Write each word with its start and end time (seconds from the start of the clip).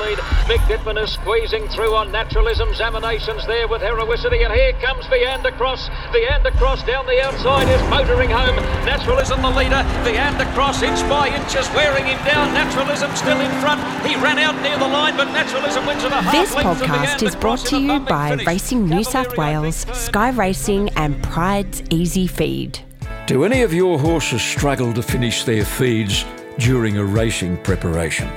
lead. 0.00 0.18
Mick 0.48 0.60
Dittman 0.66 1.02
is 1.02 1.12
squeezing 1.12 1.68
through 1.68 1.94
on 1.94 2.10
naturalism's 2.10 2.80
emanations 2.80 3.46
there 3.46 3.68
with 3.68 3.82
heroicity. 3.82 4.44
And 4.44 4.52
here 4.52 4.72
comes 4.80 5.04
Veandercross. 5.06 5.88
Viander 6.12 6.56
Cross 6.56 6.84
down 6.84 7.06
the 7.06 7.22
outside 7.22 7.68
is 7.68 7.80
motoring 7.88 8.30
home. 8.30 8.56
Naturalism 8.84 9.42
the 9.42 9.50
leader. 9.50 9.84
Veandercross 10.02 10.82
inch 10.82 11.00
by 11.08 11.28
inch 11.28 11.54
is 11.54 11.68
wearing 11.70 12.06
him 12.06 12.18
down. 12.24 12.52
Naturalism 12.54 13.14
still 13.14 13.40
in 13.40 13.50
front. 13.60 13.80
He 14.06 14.16
ran 14.16 14.38
out 14.38 14.60
near 14.62 14.78
the 14.78 14.88
line, 14.88 15.16
but 15.16 15.30
Naturalism 15.32 15.86
wins 15.86 16.04
at 16.04 16.12
a 16.12 16.16
half 16.16 16.32
This 16.32 16.54
podcast 16.54 17.18
Viander 17.18 17.22
is 17.22 17.36
brought 17.36 17.60
to 17.66 17.78
you 17.78 18.00
by 18.00 18.30
finish. 18.30 18.46
Racing 18.46 18.88
New 18.88 19.04
South 19.04 19.36
Wales, 19.36 19.86
Sky 19.92 20.30
Racing, 20.30 20.88
and 20.90 21.14
Prydes 21.22 21.86
Easy 21.90 22.26
Feed. 22.26 22.80
Do 23.26 23.44
any 23.44 23.62
of 23.62 23.72
your 23.72 23.98
horses 23.98 24.42
struggle 24.42 24.92
to 24.94 25.02
finish 25.02 25.44
their 25.44 25.64
feeds 25.64 26.24
during 26.58 26.98
a 26.98 27.04
racing 27.04 27.58
preparation? 27.58 28.28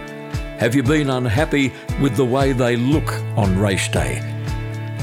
Have 0.59 0.75
you 0.75 0.84
been 0.84 1.09
unhappy 1.09 1.73
with 1.99 2.16
the 2.16 2.25
way 2.25 2.53
they 2.53 2.75
look 2.75 3.12
on 3.35 3.57
race 3.57 3.88
day? 3.88 4.21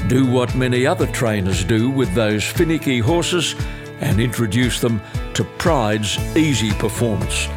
Do 0.07 0.25
what 0.25 0.55
many 0.55 0.87
other 0.87 1.05
trainers 1.07 1.63
do 1.63 1.89
with 1.89 2.13
those 2.13 2.43
finicky 2.43 2.99
horses 2.99 3.53
and 3.99 4.19
introduce 4.19 4.79
them 4.79 5.01
to 5.33 5.43
Prydes 5.43 6.17
Easy 6.35 6.71
Performance. 6.71 7.47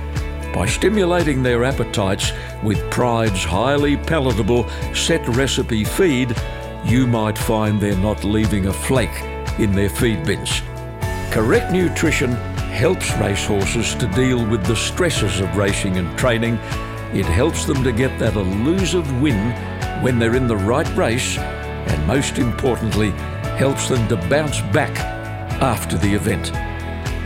By 0.53 0.67
stimulating 0.67 1.43
their 1.43 1.65
appetites 1.65 2.33
with 2.63 2.79
Prydes 2.91 3.45
highly 3.45 3.97
palatable 3.97 4.69
set 4.93 5.27
recipe 5.29 5.85
feed, 5.85 6.37
you 6.85 7.07
might 7.07 7.39
find 7.39 7.81
they're 7.81 7.97
not 7.97 8.25
leaving 8.25 8.67
a 8.67 8.73
flake 8.73 9.23
in 9.59 9.73
their 9.73 9.89
feed 9.89 10.25
bins. 10.25 10.63
Correct 11.31 11.73
nutrition 11.73 12.33
helps 12.75 13.17
racehorses 13.19 13.95
to 13.95 14.07
deal 14.09 14.45
with 14.45 14.65
the 14.67 14.77
stresses 14.77 15.41
of 15.41 15.57
racing 15.57 15.97
and 15.97 16.19
training. 16.19 16.59
It 17.15 17.27
helps 17.27 17.65
them 17.65 17.85
to 17.85 17.93
get 17.93 18.19
that 18.19 18.35
elusive 18.35 19.09
win 19.23 19.53
when 20.03 20.19
they're 20.19 20.35
in 20.35 20.49
the 20.49 20.57
right 20.57 20.89
race, 20.97 21.39
and 21.39 22.07
most 22.09 22.39
importantly, 22.39 23.11
helps 23.57 23.89
them 23.89 24.09
to 24.09 24.17
bounce 24.29 24.61
back 24.73 24.99
after 25.63 25.97
the 25.97 26.13
event. 26.13 26.53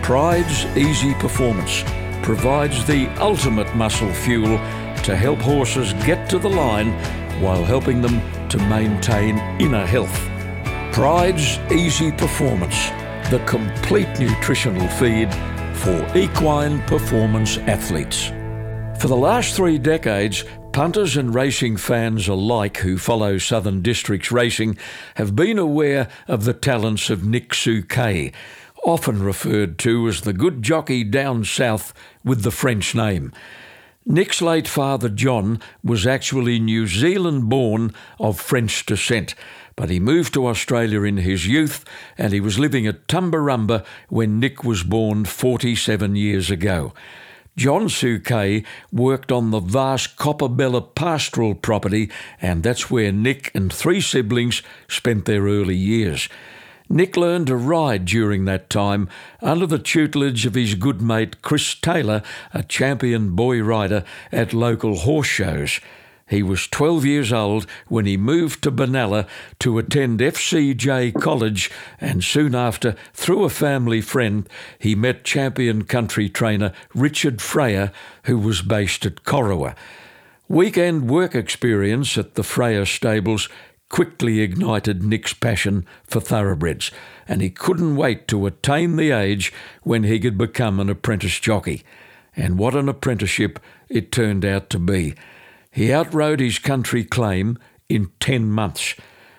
Prydes 0.03 0.77
Easy 0.77 1.15
Performance 1.15 1.85
provides 2.23 2.85
the 2.85 3.07
ultimate 3.19 3.75
muscle 3.75 4.13
fuel 4.13 4.59
to 5.05 5.17
help 5.17 5.39
horses 5.39 5.95
get 6.05 6.29
to 6.29 6.39
the 6.39 6.51
line 6.51 6.93
while 7.41 7.65
helping 7.65 8.03
them 8.03 8.21
to 8.51 8.59
maintain 8.69 9.39
inner 9.59 9.87
health. 9.87 10.19
Prydes 10.93 11.59
Easy 11.73 12.13
Performance, 12.13 12.89
the 13.31 13.43
complete 13.47 14.19
nutritional 14.19 14.87
feed 14.89 15.33
for 15.75 16.07
equine 16.15 16.83
performance 16.83 17.57
athletes. 17.59 18.33
For 18.99 19.07
the 19.07 19.17
last 19.17 19.55
three 19.55 19.79
decades, 19.79 20.45
punters 20.73 21.17
and 21.17 21.33
racing 21.33 21.77
fans 21.77 22.27
alike 22.27 22.79
who 22.79 22.99
follow 22.99 23.39
Southern 23.39 23.81
Districts 23.81 24.33
racing 24.33 24.77
have 25.15 25.37
been 25.37 25.57
aware 25.57 26.09
of 26.27 26.45
the 26.45 26.53
talents 26.53 27.09
of 27.09 27.25
Nick 27.25 27.51
Souquet, 27.51 28.33
often 28.83 29.23
referred 29.23 29.79
to 29.79 30.09
as 30.09 30.23
the 30.23 30.33
good 30.33 30.65
jockey 30.65 31.05
down 31.05 31.45
south 31.45 31.95
with 32.25 32.43
the 32.43 32.51
French 32.51 32.93
name. 32.93 33.33
Nick's 34.05 34.43
late 34.43 34.67
father 34.67 35.09
John 35.09 35.61
was 35.85 36.05
actually 36.05 36.59
New 36.59 36.89
Zealand 36.89 37.49
born 37.49 37.95
of 38.19 38.41
French 38.41 38.85
descent, 38.85 39.37
but 39.77 39.91
he 39.91 40.01
moved 40.01 40.35
to 40.35 40.49
Australia 40.49 41.03
in 41.05 41.19
his 41.19 41.47
youth 41.47 41.85
and 42.17 42.33
he 42.33 42.41
was 42.41 42.59
living 42.59 42.85
at 42.89 43.07
Tumbarumba 43.07 43.85
when 44.09 44.41
Nick 44.41 44.65
was 44.65 44.83
born 44.83 45.25
47 45.25 46.17
years 46.17 46.51
ago. 46.51 46.95
John 47.59 47.89
Souquet 47.89 48.65
worked 48.93 49.33
on 49.33 49.51
the 49.51 49.59
vast 49.59 50.17
Copperbella 50.17 50.95
pastoral 50.95 51.57
property, 51.57 52.09
and 52.41 52.63
that's 52.63 52.89
where 52.89 53.11
Nick 53.11 53.51
and 53.53 53.73
three 53.73 54.01
siblings 54.01 54.63
spent 54.87 55.25
their 55.25 55.43
early 55.43 55.75
years. 55.75 56.29
Nick 56.89 57.17
learned 57.17 57.49
to 57.49 57.57
ride 57.57 58.05
during 58.05 58.45
that 58.45 58.71
time 58.71 59.09
under 59.43 59.67
the 59.67 59.81
tutelage 59.81 60.47
of 60.47 60.55
his 60.55 60.77
good 60.77 61.03
mate 61.03 61.43
Chris 61.43 61.75
Taylor, 61.75 62.23
a 62.55 62.63
champion 62.63 63.35
boy 63.35 63.61
rider 63.61 64.05
at 64.31 64.53
local 64.53 64.95
horse 64.95 65.27
shows. 65.27 65.81
He 66.29 66.43
was 66.43 66.67
12 66.69 67.07
years 67.07 67.33
old 67.33 67.67
when 67.89 68.05
he 68.05 68.17
moved 68.17 68.63
to 68.63 68.71
Benalla 68.71 69.27
to 69.61 69.79
attend 69.79 70.21
FCJ 70.21 71.19
College, 71.21 71.71
and 72.01 72.23
soon 72.23 72.55
after, 72.55 72.97
through 73.15 73.45
a 73.45 73.51
family 73.51 74.01
friend, 74.01 74.49
he 74.79 74.95
met 74.95 75.25
champion 75.25 75.85
country 75.85 76.29
trainer 76.29 76.73
Richard 76.95 77.41
Freyer, 77.41 77.93
who 78.25 78.39
was 78.39 78.61
based 78.61 79.07
at 79.07 79.25
Corowa. 79.25 79.75
Weekend 80.49 81.11
work 81.11 81.35
experience 81.35 82.17
at 82.19 82.35
the 82.35 82.43
Freyer 82.43 82.85
stables 82.85 83.49
quickly 83.89 84.41
ignited 84.41 85.03
Nick's 85.03 85.33
passion 85.33 85.87
for 86.05 86.21
thoroughbreds, 86.21 86.91
and 87.27 87.41
he 87.41 87.51
couldn't 87.51 87.97
wait 87.97 88.29
to 88.29 88.47
attain 88.47 88.97
the 88.97 89.11
age 89.11 89.53
when 89.83 90.05
he 90.05 90.21
could 90.21 90.37
become 90.37 90.79
an 90.79 90.91
apprentice 90.91 91.41
jockey. 91.41 91.83
And 92.37 92.59
what 92.59 92.75
an 92.75 92.89
apprenticeship 92.89 93.59
it 93.89 94.13
turned 94.13 94.45
out 94.45 94.69
to 94.71 94.79
be. 94.79 95.15
He 95.79 95.93
outrode 95.93 96.41
his 96.41 96.59
country 96.59 97.05
claim 97.05 97.57
in 97.89 98.11
10 98.19 98.51
months. 98.51 98.97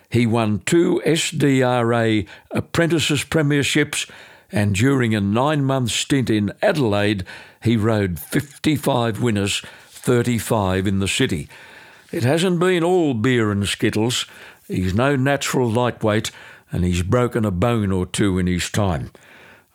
He 0.09 0.25
won 0.25 0.59
two 0.66 1.01
SDRA 1.05 2.25
apprentices 2.51 3.25
premierships, 3.25 4.09
and 4.49 4.73
during 4.73 5.13
a 5.13 5.19
nine 5.19 5.66
month 5.66 5.91
stint 5.91 6.29
in 6.29 6.53
Adelaide, 6.61 7.25
he 7.61 7.75
rode 7.75 8.22
55 8.22 9.22
winners, 9.22 9.61
35 9.89 10.88
in 10.88 10.99
the 10.99 11.09
city. 11.09 11.49
It 12.09 12.23
hasn't 12.23 12.61
been 12.61 12.85
all 12.85 13.13
beer 13.13 13.51
and 13.51 13.67
skittles. 13.67 14.25
He's 14.66 14.94
no 14.94 15.17
natural 15.17 15.69
lightweight, 15.69 16.31
and 16.72 16.85
he's 16.85 17.03
broken 17.03 17.44
a 17.44 17.51
bone 17.51 17.91
or 17.91 18.05
two 18.05 18.39
in 18.39 18.47
his 18.47 18.69
time. 18.69 19.11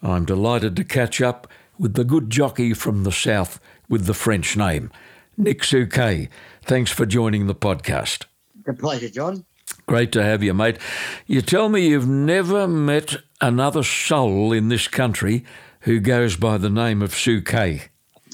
I'm 0.03 0.25
delighted 0.25 0.77
to 0.77 0.85
catch 0.85 1.21
up 1.21 1.47
with 1.79 1.93
the 1.93 2.05
good 2.05 2.31
jockey 2.31 2.73
from 2.73 3.05
the 3.05 3.13
south 3.13 3.61
with 3.87 4.07
the 4.07 4.15
French 4.15 4.57
name, 4.57 4.91
Nick 5.37 5.61
Souquet. 5.61 6.31
Thanks 6.65 6.91
for 6.91 7.05
joining 7.05 7.47
the 7.47 7.55
podcast. 7.55 8.25
A 8.67 8.73
pleasure, 8.73 9.11
John. 9.11 9.45
Great 9.87 10.13
to 10.13 10.23
have 10.23 10.43
you, 10.43 10.55
mate. 10.55 10.79
You 11.27 11.43
tell 11.43 11.69
me 11.69 11.89
you've 11.89 12.09
never 12.09 12.67
met 12.67 13.17
another 13.39 13.83
soul 13.83 14.51
in 14.51 14.71
this 14.71 14.89
country 14.89 15.45
who 15.81 16.01
goes 16.01 16.37
by 16.37 16.57
the 16.57 16.71
name 16.71 17.03
of 17.03 17.13
Souquet. 17.13 17.89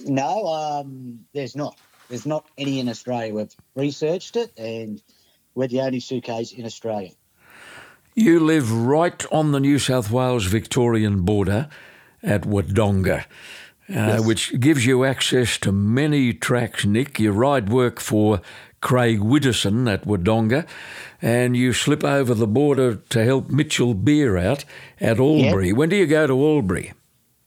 No, 0.05 0.47
um, 0.47 1.25
there's 1.35 1.57
not. 1.57 1.77
There's 2.09 2.25
not 2.25 2.47
any 2.57 2.79
in 2.79 2.89
Australia. 2.89 3.35
We've 3.35 3.57
researched 3.75 4.37
it, 4.37 4.57
and 4.57 5.03
we're 5.57 5.67
the 5.67 5.81
only 5.81 5.99
Souquets 5.99 6.57
in 6.57 6.65
Australia. 6.65 7.11
You 8.15 8.39
live 8.39 8.73
right 8.73 9.25
on 9.33 9.51
the 9.51 9.59
New 9.59 9.81
South 9.81 10.09
Wales 10.09 10.47
Victorian 10.47 11.23
border 11.23 11.69
at 12.23 12.43
Wodonga, 12.43 13.25
uh, 13.95 14.23
which 14.23 14.59
gives 14.61 14.87
you 14.87 15.05
access 15.05 15.59
to 15.59 15.73
many 15.73 16.33
tracks, 16.33 16.85
Nick. 16.85 17.19
You 17.19 17.33
ride 17.33 17.69
work 17.69 18.01
for 18.01 18.41
Craig 18.81 19.21
Widdowson 19.21 19.93
at 19.93 20.05
Wodonga, 20.05 20.67
and 21.21 21.57
you 21.57 21.73
slip 21.73 22.05
over 22.05 22.35
the 22.35 22.47
border 22.47 22.97
to 22.97 23.25
help 23.25 23.51
Mitchell 23.51 23.95
Beer 23.95 24.37
out 24.37 24.65
at 25.01 25.19
Albury. 25.19 25.73
When 25.73 25.89
do 25.89 25.97
you 25.97 26.07
go 26.07 26.27
to 26.27 26.33
Albury? 26.33 26.93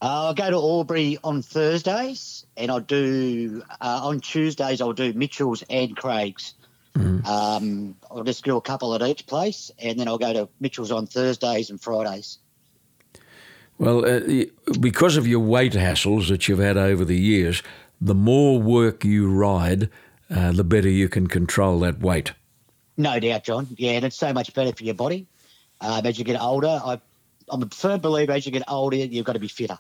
Uh, 0.01 0.31
I 0.31 0.33
go 0.33 0.49
to 0.49 0.57
Albury 0.57 1.17
on 1.23 1.41
Thursdays, 1.41 2.45
and 2.57 2.69
I 2.69 2.79
do 2.79 3.63
uh, 3.79 4.01
on 4.03 4.19
Tuesdays. 4.19 4.81
I'll 4.81 4.93
do 4.93 5.13
Mitchell's 5.13 5.63
and 5.69 5.95
Craig's. 5.95 6.55
Um, 7.25 7.95
I'll 8.11 8.23
just 8.23 8.43
do 8.43 8.57
a 8.57 8.61
couple 8.61 8.93
at 8.93 9.01
each 9.01 9.25
place, 9.25 9.71
and 9.79 9.99
then 9.99 10.07
I'll 10.07 10.17
go 10.17 10.33
to 10.33 10.49
Mitchell's 10.59 10.91
on 10.91 11.07
Thursdays 11.07 11.69
and 11.69 11.81
Fridays. 11.81 12.37
Well, 13.77 14.05
uh, 14.05 14.45
because 14.79 15.17
of 15.17 15.27
your 15.27 15.39
weight 15.39 15.73
hassles 15.73 16.29
that 16.29 16.47
you've 16.47 16.59
had 16.59 16.77
over 16.77 17.03
the 17.03 17.19
years, 17.19 17.63
the 17.99 18.15
more 18.15 18.61
work 18.61 19.03
you 19.03 19.29
ride, 19.29 19.89
uh, 20.29 20.51
the 20.51 20.63
better 20.63 20.89
you 20.89 21.09
can 21.09 21.27
control 21.27 21.79
that 21.79 21.99
weight. 21.99 22.33
No 22.97 23.19
doubt, 23.19 23.43
John. 23.43 23.67
Yeah, 23.77 23.91
and 23.93 24.05
it's 24.05 24.15
so 24.15 24.31
much 24.33 24.53
better 24.53 24.71
for 24.73 24.83
your 24.83 24.93
body. 24.93 25.25
Um, 25.81 26.05
as 26.05 26.17
you 26.17 26.23
get 26.25 26.39
older, 26.39 26.79
I, 26.83 26.99
I'm 27.49 27.63
a 27.63 27.67
firm 27.67 27.99
believer 27.99 28.31
as 28.31 28.45
you 28.45 28.51
get 28.51 28.63
older, 28.67 28.95
you've 28.95 29.25
got 29.25 29.33
to 29.33 29.39
be 29.39 29.47
fitter. 29.47 29.77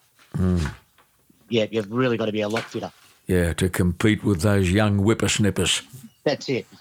Yeah, 1.49 1.65
you've 1.69 1.91
really 1.91 2.17
got 2.17 2.25
to 2.25 2.31
be 2.31 2.41
a 2.41 2.49
lot 2.49 2.63
fitter. 2.63 2.91
Yeah, 3.27 3.53
to 3.53 3.69
compete 3.69 4.23
with 4.23 4.41
those 4.41 4.71
young 4.71 4.99
whippersnippers. 4.99 5.81
That's 6.23 6.49
it. 6.49 6.65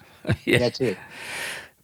Yeah. 0.44 0.58
That's 0.58 0.80
it. 0.80 0.96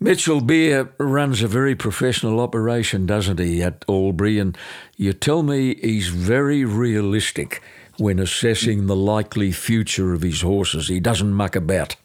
Mitchell 0.00 0.40
Beer 0.40 0.92
runs 0.98 1.42
a 1.42 1.48
very 1.48 1.74
professional 1.74 2.38
operation, 2.38 3.04
doesn't 3.04 3.40
he, 3.40 3.62
at 3.62 3.84
Albury? 3.88 4.38
And 4.38 4.56
you 4.96 5.12
tell 5.12 5.42
me 5.42 5.74
he's 5.74 6.08
very 6.08 6.64
realistic 6.64 7.60
when 7.98 8.20
assessing 8.20 8.86
the 8.86 8.94
likely 8.94 9.50
future 9.50 10.12
of 10.12 10.22
his 10.22 10.42
horses. 10.42 10.86
He 10.86 11.00
doesn't 11.00 11.32
muck 11.32 11.56
about. 11.56 11.96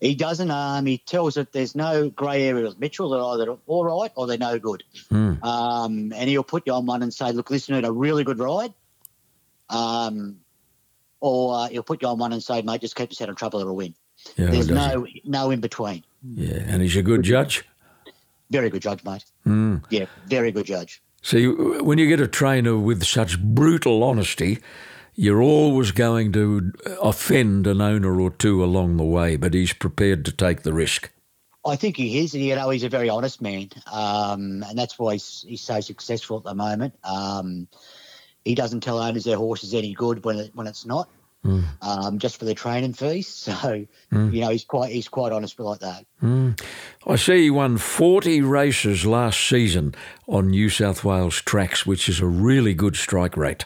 He 0.00 0.16
doesn't. 0.16 0.50
Um, 0.50 0.86
he 0.86 0.98
tells 0.98 1.34
that 1.34 1.52
there's 1.52 1.76
no 1.76 2.10
grey 2.10 2.42
area 2.48 2.64
with 2.64 2.80
Mitchell. 2.80 3.10
They're 3.10 3.22
either 3.22 3.56
all 3.66 3.84
right 3.84 4.10
or 4.16 4.26
they're 4.26 4.36
no 4.38 4.58
good. 4.58 4.82
Um, 5.42 6.12
and 6.14 6.28
he'll 6.28 6.42
put 6.42 6.66
you 6.66 6.72
on 6.72 6.84
one 6.84 7.02
and 7.02 7.14
say, 7.14 7.30
"Look, 7.32 7.50
listen 7.50 7.80
to 7.80 7.88
a 7.88 7.92
really 7.92 8.24
good 8.24 8.38
ride," 8.38 8.74
um, 9.70 10.40
or 11.20 11.54
uh, 11.54 11.68
he'll 11.68 11.82
put 11.84 12.02
you 12.02 12.08
on 12.08 12.18
one 12.18 12.32
and 12.32 12.42
say, 12.42 12.60
"Mate, 12.60 12.82
just 12.82 12.96
keep 12.96 13.10
us 13.10 13.20
out 13.22 13.30
of 13.30 13.36
trouble. 13.36 13.60
It'll 13.60 13.76
win." 13.76 13.94
Yeah, 14.36 14.46
There's 14.46 14.70
no 14.70 15.06
no 15.24 15.50
in 15.50 15.60
between. 15.60 16.04
Yeah, 16.22 16.62
and 16.66 16.82
he's 16.82 16.96
a 16.96 17.02
good 17.02 17.22
judge. 17.22 17.64
Very 18.50 18.70
good 18.70 18.82
judge, 18.82 19.04
mate. 19.04 19.24
Hmm. 19.44 19.76
Yeah, 19.90 20.06
very 20.26 20.52
good 20.52 20.66
judge. 20.66 21.02
See, 21.22 21.48
when 21.48 21.98
you 21.98 22.08
get 22.08 22.20
a 22.20 22.28
trainer 22.28 22.76
with 22.76 23.02
such 23.04 23.40
brutal 23.42 24.04
honesty, 24.04 24.58
you're 25.16 25.42
always 25.42 25.90
going 25.90 26.32
to 26.32 26.72
offend 27.02 27.66
an 27.66 27.80
owner 27.80 28.20
or 28.20 28.30
two 28.30 28.62
along 28.62 28.96
the 28.96 29.04
way, 29.04 29.36
but 29.36 29.54
he's 29.54 29.72
prepared 29.72 30.24
to 30.26 30.32
take 30.32 30.62
the 30.62 30.72
risk. 30.72 31.10
I 31.64 31.74
think 31.74 31.96
he 31.96 32.20
is. 32.20 32.32
You 32.34 32.54
know, 32.54 32.70
he's 32.70 32.84
a 32.84 32.88
very 32.88 33.08
honest 33.08 33.42
man, 33.42 33.70
um, 33.92 34.62
and 34.68 34.78
that's 34.78 34.98
why 34.98 35.14
he's, 35.14 35.44
he's 35.48 35.62
so 35.62 35.80
successful 35.80 36.36
at 36.36 36.44
the 36.44 36.54
moment. 36.54 36.94
Um, 37.02 37.66
he 38.44 38.54
doesn't 38.54 38.82
tell 38.82 39.00
owners 39.00 39.24
their 39.24 39.36
horse 39.36 39.64
is 39.64 39.74
any 39.74 39.92
good 39.92 40.24
when 40.24 40.38
it, 40.38 40.50
when 40.54 40.68
it's 40.68 40.86
not, 40.86 41.08
um, 41.82 42.18
just 42.18 42.38
for 42.38 42.44
the 42.44 42.54
training 42.54 42.92
fees. 42.92 43.48
So, 43.56 43.86
you 44.12 44.40
know, 44.40 44.50
he's 44.50 44.64
quite 44.64 44.92
he's 44.92 45.08
quite 45.08 45.32
honest 45.32 45.58
with 45.58 45.66
like 45.66 45.80
that. 45.80 46.04
I 47.06 47.16
see 47.16 47.42
he 47.44 47.50
won 47.50 47.78
40 47.78 48.42
races 48.42 49.06
last 49.06 49.40
season 49.48 49.94
on 50.26 50.48
New 50.48 50.68
South 50.68 51.04
Wales 51.04 51.40
tracks, 51.42 51.86
which 51.86 52.08
is 52.08 52.20
a 52.20 52.26
really 52.26 52.74
good 52.74 52.96
strike 52.96 53.36
rate. 53.36 53.64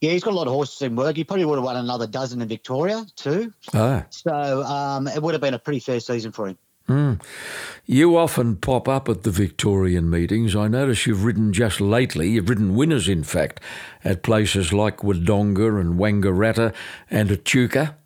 Yeah, 0.00 0.12
he's 0.12 0.22
got 0.22 0.32
a 0.32 0.36
lot 0.36 0.46
of 0.46 0.52
horses 0.52 0.82
in 0.82 0.94
work. 0.94 1.16
He 1.16 1.24
probably 1.24 1.46
would 1.46 1.56
have 1.56 1.64
won 1.64 1.76
another 1.76 2.06
dozen 2.06 2.42
in 2.42 2.48
Victoria 2.48 3.04
too. 3.16 3.52
Ah. 3.72 4.04
So 4.10 4.62
um, 4.62 5.08
it 5.08 5.22
would 5.22 5.34
have 5.34 5.40
been 5.40 5.54
a 5.54 5.58
pretty 5.58 5.80
fair 5.80 6.00
season 6.00 6.32
for 6.32 6.48
him. 6.48 6.58
You 6.88 8.16
often 8.16 8.56
pop 8.56 8.88
up 8.88 9.08
at 9.08 9.22
the 9.22 9.30
Victorian 9.30 10.10
meetings. 10.10 10.56
I 10.56 10.68
notice 10.68 11.06
you've 11.06 11.24
ridden 11.24 11.52
just 11.52 11.80
lately, 11.80 12.30
you've 12.30 12.48
ridden 12.48 12.74
winners, 12.74 13.08
in 13.08 13.24
fact, 13.24 13.60
at 14.04 14.22
places 14.22 14.72
like 14.72 14.98
Wodonga 14.98 15.80
and 15.80 15.98
Wangaratta 15.98 16.74
and 17.10 17.30
Echuca. 17.30 17.96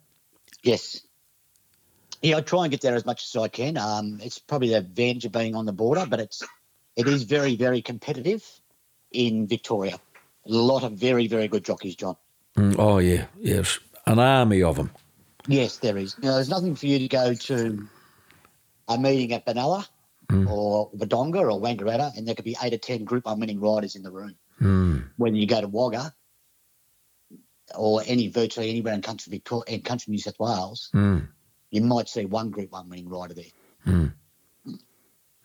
Yes. 0.62 1.00
Yeah, 2.23 2.37
I 2.37 2.41
try 2.43 2.65
and 2.65 2.71
get 2.71 2.82
there 2.82 2.94
as 2.94 3.06
much 3.06 3.25
as 3.25 3.41
I 3.41 3.49
can. 3.49 3.79
Um, 3.79 4.21
it's 4.23 4.38
probably 4.38 4.69
the 4.69 4.79
advantage 4.79 5.25
of 5.25 5.32
being 5.32 5.55
on 5.55 5.65
the 5.65 5.73
border, 5.73 6.06
but 6.09 6.21
it's 6.21 6.43
it 6.97 7.09
is 7.09 7.23
very 7.23 7.56
very 7.56 7.81
competitive 7.81 8.44
in 9.12 9.47
Victoria. 9.47 9.99
A 10.47 10.50
lot 10.50 10.85
of 10.85 10.93
very 10.93 11.29
very 11.29 11.49
good 11.49 11.65
jockeys, 11.65 11.97
John. 11.97 12.17
Mm, 12.56 12.77
oh, 12.79 12.99
yeah, 12.99 13.27
yes. 13.38 13.79
An 14.06 14.19
army 14.19 14.62
of 14.62 14.77
them. 14.77 14.91
Yes, 15.47 15.79
there 15.79 15.97
is. 15.97 16.19
Now, 16.19 16.35
there's 16.35 16.49
nothing 16.49 16.75
for 16.77 16.87
you 16.87 16.99
to 16.99 17.09
go 17.09 17.32
to 17.32 17.88
a 18.90 18.98
meeting 18.98 19.32
at 19.32 19.46
Benalla 19.46 19.87
or 20.48 20.90
Wodonga 20.92 21.40
or 21.40 21.60
Wangaratta, 21.60 22.16
and 22.16 22.26
there 22.28 22.34
could 22.34 22.44
be 22.44 22.56
eight 22.62 22.75
or 22.75 22.78
ten 22.78 23.04
Group 23.04 23.25
One 23.26 23.40
winning 23.40 23.60
riders 23.60 23.96
in 23.96 24.02
the 24.02 24.10
room. 24.12 24.34
Mm. 24.60 25.04
Whether 25.16 25.37
you 25.37 25.46
go 25.46 25.60
to 25.60 25.69
Wagga 25.69 26.14
or 27.76 28.02
any 28.06 28.28
virtually 28.28 28.70
anywhere 28.70 28.94
in 28.94 29.02
country 29.02 29.31
Victoria, 29.31 29.64
in 29.69 29.82
country 29.82 30.10
New 30.12 30.19
South 30.19 30.38
Wales, 30.38 30.90
Mm. 30.92 31.28
you 31.70 31.81
might 31.82 32.08
see 32.08 32.26
one 32.26 32.50
Group 32.50 32.72
One 32.72 32.88
winning 32.88 33.08
rider 33.08 33.34
there. 33.34 34.12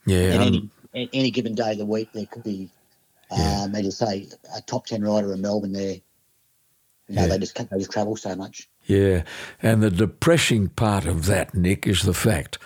Yeah. 0.05 0.33
and 0.41 0.55
um, 0.55 0.71
any 0.93 1.09
any 1.13 1.31
given 1.31 1.55
day 1.55 1.71
of 1.71 1.77
the 1.79 1.85
week, 1.85 2.11
there 2.13 2.25
could 2.27 2.43
be, 2.43 2.69
um, 3.31 3.73
as 3.75 3.83
you 3.85 3.91
say, 3.91 4.27
a 4.55 4.61
top 4.61 4.85
ten 4.85 5.03
rider 5.03 5.33
in 5.33 5.41
Melbourne 5.41 5.73
there. 5.73 5.95
You 7.07 7.15
know, 7.15 7.21
Yeah. 7.23 7.27
they 7.27 7.39
just 7.39 7.55
they 7.55 7.77
just 7.77 7.91
travel 7.91 8.15
so 8.15 8.35
much. 8.35 8.69
Yeah, 8.85 9.23
and 9.63 9.81
the 9.81 9.89
depressing 9.89 10.69
part 10.69 11.05
of 11.05 11.25
that, 11.25 11.55
Nick, 11.55 11.87
is 11.87 12.03
the 12.03 12.13
fact 12.13 12.59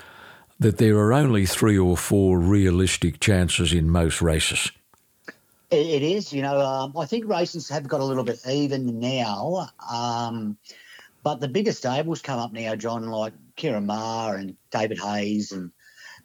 that 0.59 0.77
there 0.77 0.97
are 0.97 1.13
only 1.13 1.45
three 1.45 1.77
or 1.77 1.95
four 1.95 2.39
realistic 2.39 3.19
chances 3.19 3.73
in 3.73 3.89
most 3.89 4.21
races. 4.21 4.71
It, 5.71 6.01
is, 6.01 6.33
you 6.33 6.41
know. 6.41 6.59
Um, 6.59 6.97
I 6.97 7.05
think 7.05 7.27
races 7.27 7.69
have 7.69 7.87
got 7.87 7.99
a 7.99 8.03
little 8.03 8.23
bit 8.23 8.39
even 8.49 8.99
now, 8.99 9.69
um, 9.91 10.57
but 11.23 11.39
the 11.41 11.47
bigger 11.47 11.73
stables 11.73 12.21
come 12.23 12.39
up 12.39 12.51
now, 12.51 12.75
John, 12.75 13.05
like 13.07 13.33
Ciaron 13.55 13.85
Maher 13.85 14.35
and 14.35 14.57
David 14.71 14.99
Hayes 14.99 15.51
and 15.51 15.71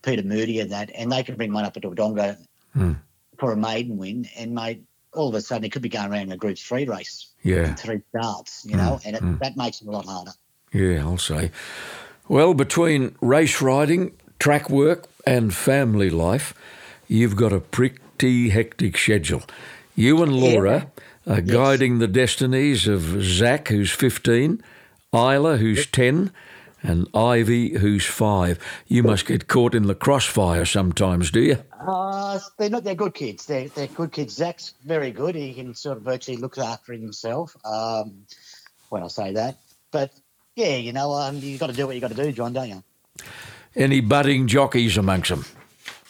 Peter 0.03 0.23
Moody 0.23 0.61
and 0.61 0.73
that, 0.73 0.91
and 0.95 1.13
they 1.13 1.23
can 1.23 1.37
bring 1.37 1.53
one 1.53 1.65
up 1.67 1.77
into 1.77 1.91
Wodonga 1.91 2.39
for 3.39 3.53
a 3.53 3.57
maiden 3.57 3.99
win, 3.99 4.27
and 4.39 4.55
mate, 4.55 4.83
all 5.13 5.29
of 5.29 5.35
a 5.35 5.41
sudden 5.43 5.65
it 5.65 5.73
could 5.73 5.83
be 5.83 5.89
going 5.91 6.11
around 6.11 6.23
in 6.23 6.33
a 6.33 6.37
Group 6.39 6.57
Three 6.57 6.87
race, 6.87 7.29
Yeah, 7.43 7.75
three 7.75 8.01
starts, 8.17 8.65
you 8.65 8.77
know, 8.77 8.99
and 9.05 9.17
it, 9.17 9.39
that 9.41 9.59
makes 9.59 9.83
it 9.83 9.89
a 9.89 9.91
lot 9.91 10.07
harder. 10.07 10.33
yeah, 10.73 11.01
I'll 11.01 11.19
say. 11.19 11.51
Well, 12.29 12.55
between 12.55 13.15
race 13.21 13.61
riding, 13.61 14.13
track 14.45 14.69
work, 14.69 15.07
and 15.27 15.55
family 15.55 16.11
life, 16.11 16.53
you've 17.09 17.35
got 17.35 17.51
a 17.51 17.61
pretty 17.61 18.51
hectic 18.51 18.99
schedule. 18.99 19.43
You 19.97 20.23
and 20.23 20.35
Laura 20.35 20.91
are 21.27 21.41
guiding 21.41 21.99
the 21.99 22.07
destinies 22.07 22.87
of 22.87 23.23
Zach, 23.23 23.69
who's 23.69 23.91
15, 23.91 24.63
Isla, 25.15 25.57
who's 25.57 25.87
10, 25.87 26.31
and 26.83 27.09
Ivy, 27.15 27.79
who's 27.79 28.05
5. 28.05 28.59
You 28.87 29.03
must 29.03 29.25
get 29.25 29.49
caught 29.49 29.75
in 29.75 29.87
the 29.87 29.95
crossfire 29.95 30.67
sometimes, 30.67 31.31
do 31.31 31.41
you? 31.41 31.65
Uh, 31.81 32.39
they're 32.59 32.69
not. 32.69 32.85
They're 32.85 32.95
good 32.95 33.15
kids. 33.15 33.47
They're 33.47 33.69
they're 33.69 33.87
good 33.87 34.13
kids. 34.13 34.35
Zach's 34.35 34.75
very 34.85 35.11
good. 35.11 35.37
He 35.37 35.55
can 35.55 35.75
sort 35.75 35.97
of 35.97 36.03
virtually 36.03 36.37
look 36.37 36.59
after 36.59 36.93
himself. 36.93 37.57
Um, 37.65 38.27
when 38.91 39.03
I 39.03 39.09
say 39.09 39.33
that, 39.33 39.57
but 39.91 40.13
yeah, 40.55 40.77
you 40.77 40.93
know, 40.93 41.13
um, 41.15 41.39
you 41.39 41.57
got 41.57 41.69
to 41.69 41.73
do 41.73 41.87
what 41.87 41.95
you 41.95 42.03
got 42.03 42.11
to 42.11 42.23
do, 42.23 42.31
John, 42.31 42.53
don't 42.53 42.69
you? 42.69 42.83
Any 43.77 44.01
budding 44.01 44.47
jockeys 44.47 44.97
amongst 44.97 45.31
them? 45.31 45.45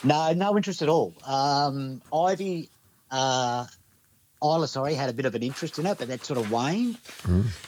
No, 0.02 0.32
no 0.34 0.56
interest 0.56 0.82
at 0.82 0.88
all. 0.88 1.14
Um, 1.26 2.02
Ivy, 2.12 2.68
uh, 3.10 3.66
Isla, 4.42 4.68
sorry, 4.68 4.94
had 4.94 5.08
a 5.08 5.14
bit 5.14 5.24
of 5.24 5.34
an 5.34 5.42
interest 5.42 5.78
in 5.78 5.86
it, 5.86 5.96
but 5.96 6.08
that 6.08 6.24
sort 6.24 6.38
of 6.38 6.50
waned. 6.50 6.98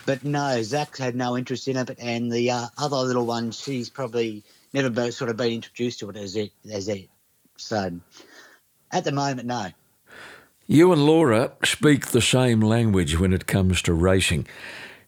But 0.04 0.22
no, 0.24 0.62
Zach 0.62 0.98
had 0.98 1.16
no 1.16 1.36
interest 1.36 1.66
in 1.68 1.76
it, 1.78 1.86
but, 1.86 1.98
and 1.98 2.30
the 2.30 2.50
uh, 2.50 2.66
other 2.76 2.96
little 2.96 3.24
one, 3.24 3.50
she's 3.52 3.88
probably 3.88 4.44
never 4.74 4.90
been, 4.90 5.12
sort 5.12 5.30
of 5.30 5.38
been 5.38 5.52
introduced 5.52 6.00
to 6.00 6.10
it 6.10 6.16
as 6.16 6.36
it 6.36 6.52
as 6.70 6.88
it. 6.88 7.08
So 7.56 7.98
at 8.92 9.04
the 9.04 9.12
moment, 9.12 9.46
no. 9.46 9.68
You 10.66 10.92
and 10.92 11.06
Laura 11.06 11.52
speak 11.64 12.08
the 12.08 12.20
same 12.20 12.60
language 12.60 13.18
when 13.18 13.32
it 13.32 13.46
comes 13.46 13.80
to 13.82 13.94
racing. 13.94 14.46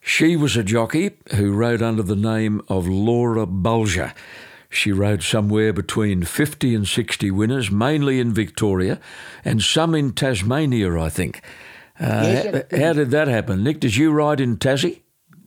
She 0.01 0.37
was 0.37 0.57
a 0.57 0.63
jockey 0.63 1.11
who 1.35 1.53
rode 1.53 1.83
under 1.83 2.03
the 2.03 2.17
name 2.17 2.63
of 2.69 2.89
Laura 2.89 3.45
Bulger. 3.45 4.15
She 4.71 4.93
rode 4.93 5.23
somewhere 5.23 5.73
between 5.73 6.25
50 6.25 6.75
and 6.75 6.87
60 6.87 7.31
winners, 7.31 7.71
mainly 7.71 8.21
in 8.21 8.35
Victoria, 8.35 9.01
and 9.45 9.63
some 9.63 9.95
in 9.95 10.13
Tasmania, 10.13 10.99
I 10.99 11.09
think. 11.09 11.43
Uh, 11.99 12.23
Yes, 12.23 12.65
how 12.71 12.93
did 12.93 13.11
that 13.11 13.29
happen? 13.29 13.65
Nick, 13.65 13.81
did 13.81 13.97
you 13.97 14.13
ride 14.13 14.41
in 14.41 14.57
Tassie? 14.59 15.01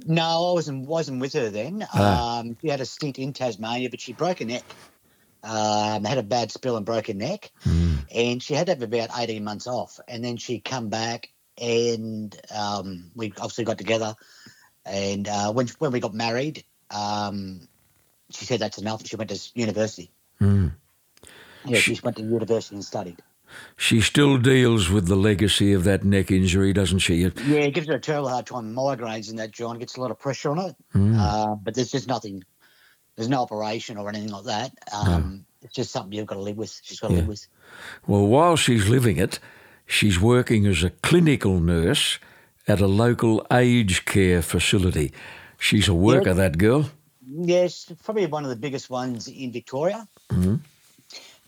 No, 0.05 0.49
I 0.49 0.53
wasn't 0.53 0.87
wasn't 0.87 1.21
with 1.21 1.33
her 1.33 1.49
then. 1.51 1.85
Um, 1.93 2.57
she 2.59 2.67
had 2.69 2.81
a 2.81 2.85
stint 2.85 3.19
in 3.19 3.33
Tasmania, 3.33 3.89
but 3.89 4.01
she 4.01 4.13
broke 4.13 4.39
her 4.39 4.45
neck. 4.45 4.63
Um, 5.43 6.03
had 6.03 6.17
a 6.17 6.23
bad 6.23 6.51
spill 6.51 6.75
and 6.75 6.85
broke 6.85 7.07
her 7.07 7.13
neck, 7.13 7.51
and 8.13 8.41
she 8.41 8.53
had 8.55 8.65
to 8.65 8.73
have 8.73 8.81
about 8.81 9.09
eighteen 9.17 9.43
months 9.43 9.67
off. 9.67 9.99
And 10.07 10.25
then 10.25 10.37
she 10.37 10.59
come 10.59 10.89
back, 10.89 11.29
and 11.61 12.35
um, 12.53 13.11
we 13.15 13.27
obviously 13.37 13.63
got 13.63 13.77
together. 13.77 14.15
And 14.85 15.27
uh, 15.27 15.53
when 15.53 15.67
when 15.77 15.91
we 15.91 15.99
got 15.99 16.15
married, 16.15 16.63
um, 16.89 17.67
she 18.31 18.45
said 18.45 18.59
that's 18.59 18.77
enough. 18.77 19.05
She 19.05 19.15
went 19.15 19.29
to 19.29 19.39
university. 19.55 20.11
Yeah, 21.65 21.77
she 21.77 21.99
went 22.03 22.17
to 22.17 22.23
university 22.23 22.75
and 22.75 22.83
studied. 22.83 23.21
She 23.75 23.99
still 24.01 24.37
deals 24.37 24.89
with 24.89 25.07
the 25.07 25.15
legacy 25.15 25.73
of 25.73 25.83
that 25.83 26.03
neck 26.03 26.31
injury, 26.31 26.71
doesn't 26.73 26.99
she? 26.99 27.15
Yeah, 27.15 27.59
it 27.59 27.73
gives 27.73 27.87
her 27.87 27.95
a 27.95 27.99
terrible 27.99 28.29
hard 28.29 28.45
time. 28.47 28.73
Migraines 28.73 29.29
and 29.29 29.37
that, 29.39 29.51
John 29.51 29.77
gets 29.77 29.97
a 29.97 30.01
lot 30.01 30.09
of 30.09 30.17
pressure 30.19 30.51
on 30.51 30.59
it. 30.59 30.75
Uh, 30.95 31.55
but 31.55 31.75
there's 31.75 31.91
just 31.91 32.07
nothing. 32.07 32.43
There's 33.17 33.27
no 33.29 33.41
operation 33.41 33.97
or 33.97 34.07
anything 34.09 34.29
like 34.29 34.45
that. 34.45 34.71
Um, 34.93 35.45
It's 35.61 35.75
just 35.75 35.91
something 35.91 36.13
you've 36.13 36.25
got 36.27 36.35
to 36.35 36.41
live 36.41 36.57
with. 36.57 36.79
She's 36.81 36.99
got 36.99 37.09
to 37.09 37.13
live 37.15 37.27
with. 37.27 37.45
Well, 38.07 38.25
while 38.25 38.55
she's 38.55 38.87
living 38.87 39.17
it, 39.17 39.39
she's 39.85 40.19
working 40.19 40.65
as 40.65 40.81
a 40.83 40.89
clinical 40.89 41.59
nurse 41.59 42.19
at 42.67 42.79
a 42.79 42.87
local 42.87 43.45
aged 43.51 44.05
care 44.05 44.41
facility. 44.41 45.11
She's 45.59 45.87
a 45.89 45.93
worker, 45.93 46.33
that 46.33 46.57
girl. 46.57 46.89
Yes, 47.33 47.91
probably 48.03 48.25
one 48.25 48.43
of 48.43 48.49
the 48.49 48.55
biggest 48.55 48.89
ones 48.89 49.27
in 49.27 49.51
Victoria. 49.51 50.07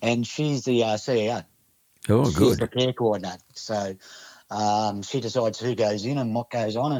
And 0.02 0.26
she's 0.26 0.64
the 0.64 0.84
uh, 0.84 0.88
CEO. 0.96 1.44
Oh, 2.10 2.24
good. 2.24 2.28
She's 2.28 2.38
good. 2.38 2.60
the 2.60 2.68
care 2.68 2.94
coordinator. 2.94 3.38
So 3.54 3.96
um, 4.50 5.02
she 5.02 5.20
decides 5.22 5.60
who 5.60 5.76
goes 5.76 6.06
in 6.06 6.18
and 6.18 6.34
what 6.36 6.50
goes 6.50 6.76
on, 6.76 6.92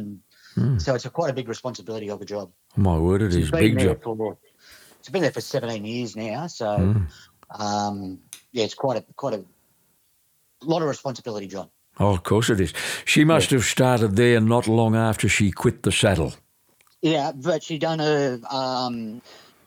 and 0.56 0.82
so 0.82 0.96
it's 0.96 1.06
a 1.06 1.10
quite 1.10 1.30
a 1.30 1.34
big 1.34 1.48
responsibility 1.48 2.10
of 2.10 2.22
a 2.22 2.26
job. 2.26 2.52
My 2.76 2.98
word, 2.98 3.22
it 3.22 3.34
is 3.36 3.52
been 3.52 3.76
big 3.76 3.80
job. 3.80 4.04
for 4.04 4.38
it's 5.00 5.10
been 5.10 5.22
there 5.22 5.32
for 5.32 5.42
17 5.42 5.84
years 5.84 6.16
now. 6.16 6.48
So 6.48 7.06
um, 7.60 8.20
yeah, 8.52 8.64
it's 8.64 8.74
quite 8.74 8.98
a 8.98 9.06
quite 9.16 9.34
a 9.34 9.46
lot 10.62 10.82
of 10.82 10.88
responsibility, 10.88 11.48
John. 11.48 11.70
Oh, 12.00 12.14
of 12.14 12.24
course 12.24 12.50
it 12.50 12.60
is. 12.60 12.74
She 13.06 13.24
must 13.24 13.52
have 13.52 13.64
started 13.64 14.16
there 14.16 14.40
not 14.40 14.68
long 14.68 14.96
after 14.96 15.30
she 15.30 15.52
quit 15.52 15.84
the 15.84 15.92
saddle. 15.92 16.34
Yeah, 17.04 17.34
but 17.34 17.64
she 17.64 17.80
done 17.80 18.00
a 18.00 18.40
um, 18.50 19.22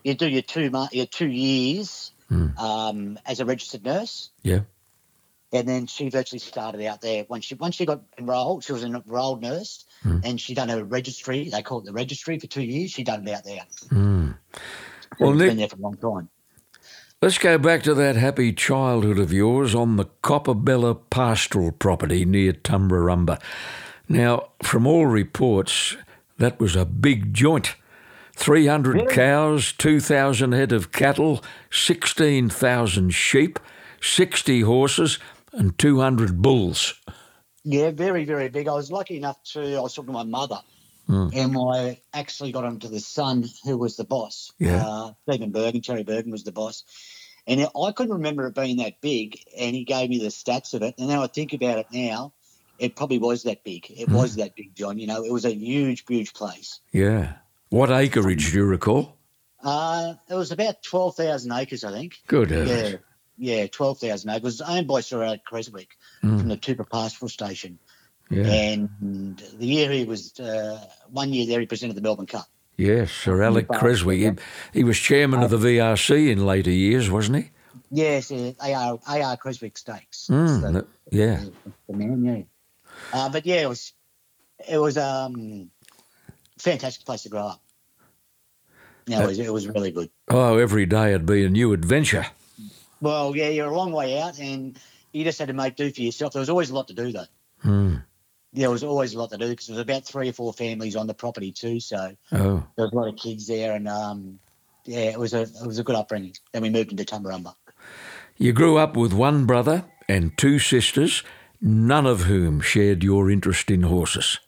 you 0.05 0.14
do 0.14 0.28
your 0.28 0.43
two 0.43 0.71
your 0.93 1.07
two 1.07 1.28
years 1.28 2.12
um, 2.59 3.19
as 3.26 3.40
a 3.40 3.45
registered 3.45 3.85
nurse, 3.85 4.31
Yeah. 4.43 4.61
And 5.52 5.69
then 5.69 5.87
she 5.87 6.11
virtually 6.11 6.40
started 6.40 6.85
out 6.87 7.00
there. 7.02 7.26
Once 7.28 7.45
she 7.45 7.55
once 7.55 7.76
she 7.76 7.87
got 7.87 8.02
enrolled, 8.19 8.64
she 8.64 8.73
was 8.73 8.83
an 8.85 8.97
enrolled 8.97 9.43
nurse, 9.43 9.85
and 10.25 10.40
she 10.40 10.55
done 10.55 10.71
a 10.71 10.85
registry. 10.85 11.50
They 11.50 11.62
call 11.62 11.81
it 11.81 11.85
the 11.87 11.93
registry 11.93 12.38
for 12.40 12.49
two 12.49 12.64
years. 12.64 12.90
She 12.90 13.05
done 13.05 13.28
it 13.28 13.33
out 13.33 13.45
there. 13.45 13.62
Well, 15.21 15.33
She's 15.33 15.38
Nick, 15.38 15.49
been 15.50 15.59
there 15.59 15.69
for 15.69 15.76
a 15.76 15.81
long 15.81 15.97
time. 15.99 16.28
let's 17.23 17.38
go 17.38 17.59
back 17.59 17.83
to 17.85 17.95
that 17.95 18.16
happy 18.16 18.52
childhood 18.52 19.19
of 19.19 19.33
yours 19.33 19.75
on 19.75 19.97
the 19.97 20.07
Copperbella 20.23 20.99
pastoral 21.11 21.73
property 21.73 22.25
near 22.25 22.52
Tumbarumba. 22.52 23.40
Now, 24.09 24.50
from 24.62 24.87
all 24.87 25.07
reports, 25.07 25.97
that 26.38 26.61
was 26.61 26.76
a 26.76 26.85
big 26.85 27.33
joint. 27.35 27.76
300 28.35 29.09
cows, 29.09 29.73
2,000 29.73 30.52
head 30.52 30.73
of 30.73 30.93
cattle, 30.93 31.43
16,000 31.71 33.11
sheep, 33.11 33.59
60 34.02 34.61
horses, 34.61 35.19
and 35.52 35.78
200 35.78 36.43
bulls. 36.43 36.95
Yeah, 37.64 37.90
very, 37.90 38.25
very 38.25 38.49
big. 38.49 38.69
I 38.69 38.75
was 38.75 38.93
lucky 38.93 39.16
enough 39.16 39.43
to. 39.52 39.76
I 39.76 39.81
was 39.81 39.95
talking 39.95 40.09
to 40.09 40.12
my 40.12 40.23
mother, 40.23 40.61
Hmm. 41.07 41.28
and 41.33 41.57
I 41.59 42.00
actually 42.12 42.52
got 42.52 42.64
onto 42.64 42.88
the 42.88 43.00
son 43.00 43.49
who 43.64 43.78
was 43.78 43.97
the 43.97 44.05
boss. 44.05 44.52
Yeah. 44.59 44.87
uh, 44.87 45.12
Stephen 45.28 45.50
Bergen, 45.50 45.81
Terry 45.81 46.05
Bergen 46.05 46.31
was 46.31 46.45
the 46.45 46.52
boss, 46.52 46.85
and 47.47 47.61
I 47.62 47.93
couldn't 47.93 48.12
remember 48.12 48.47
it 48.47 48.55
being 48.55 48.76
that 48.76 49.00
big. 49.00 49.40
And 49.59 49.75
he 49.75 49.85
gave 49.85 50.11
me 50.11 50.19
the 50.19 50.28
stats 50.28 50.75
of 50.75 50.83
it, 50.83 50.95
and 50.99 51.09
now 51.09 51.23
I 51.23 51.26
think 51.26 51.55
about 51.55 51.78
it 51.78 51.87
now, 51.93 52.35
it 52.78 52.97
probably 52.97 53.18
was 53.18 53.42
that 53.45 53.64
big. 53.64 53.87
It 53.90 54.09
was 54.09 54.35
Hmm. 54.35 54.40
that 54.40 54.54
big, 54.56 54.75
John. 54.75 54.99
You 54.99 55.06
know, 55.06 55.25
it 55.25 55.33
was 55.33 55.45
a 55.45 55.52
huge, 55.54 56.04
huge 56.09 56.35
place. 56.35 56.80
Yeah. 56.92 57.35
What 57.71 57.90
acreage 57.90 58.50
do 58.52 58.59
you 58.59 58.64
recall? 58.64 59.16
Uh, 59.62 60.14
it 60.30 60.35
was 60.35 60.52
about 60.52 60.83
twelve 60.83 61.16
thousand 61.16 61.52
acres, 61.52 61.83
I 61.85 61.90
think. 61.92 62.14
Good. 62.28 62.50
Yeah, 62.50 62.92
yeah, 63.38 63.66
twelve 63.66 63.99
thousand 63.99 64.30
acres. 64.30 64.40
It 64.40 64.45
was 64.45 64.61
owned 64.62 64.87
by 64.87 65.00
Sir 65.00 65.23
Alec 65.23 65.45
Creswick 65.45 65.88
from 66.21 66.49
the 66.49 66.56
Tooper 66.56 66.88
Pastoral 66.88 67.28
Station. 67.28 67.78
Yeah. 68.30 68.45
And 68.45 69.38
the 69.59 69.66
year 69.66 69.90
he 69.92 70.04
was, 70.04 70.38
uh, 70.40 70.85
one 71.11 71.33
year 71.33 71.47
there, 71.47 71.61
he 71.61 71.66
presented 71.66 71.95
the 71.97 72.00
Melbourne 72.00 72.26
Cup. 72.26 72.47
Yes, 72.76 73.11
Sir 73.12 73.40
Alec 73.42 73.68
Creswick. 73.68 74.18
He, 74.73 74.78
he 74.80 74.85
was 74.85 74.99
chairman 74.99 75.42
of 75.42 75.50
the 75.50 75.59
VRC 75.59 76.30
in 76.30 76.45
later 76.45 76.71
years, 76.73 77.09
wasn't 77.09 77.37
he? 77.45 77.50
Yes, 77.90 78.30
uh, 78.33 78.52
AR, 78.61 78.99
AR 79.06 79.37
Creswick 79.37 79.78
Stakes. 79.78 80.26
Mm, 80.28 80.61
So, 80.61 80.87
yeah. 81.11 81.45
the 81.88 81.97
man, 81.97 82.25
yeah. 82.25 82.42
Uh, 83.12 83.29
but 83.29 83.47
yeah, 83.47 83.62
it 83.62 83.69
was, 83.69 83.93
it 84.69 84.79
was 84.79 84.97
um, 84.99 85.71
fantastic 86.59 87.05
place 87.07 87.23
to 87.23 87.29
grow 87.29 87.47
up. 87.47 87.62
Yeah, 89.07 89.23
it 89.23 89.26
was, 89.26 89.38
it 89.38 89.53
was 89.53 89.69
really 89.69 89.93
good. 89.93 90.11
Oh, 90.29 90.59
every 90.59 90.85
day 90.87 91.11
it'd 91.11 91.26
be 91.26 91.45
a 91.45 91.49
new 91.49 91.73
adventure. 91.73 92.26
Well, 93.00 93.37
yeah, 93.37 93.49
you're 93.50 93.69
a 93.69 93.76
long 93.76 93.93
way 93.93 94.21
out, 94.21 94.38
and 94.41 94.76
you 95.12 95.23
just 95.23 95.38
had 95.38 95.49
to 95.49 95.55
make 95.55 95.76
do 95.76 95.93
for 95.93 96.00
yourself. 96.00 96.33
There 96.33 96.41
was 96.41 96.50
always 96.50 96.71
a 96.71 96.75
lot 96.75 96.88
to 96.88 96.95
do, 96.95 97.12
though. 97.12 97.26
Hmm. 97.62 97.95
There 98.53 98.71
was 98.71 98.83
always 98.83 99.15
a 99.15 99.19
lot 99.19 99.31
to 99.31 99.37
do 99.37 99.49
because 99.49 99.67
there 99.67 99.75
was 99.76 99.83
about 99.83 100.05
three 100.07 100.29
or 100.31 100.33
four 100.33 100.53
families 100.53 100.97
on 100.97 101.07
the 101.07 101.15
property 101.15 101.53
too. 101.53 101.79
So 101.79 102.17
Oh, 102.33 102.65
there 102.75 102.87
was 102.87 102.93
a 102.93 102.97
lot 102.97 103.09
of 103.09 103.17
kids 103.17 103.47
there, 103.47 103.75
and 103.75 103.87
um, 103.87 104.38
yeah, 104.87 105.11
it 105.11 105.19
was 105.19 105.35
a 105.35 105.43
it 105.43 105.67
was 105.67 105.79
a 105.79 105.85
good 105.85 105.95
upbringing. 105.95 106.35
Then 106.53 106.62
we 106.62 106.71
moved 106.71 106.91
into 106.91 107.05
Tumbarumba. 107.05 107.55
you 108.38 108.53
grew 108.55 108.79
up 108.79 108.97
with 108.97 109.12
one 109.12 109.45
brother 109.45 109.85
and 110.09 110.37
two 110.38 110.59
sisters, 110.59 111.23
none 111.61 112.07
of 112.07 112.23
whom 112.23 112.61
shared 112.61 113.05
your 113.05 113.31
interest 113.31 113.71
in 113.71 113.83
horses. 113.83 114.39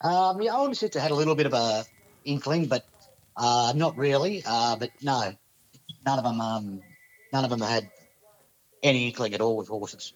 Um, 0.00 0.40
yeah, 0.40 0.56
older 0.56 0.74
sister 0.74 1.00
had 1.00 1.10
a 1.10 1.14
little 1.14 1.34
bit 1.34 1.46
of 1.46 1.52
a 1.52 1.84
inkling, 2.24 2.66
but 2.66 2.84
uh, 3.36 3.72
not 3.76 3.96
really. 3.96 4.42
Uh, 4.44 4.76
but 4.76 4.90
no, 5.02 5.32
none 6.04 6.18
of 6.18 6.24
them. 6.24 6.40
Um, 6.40 6.80
none 7.32 7.44
of 7.44 7.50
them 7.50 7.60
had 7.60 7.90
any 8.82 9.06
inkling 9.06 9.34
at 9.34 9.40
all 9.40 9.56
with 9.56 9.68
horses. 9.68 10.12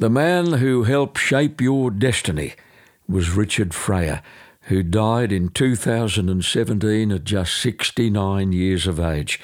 The 0.00 0.08
man 0.08 0.54
who 0.54 0.84
helped 0.84 1.18
shape 1.18 1.60
your 1.60 1.90
destiny 1.90 2.54
was 3.06 3.36
Richard 3.36 3.74
Freyer, 3.74 4.22
who 4.62 4.82
died 4.82 5.30
in 5.30 5.50
2017 5.50 7.12
at 7.12 7.24
just 7.24 7.60
69 7.60 8.52
years 8.54 8.86
of 8.86 8.98
age. 8.98 9.38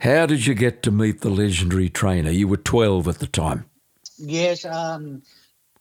How 0.00 0.26
did 0.26 0.44
you 0.44 0.54
get 0.54 0.82
to 0.82 0.90
meet 0.90 1.22
the 1.22 1.30
legendary 1.30 1.88
trainer? 1.88 2.30
You 2.30 2.48
were 2.48 2.58
12 2.58 3.08
at 3.08 3.18
the 3.18 3.26
time. 3.26 3.64
Yes, 4.18 4.64
um, 4.64 5.22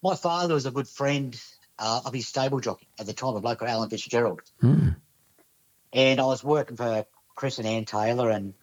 my 0.04 0.16
father 0.16 0.54
was 0.54 0.66
a 0.66 0.72
good 0.72 0.88
friend 0.88 1.40
uh, 1.80 2.02
of 2.06 2.14
his 2.14 2.28
stable 2.28 2.60
jockey 2.60 2.88
at 3.00 3.06
the 3.06 3.14
time 3.14 3.36
of 3.36 3.44
local 3.44 3.68
Alan 3.68 3.90
Fitzgerald. 3.90 4.42
And 5.94 6.20
I 6.20 6.26
was 6.26 6.44
working 6.44 6.78
for 6.78 7.06
Chris 7.36 7.58
and 7.60 7.68
Ann 7.68 7.86
Taylor, 7.86 8.30
and, 8.30 8.54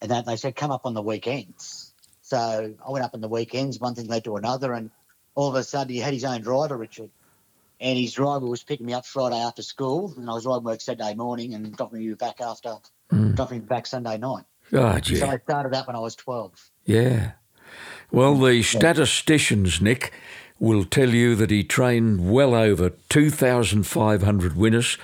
and 0.00 0.10
that 0.10 0.26
they 0.26 0.36
said, 0.36 0.56
come 0.56 0.70
up 0.70 0.82
on 0.84 0.94
the 0.94 1.02
weekends. 1.02 1.92
So 2.22 2.74
I 2.86 2.90
went 2.90 3.04
up 3.04 3.14
on 3.14 3.20
the 3.20 3.28
weekends, 3.28 3.78
one 3.80 3.94
thing 3.94 4.06
led 4.06 4.24
to 4.24 4.36
another, 4.36 4.72
and 4.72 4.90
all 5.34 5.48
of 5.48 5.54
a 5.54 5.64
sudden 5.64 5.92
he 5.92 6.00
had 6.00 6.12
his 6.12 6.24
own 6.24 6.42
driver, 6.42 6.76
Richard. 6.76 7.10
And 7.80 7.98
his 7.98 8.12
driver 8.12 8.46
was 8.46 8.64
picking 8.64 8.86
me 8.86 8.92
up 8.92 9.06
Friday 9.06 9.36
after 9.36 9.62
school, 9.62 10.12
and 10.16 10.28
I 10.28 10.34
was 10.34 10.44
riding 10.44 10.64
work 10.64 10.80
Saturday 10.80 11.14
morning 11.14 11.54
and 11.54 11.76
dropping 11.76 12.00
me 12.00 12.12
back 12.14 12.40
after, 12.40 12.76
dropping 13.34 13.60
me 13.60 13.64
back 13.64 13.86
Sunday 13.86 14.18
night. 14.18 14.44
God, 14.70 15.06
So. 15.06 15.26
I 15.26 15.38
started 15.38 15.72
that 15.72 15.86
when 15.86 15.96
I 15.96 16.00
was 16.00 16.16
12. 16.16 16.52
Yeah. 16.84 17.32
Well, 18.10 18.36
the 18.36 18.62
statisticians, 18.62 19.80
Nick, 19.80 20.12
will 20.58 20.84
tell 20.84 21.10
you 21.10 21.34
that 21.36 21.50
he 21.50 21.62
trained 21.62 22.30
well 22.30 22.54
over 22.54 22.90
2,500 23.10 24.56
winners. 24.56 24.98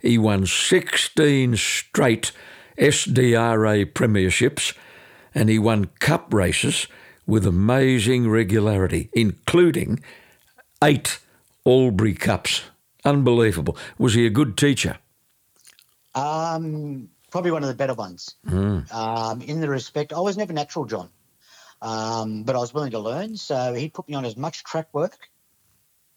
He 0.00 0.18
won 0.18 0.46
16 0.46 1.56
straight 1.56 2.32
SDRA 2.78 3.92
premierships 3.92 4.74
and 5.34 5.48
he 5.48 5.58
won 5.58 5.86
cup 6.00 6.32
races 6.34 6.86
with 7.26 7.46
amazing 7.46 8.28
regularity, 8.28 9.10
including 9.12 10.02
eight 10.82 11.20
Albury 11.66 12.14
Cups. 12.14 12.62
Unbelievable. 13.04 13.76
Was 13.98 14.14
he 14.14 14.26
a 14.26 14.30
good 14.30 14.56
teacher? 14.56 14.98
Um, 16.14 17.08
probably 17.30 17.52
one 17.52 17.62
of 17.62 17.68
the 17.68 17.74
better 17.74 17.94
ones. 17.94 18.34
Um, 18.90 19.40
in 19.42 19.60
the 19.60 19.68
respect, 19.68 20.12
I 20.12 20.20
was 20.20 20.36
never 20.36 20.52
natural, 20.52 20.84
John, 20.84 21.08
um, 21.82 22.44
but 22.44 22.56
I 22.56 22.58
was 22.58 22.74
willing 22.74 22.92
to 22.92 22.98
learn. 22.98 23.36
So 23.36 23.74
he 23.74 23.88
put 23.88 24.08
me 24.08 24.14
on 24.14 24.24
as 24.24 24.36
much 24.36 24.64
track 24.64 24.92
work 24.92 25.18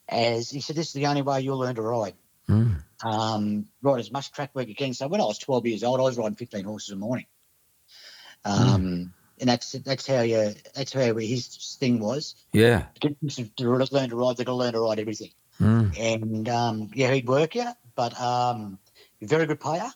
as 0.07 0.49
he 0.49 0.61
said. 0.61 0.75
This 0.75 0.87
is 0.87 0.93
the 0.93 1.07
only 1.07 1.21
way 1.21 1.41
you'll 1.41 1.59
learn 1.59 1.75
to 1.75 1.81
ride. 1.81 2.15
Um, 3.03 3.67
ride 3.81 3.99
as 3.99 4.11
much 4.11 4.31
track 4.31 4.51
work 4.53 4.67
you 4.67 4.75
can. 4.75 4.93
So 4.93 5.07
when 5.07 5.21
I 5.21 5.25
was 5.25 5.39
12 5.39 5.65
years 5.67 5.83
old, 5.83 5.99
I 5.99 6.03
was 6.03 6.17
riding 6.17 6.35
15 6.35 6.63
horses 6.65 6.91
a 6.91 6.95
morning. 6.95 7.25
Um, 8.45 9.13
And 9.39 9.49
that's 9.49 9.71
that's 9.71 10.05
how 10.07 10.21
you 10.21 10.53
that's 10.75 10.93
how 10.93 11.15
his 11.15 11.77
thing 11.79 11.99
was. 11.99 12.35
Yeah. 12.53 12.85
Get 12.99 13.17
to, 13.19 13.45
to 13.45 13.69
learn 13.91 14.09
to 14.09 14.15
ride, 14.15 14.37
they're 14.37 14.45
to 14.45 14.53
learn 14.53 14.73
to 14.73 14.79
ride 14.79 14.99
everything. 14.99 15.31
Mm. 15.59 15.99
And 15.99 16.49
um, 16.49 16.91
yeah, 16.93 17.11
he'd 17.13 17.27
work 17.27 17.55
you, 17.55 17.67
but 17.95 18.19
um, 18.19 18.79
very 19.21 19.45
good 19.45 19.59
player, 19.59 19.91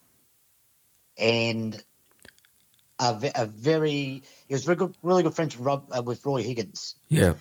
and 1.17 1.81
a, 2.99 3.31
a 3.35 3.45
very 3.45 4.23
he 4.47 4.53
was 4.53 4.63
very 4.63 4.75
good, 4.75 4.95
really 5.03 5.23
good 5.23 5.33
friends 5.35 5.57
with, 5.57 5.65
Rob, 5.65 5.91
uh, 5.95 6.01
with 6.01 6.25
Roy 6.25 6.43
Higgins, 6.43 6.95
Yeah. 7.09 7.33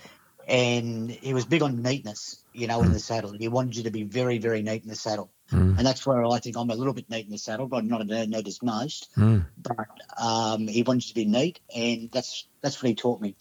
and 0.49 1.11
he 1.11 1.35
was 1.35 1.45
big 1.45 1.63
on 1.63 1.83
neatness. 1.83 2.43
You 2.53 2.67
know, 2.67 2.83
in 2.83 2.93
the 2.93 2.99
saddle, 2.99 3.33
he 3.33 3.49
wanted 3.49 3.77
you 3.77 3.83
to 3.85 3.91
be 3.91 4.03
very, 4.05 4.39
very 4.39 4.63
neat 4.63 4.83
in 4.83 4.89
the 4.89 4.97
saddle, 4.97 5.31
and 5.51 5.79
that's 5.79 6.07
where 6.07 6.25
I 6.25 6.39
think 6.39 6.57
I'm 6.57 6.71
a 6.71 6.75
little 6.75 6.95
bit 6.95 7.11
neat 7.11 7.27
in 7.27 7.33
the 7.33 7.39
saddle, 7.39 7.67
but 7.67 7.85
not 7.85 8.11
as 8.11 8.29
neat 8.29 8.49
as 8.49 8.63
most. 8.63 9.09
Mm. 9.17 9.45
But 9.59 9.89
um, 10.19 10.67
he 10.67 10.83
wanted 10.83 11.05
you 11.05 11.09
to 11.09 11.15
be 11.15 11.25
neat, 11.27 11.61
and 11.75 12.11
that's 12.11 12.47
that's 12.63 12.83
what 12.83 12.89
he 12.89 12.95
taught 12.95 13.21
me. 13.21 13.37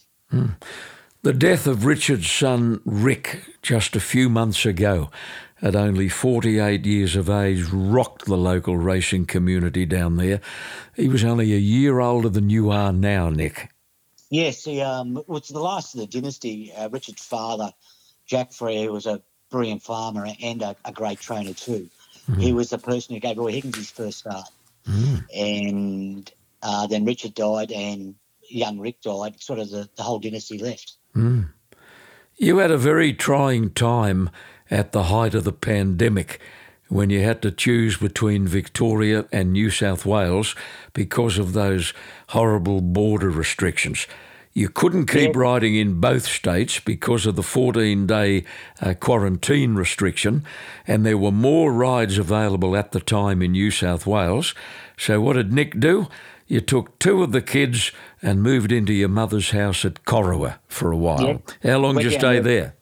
The 1.22 1.32
death 1.32 1.66
of 1.66 1.84
Richard's 1.86 2.30
son 2.30 2.80
Rick 2.84 3.42
just 3.62 3.96
a 3.96 4.00
few 4.00 4.28
months 4.28 4.64
ago, 4.66 5.10
at 5.62 5.74
only 5.74 6.08
48 6.08 6.84
years 6.84 7.16
of 7.16 7.30
age, 7.30 7.64
rocked 7.72 8.26
the 8.26 8.36
local 8.36 8.76
racing 8.76 9.26
community 9.26 9.86
down 9.86 10.16
there. 10.16 10.40
He 10.94 11.08
was 11.08 11.24
only 11.24 11.52
a 11.52 11.58
year 11.58 12.00
older 12.00 12.28
than 12.28 12.50
you 12.50 12.70
are 12.70 12.92
now, 12.92 13.30
Nick. 13.30 13.70
Yes, 14.30 14.64
he 14.64 14.80
um, 14.80 15.22
was 15.26 15.48
the 15.48 15.60
last 15.60 15.94
of 15.94 16.00
the 16.00 16.06
dynasty. 16.06 16.72
Uh, 16.76 16.88
Richard's 16.90 17.24
father, 17.24 17.72
Jack 18.26 18.52
Freyer, 18.52 18.92
was 18.92 19.06
a 19.06 19.22
brilliant 19.50 19.82
farmer 19.82 20.26
and 20.42 20.62
a, 20.62 20.76
a 20.84 20.92
great 20.92 21.20
trainer 21.20 21.54
too. 21.54 21.88
He 22.38 22.52
was 22.52 22.70
the 22.70 22.78
person 22.78 23.14
who 23.14 23.20
gave 23.20 23.38
Roy 23.38 23.52
Higgins 23.52 23.76
his 23.76 23.90
first 23.90 24.18
start. 24.18 24.48
And 25.32 26.30
uh, 26.60 26.88
then 26.88 27.04
Richard 27.04 27.34
died 27.34 27.70
and 27.70 28.16
young 28.48 28.80
Rick 28.80 29.02
died. 29.02 29.40
Sort 29.40 29.60
of 29.60 29.70
the, 29.70 29.88
the 29.96 30.02
whole 30.02 30.18
dynasty 30.18 30.58
left. 30.58 30.96
You 32.36 32.58
had 32.58 32.70
a 32.70 32.78
very 32.78 33.12
trying 33.14 33.70
time 33.70 34.28
at 34.70 34.92
the 34.92 35.04
height 35.04 35.34
of 35.34 35.44
the 35.44 35.52
pandemic 35.52 36.40
when 36.88 37.10
you 37.10 37.22
had 37.22 37.42
to 37.42 37.50
choose 37.50 37.96
between 37.96 38.46
Victoria 38.46 39.26
and 39.32 39.52
New 39.52 39.70
South 39.70 40.06
Wales 40.06 40.54
because 40.92 41.38
of 41.38 41.52
those 41.52 41.92
horrible 42.28 42.80
border 42.80 43.30
restrictions. 43.30 44.06
You 44.52 44.68
couldn't 44.70 45.06
keep 45.06 45.36
riding 45.36 45.74
in 45.74 46.00
both 46.00 46.26
states 46.26 46.80
because 46.80 47.26
of 47.26 47.36
the 47.36 47.42
14 47.42 48.06
day 48.06 48.44
uh, 48.80 48.94
quarantine 48.94 49.74
restriction, 49.74 50.44
and 50.86 51.04
there 51.04 51.18
were 51.18 51.32
more 51.32 51.72
rides 51.72 52.16
available 52.16 52.74
at 52.74 52.92
the 52.92 53.00
time 53.00 53.42
in 53.42 53.52
New 53.52 53.70
South 53.70 54.06
Wales. 54.06 54.54
So, 54.96 55.20
what 55.20 55.34
did 55.34 55.52
Nick 55.52 55.78
do? 55.78 56.08
you 56.46 56.60
took 56.60 56.98
two 56.98 57.22
of 57.22 57.32
the 57.32 57.42
kids 57.42 57.92
and 58.22 58.42
moved 58.42 58.72
into 58.72 58.92
your 58.92 59.08
mother's 59.08 59.50
house 59.50 59.84
at 59.84 60.04
Corowa 60.04 60.58
for 60.68 60.92
a 60.92 60.96
while. 60.96 61.26
Yep. 61.26 61.50
How 61.62 61.78
long 61.78 61.96
did 61.96 62.04
you 62.04 62.10
stay 62.18 62.38
there? 62.40 62.74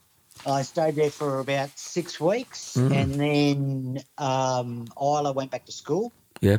I 0.46 0.62
stayed 0.62 0.96
there 0.96 1.10
for 1.10 1.40
about 1.40 1.70
six 1.78 2.20
weeks, 2.20 2.76
and 2.76 3.14
then 3.14 4.02
um, 4.18 4.86
Isla 5.00 5.32
went 5.32 5.50
back 5.50 5.66
to 5.66 5.72
school. 5.72 6.12
Yeah. 6.40 6.58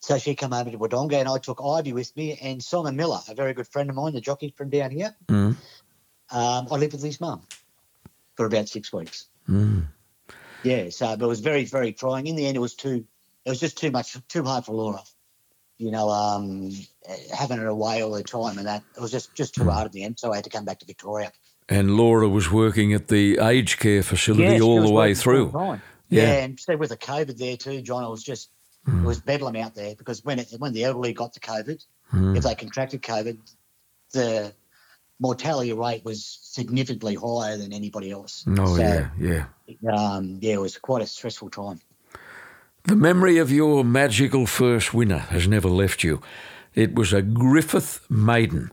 So 0.00 0.18
she 0.18 0.34
came 0.34 0.52
over 0.52 0.70
to 0.70 0.78
Wodonga, 0.78 1.14
and 1.14 1.28
I 1.28 1.38
took 1.38 1.60
Ivy 1.64 1.92
with 1.92 2.16
me 2.16 2.38
and 2.40 2.62
Simon 2.62 2.96
Miller, 2.96 3.20
a 3.28 3.34
very 3.34 3.54
good 3.54 3.68
friend 3.68 3.90
of 3.90 3.96
mine, 3.96 4.12
the 4.12 4.20
jockey 4.20 4.54
from 4.56 4.70
down 4.70 4.90
here. 4.90 5.14
Mm. 5.28 5.56
Um, 6.30 6.68
I 6.70 6.76
lived 6.76 6.92
with 6.92 7.02
his 7.02 7.20
mum 7.20 7.42
for 8.36 8.46
about 8.46 8.68
six 8.68 8.92
weeks. 8.92 9.26
Mm. 9.48 9.86
Yeah, 10.62 10.90
so 10.90 11.16
but 11.16 11.24
it 11.24 11.28
was 11.28 11.40
very, 11.40 11.64
very 11.64 11.92
trying. 11.92 12.26
In 12.26 12.36
the 12.36 12.46
end, 12.46 12.56
it 12.56 12.60
was 12.60 12.74
too, 12.74 13.04
it 13.44 13.50
was 13.50 13.60
just 13.60 13.78
too 13.78 13.90
much, 13.90 14.16
too 14.28 14.44
hard 14.44 14.64
for 14.64 14.72
Laura. 14.72 15.02
You 15.78 15.90
know, 15.90 16.10
um, 16.10 16.70
having 17.34 17.58
her 17.58 17.66
away 17.66 18.02
all 18.02 18.10
the 18.10 18.22
time, 18.22 18.58
and 18.58 18.66
that 18.66 18.82
it 18.96 19.00
was 19.00 19.10
just 19.10 19.34
just 19.34 19.54
too 19.54 19.64
hard 19.64 19.86
at 19.86 19.92
the 19.92 20.04
end. 20.04 20.18
So 20.18 20.30
I 20.30 20.36
had 20.36 20.44
to 20.44 20.50
come 20.50 20.66
back 20.66 20.80
to 20.80 20.86
Victoria. 20.86 21.32
And 21.70 21.96
Laura 21.96 22.28
was 22.28 22.50
working 22.50 22.92
at 22.92 23.08
the 23.08 23.38
aged 23.38 23.78
care 23.78 24.02
facility 24.02 24.56
Yeah, 24.56 24.60
all 24.60 24.82
the 24.82 24.90
way 24.92 25.14
through. 25.14 25.52
Yeah. 25.54 25.78
Yeah. 26.08 26.32
and 26.42 26.58
so 26.58 26.76
with 26.76 26.90
the 26.90 26.96
COVID 26.96 27.38
there 27.38 27.56
too, 27.56 27.80
John, 27.80 28.02
it 28.04 28.10
was 28.10 28.22
just 28.24 28.50
it 28.88 29.04
was 29.04 29.20
bedlam 29.20 29.54
out 29.56 29.74
there 29.76 29.94
because 29.94 30.24
when 30.24 30.38
it, 30.40 30.52
when 30.58 30.72
the 30.72 30.84
elderly 30.84 31.12
got 31.12 31.32
the 31.34 31.40
COVID, 31.40 31.84
Mm. 32.12 32.36
if 32.36 32.42
they 32.42 32.56
contracted 32.56 33.02
COVID, 33.02 33.38
the 34.12 34.52
mortality 35.20 35.72
rate 35.72 36.04
was 36.04 36.24
significantly 36.42 37.14
higher 37.14 37.56
than 37.56 37.72
anybody 37.72 38.10
else. 38.10 38.44
Oh, 38.58 38.76
So, 38.76 38.82
yeah, 38.82 39.08
yeah. 39.20 39.92
Um, 39.92 40.38
yeah, 40.40 40.54
it 40.54 40.60
was 40.60 40.76
quite 40.76 41.02
a 41.02 41.06
stressful 41.06 41.50
time. 41.50 41.78
The 42.84 42.96
memory 42.96 43.38
of 43.38 43.52
your 43.52 43.84
magical 43.84 44.46
first 44.46 44.92
winner 44.92 45.18
has 45.18 45.46
never 45.46 45.68
left 45.68 46.02
you. 46.02 46.20
It 46.74 46.94
was 46.96 47.12
a 47.12 47.22
Griffith 47.22 48.00
Maiden 48.10 48.70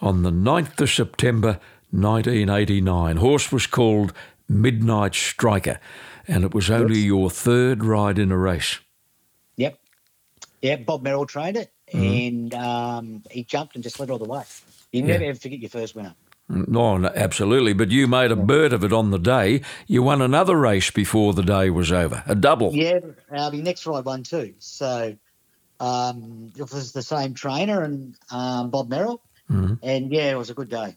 on 0.00 0.22
the 0.22 0.30
9th 0.32 0.80
of 0.80 0.90
September 0.90 1.60
1989. 1.92 3.16
Horse 3.16 3.52
was 3.52 3.66
called 3.66 4.12
Midnight 4.48 5.14
Striker, 5.14 5.80
and 6.26 6.44
it 6.44 6.54
was 6.54 6.70
only 6.70 6.98
your 6.98 7.30
third 7.30 7.84
ride 7.84 8.18
in 8.18 8.32
a 8.32 8.38
race. 8.38 8.80
Yep. 9.56 9.78
Yeah, 10.62 10.76
Bob 10.76 11.02
Merrill 11.02 11.26
trained 11.26 11.56
it, 11.56 11.72
and 11.92 12.54
um, 12.54 13.22
he 13.30 13.44
jumped 13.44 13.74
and 13.74 13.82
just 13.82 13.98
led 14.00 14.10
all 14.10 14.18
the 14.18 14.24
way. 14.24 14.42
You 14.92 15.02
never 15.02 15.24
ever 15.24 15.38
forget 15.38 15.60
your 15.60 15.70
first 15.70 15.94
winner. 15.94 16.14
No, 16.48 16.96
no, 16.96 17.12
absolutely. 17.14 17.72
But 17.74 17.90
you 17.92 18.08
made 18.08 18.32
a 18.32 18.36
bird 18.36 18.72
of 18.72 18.82
it 18.82 18.92
on 18.92 19.10
the 19.12 19.18
day. 19.18 19.62
You 19.86 20.02
won 20.02 20.20
another 20.20 20.56
race 20.56 20.90
before 20.90 21.32
the 21.32 21.44
day 21.44 21.70
was 21.70 21.92
over, 21.92 22.24
a 22.26 22.34
double. 22.34 22.72
Yeah, 22.74 22.98
uh, 23.30 23.50
the 23.50 23.62
next 23.62 23.86
ride 23.86 24.04
won 24.04 24.24
too. 24.24 24.54
So 24.58 25.16
um, 25.78 26.50
it 26.56 26.72
was 26.72 26.92
the 26.92 27.02
same 27.02 27.34
trainer 27.34 27.82
and 27.82 28.16
um, 28.32 28.70
Bob 28.70 28.88
Merrill, 28.88 29.22
and 29.82 30.10
yeah, 30.12 30.32
it 30.32 30.38
was 30.38 30.50
a 30.50 30.54
good 30.54 30.68
day. 30.68 30.96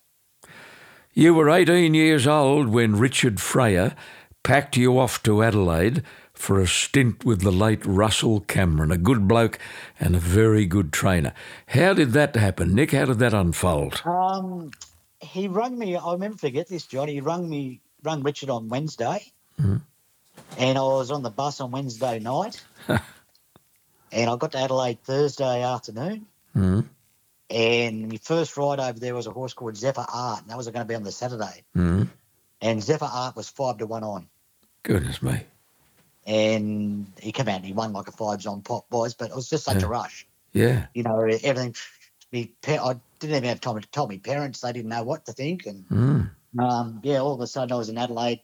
You 1.16 1.36
were 1.36 1.48
18 1.48 1.94
years 1.94 2.26
old 2.26 2.70
when 2.70 2.98
Richard 2.98 3.40
Freyer 3.40 3.96
packed 4.42 4.76
you 4.76 4.98
off 4.98 5.22
to 5.22 5.44
Adelaide 5.44 6.02
for 6.34 6.60
a 6.60 6.66
stint 6.66 7.24
with 7.24 7.42
the 7.42 7.52
late 7.52 7.86
Russell 7.86 8.40
Cameron, 8.40 8.92
a 8.92 8.98
good 8.98 9.28
bloke 9.28 9.60
and 10.00 10.16
a 10.16 10.20
very 10.20 10.66
good 10.66 10.92
trainer. 10.92 11.32
How 11.68 11.94
did 11.94 12.14
that 12.14 12.36
happen, 12.36 12.74
Nick? 12.74 12.94
How 12.94 13.06
did 13.06 13.20
that 13.20 13.34
unfold? 13.36 14.02
Um, 14.06 14.72
he 15.22 15.48
rung 15.48 15.78
me. 15.78 15.96
I 15.96 16.14
remember 16.14 16.38
forget 16.38 16.68
this, 16.68 16.88
John. 16.88 17.08
He 17.08 17.22
rung 17.22 17.48
me, 17.48 17.80
rung 18.02 18.24
Richard 18.24 18.50
on 18.50 18.68
Wednesday, 18.68 19.32
and 20.58 20.78
I 20.80 20.82
was 20.82 21.12
on 21.12 21.22
the 21.22 21.30
bus 21.30 21.62
on 21.62 21.70
Wednesday 21.70 22.18
night, 22.18 22.60
and 22.88 24.30
I 24.32 24.36
got 24.36 24.54
to 24.54 24.58
Adelaide 24.58 25.04
Thursday 25.04 25.62
afternoon. 25.62 26.26
Mm. 26.56 26.88
And 27.54 28.10
my 28.10 28.18
first 28.18 28.58
ride 28.58 28.80
over 28.80 29.00
there 29.00 29.14
was 29.14 29.28
a 29.28 29.32
horse 29.32 29.54
called 29.54 29.78
Zephyr 29.78 30.06
Art, 30.12 30.42
and 30.42 30.50
that 30.50 30.58
was 30.58 30.66
going 30.68 30.80
to 30.80 30.86
be 30.86 30.96
on 30.96 31.04
the 31.04 31.12
Saturday. 31.12 31.64
Mm. 31.76 32.08
And 32.62 32.82
Zephyr 32.84 33.06
Art 33.12 33.36
was 33.36 33.48
five 33.50 33.78
to 33.78 33.86
one 33.86 34.04
on, 34.04 34.28
Goodness 34.82 35.22
me. 35.22 35.42
and 36.26 37.06
he 37.22 37.32
came 37.32 37.48
out 37.50 37.58
and 37.58 37.66
he 37.66 37.74
won 37.74 37.94
like 37.94 38.08
a 38.08 38.12
fives 38.12 38.46
on 38.48 38.62
pop 38.62 38.90
boys, 38.90 39.14
but 39.14 39.30
it 39.30 39.36
was 39.36 39.50
just 39.50 39.66
such 39.66 39.78
Yeah. 39.82 39.86
a 39.86 39.90
rush. 39.90 40.26
Yeah. 40.54 40.86
You 40.94 41.04
know, 41.04 41.20
everything. 41.20 41.76
Me, 42.32 42.52
I 42.68 42.96
didn't 43.20 43.36
even 43.36 43.44
have 43.50 43.62
time 43.62 43.80
to 43.80 43.88
tell 43.90 44.08
my 44.08 44.18
parents; 44.18 44.62
they 44.62 44.74
didn't 44.74 44.90
know 44.90 45.04
what 45.04 45.26
to 45.28 45.34
think, 45.34 45.68
and 45.68 45.88
Mm. 45.90 46.32
um, 46.58 47.00
yeah, 47.04 47.20
all 47.20 47.34
of 47.34 47.42
a 47.42 47.46
sudden 47.48 47.72
I 47.72 47.76
was 47.78 47.90
in 47.90 47.98
Adelaide, 48.00 48.42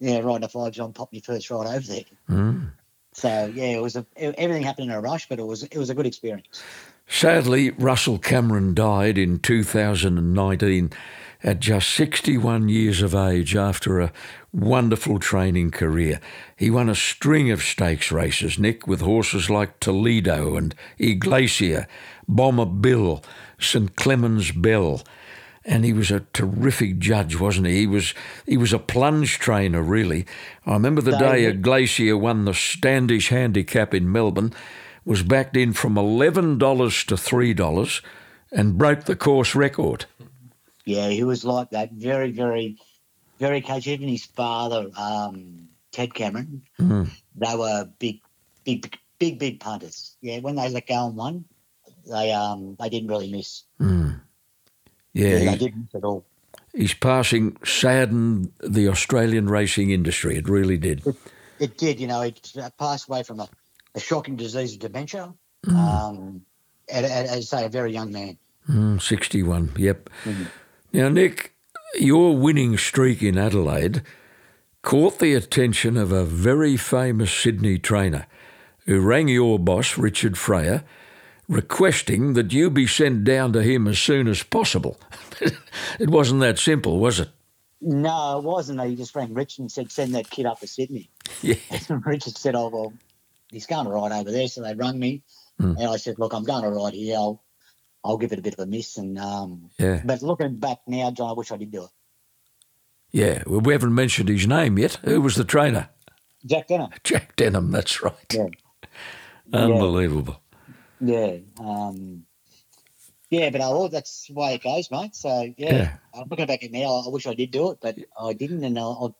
yeah, 0.00 0.18
riding 0.18 0.44
a 0.44 0.48
fives 0.48 0.78
on 0.78 0.92
pop 0.92 1.10
my 1.12 1.20
first 1.20 1.48
ride 1.48 1.66
over 1.66 1.86
there. 1.86 2.04
Mm. 2.28 2.72
So 3.14 3.46
yeah, 3.54 3.68
it 3.68 3.80
was 3.82 3.96
a, 3.96 4.04
everything 4.16 4.62
happened 4.64 4.90
in 4.90 4.96
a 4.96 5.00
rush, 5.00 5.28
but 5.30 5.38
it 5.38 5.46
was 5.46 5.62
it 5.62 5.78
was 5.78 5.88
a 5.88 5.94
good 5.94 6.04
experience. 6.06 6.62
Sadly, 7.08 7.70
Russell 7.70 8.18
Cameron 8.18 8.74
died 8.74 9.16
in 9.16 9.38
2019 9.38 10.90
at 11.42 11.60
just 11.60 11.90
61 11.90 12.68
years 12.68 13.02
of 13.02 13.14
age 13.14 13.54
after 13.54 14.00
a 14.00 14.12
wonderful 14.52 15.18
training 15.18 15.70
career. 15.70 16.20
He 16.56 16.70
won 16.70 16.88
a 16.88 16.94
string 16.94 17.50
of 17.50 17.62
stakes 17.62 18.10
races, 18.10 18.58
Nick, 18.58 18.86
with 18.86 19.00
horses 19.00 19.48
like 19.48 19.78
Toledo 19.78 20.56
and 20.56 20.74
Iglesia, 20.98 21.86
Bomber 22.26 22.66
Bill, 22.66 23.22
St 23.60 23.94
Clemens 23.94 24.50
Bell. 24.50 25.02
And 25.64 25.84
he 25.84 25.92
was 25.92 26.10
a 26.10 26.24
terrific 26.32 26.98
judge, 26.98 27.38
wasn't 27.38 27.66
he? 27.66 27.80
He 27.80 27.86
was 27.86 28.14
he 28.46 28.56
was 28.56 28.72
a 28.72 28.78
plunge 28.78 29.38
trainer, 29.38 29.82
really. 29.82 30.24
I 30.64 30.74
remember 30.74 31.00
the 31.00 31.18
day 31.18 31.42
David. 31.42 31.56
Iglesia 31.56 32.16
won 32.16 32.44
the 32.44 32.54
Standish 32.54 33.30
Handicap 33.30 33.92
in 33.92 34.10
Melbourne, 34.10 34.52
was 35.06 35.22
backed 35.22 35.56
in 35.56 35.72
from 35.72 35.96
eleven 35.96 36.58
dollars 36.58 37.02
to 37.04 37.16
three 37.16 37.54
dollars, 37.54 38.02
and 38.52 38.76
broke 38.76 39.04
the 39.04 39.16
course 39.16 39.54
record. 39.54 40.04
Yeah, 40.84 41.08
he 41.08 41.24
was 41.24 41.44
like 41.44 41.70
that. 41.70 41.92
Very, 41.92 42.30
very, 42.32 42.76
very 43.40 43.60
coach. 43.62 43.86
Even 43.86 44.08
his 44.08 44.24
father, 44.26 44.88
um, 44.98 45.68
Ted 45.92 46.12
Cameron, 46.12 46.62
they 46.78 47.56
were 47.56 47.88
big, 47.98 48.20
big, 48.64 48.98
big, 49.18 49.38
big 49.38 49.60
punters. 49.60 50.16
Yeah, 50.20 50.40
when 50.40 50.56
they 50.56 50.68
let 50.68 50.86
go 50.86 50.94
on 50.94 51.16
one, 51.16 51.44
they 52.10 52.32
um 52.32 52.76
they 52.78 52.88
didn't 52.88 53.08
really 53.08 53.30
miss. 53.32 53.62
Yeah, 53.80 54.12
Yeah, 55.12 55.38
he- 55.38 55.44
they 55.46 55.56
didn't 55.56 55.80
miss 55.82 55.94
at 55.94 56.04
all. 56.04 56.24
his 56.74 56.94
passing 56.94 57.56
saddened 57.64 58.52
the 58.60 58.88
Australian 58.88 59.48
racing 59.48 59.90
industry. 59.90 60.36
It 60.36 60.48
really 60.48 60.76
did. 60.78 61.02
It 61.58 61.78
did, 61.78 61.98
you 61.98 62.06
know. 62.06 62.20
He 62.22 62.34
passed 62.78 63.08
away 63.08 63.22
from 63.22 63.40
a, 63.40 63.48
a 63.96 64.00
shocking 64.00 64.36
disease 64.36 64.74
of 64.74 64.80
dementia. 64.80 65.34
Um, 65.68 66.42
at, 66.92 67.02
at, 67.04 67.26
as 67.26 67.52
I 67.52 67.58
say, 67.60 67.66
a 67.66 67.68
very 67.68 67.92
young 67.92 68.12
man. 68.12 68.38
Mm, 68.68 69.00
Sixty-one. 69.02 69.72
Yep. 69.76 70.10
Now, 70.92 71.08
Nick, 71.08 71.54
your 71.94 72.36
winning 72.36 72.76
streak 72.76 73.22
in 73.22 73.36
Adelaide 73.38 74.02
caught 74.82 75.18
the 75.18 75.34
attention 75.34 75.96
of 75.96 76.12
a 76.12 76.24
very 76.24 76.76
famous 76.76 77.32
Sydney 77.32 77.78
trainer 77.78 78.26
who 78.84 79.00
rang 79.00 79.28
your 79.28 79.58
boss, 79.58 79.98
Richard 79.98 80.38
Freyer, 80.38 80.84
requesting 81.48 82.34
that 82.34 82.52
you 82.52 82.70
be 82.70 82.86
sent 82.86 83.24
down 83.24 83.52
to 83.52 83.62
him 83.62 83.88
as 83.88 83.98
soon 83.98 84.28
as 84.28 84.42
possible. 84.44 85.00
it 85.98 86.10
wasn't 86.10 86.40
that 86.40 86.58
simple, 86.58 86.98
was 86.98 87.18
it? 87.18 87.30
No, 87.80 88.38
it 88.38 88.44
wasn't. 88.44 88.82
He 88.84 88.96
just 88.96 89.14
rang 89.14 89.34
Richard 89.34 89.60
and 89.60 89.72
said, 89.72 89.92
"Send 89.92 90.14
that 90.14 90.30
kid 90.30 90.46
up 90.46 90.60
to 90.60 90.66
Sydney." 90.66 91.10
Yeah. 91.42 91.56
And 91.90 92.04
Richard 92.06 92.36
said, 92.36 92.54
"Oh 92.54 92.68
well, 92.68 92.92
he's 93.56 93.66
going 93.66 93.86
to 93.86 93.90
ride 93.90 94.12
over 94.12 94.30
there." 94.30 94.48
So 94.48 94.62
they 94.62 94.74
rung 94.74 94.98
me, 94.98 95.22
and 95.58 95.82
I 95.82 95.96
said, 95.96 96.18
"Look, 96.18 96.32
I'm 96.34 96.44
going 96.44 96.62
to 96.62 96.70
ride 96.70 96.94
here. 96.94 97.16
I'll, 97.16 97.42
I'll 98.04 98.18
give 98.18 98.32
it 98.32 98.38
a 98.38 98.42
bit 98.42 98.54
of 98.54 98.60
a 98.60 98.66
miss." 98.66 98.96
And 98.98 99.18
um, 99.18 99.70
Yeah. 99.78 100.02
but 100.04 100.22
looking 100.22 100.56
back 100.56 100.78
now, 100.86 101.10
John, 101.10 101.30
I 101.30 101.32
wish 101.32 101.50
I 101.52 101.56
did 101.56 101.70
do 101.72 101.84
it. 101.84 101.90
Yeah. 103.12 103.42
Well, 103.46 103.60
we 103.60 103.72
haven't 103.72 103.94
mentioned 103.94 104.28
his 104.28 104.46
name 104.46 104.78
yet. 104.78 104.98
Who 105.04 105.20
was 105.22 105.36
the 105.36 105.44
trainer? 105.44 105.88
Jack 106.44 106.68
Denham. 106.68 106.90
Jack 107.02 107.34
Denham, 107.36 107.70
that's 107.72 108.02
right. 108.02 108.34
Yeah, 108.34 108.46
Unbelievable. 109.52 110.40
yeah, 111.00 111.38
um, 111.58 112.24
yeah. 113.30 113.50
But 113.50 113.60
oh, 113.62 113.78
well, 113.80 113.88
that's 113.88 114.26
the 114.28 114.34
way 114.34 114.54
it 114.54 114.62
goes, 114.62 114.90
mate. 114.90 115.14
So 115.16 115.52
yeah, 115.56 115.72
Yeah. 115.74 115.96
I'm 116.14 116.28
looking 116.28 116.46
back 116.46 116.62
at 116.62 116.70
now. 116.72 117.02
I 117.06 117.08
wish 117.08 117.26
I 117.26 117.34
did 117.34 117.50
do 117.50 117.70
it, 117.72 117.78
but 117.80 117.96
I 118.20 118.32
didn't, 118.32 118.62
and 118.64 118.78
I'll, 118.78 119.16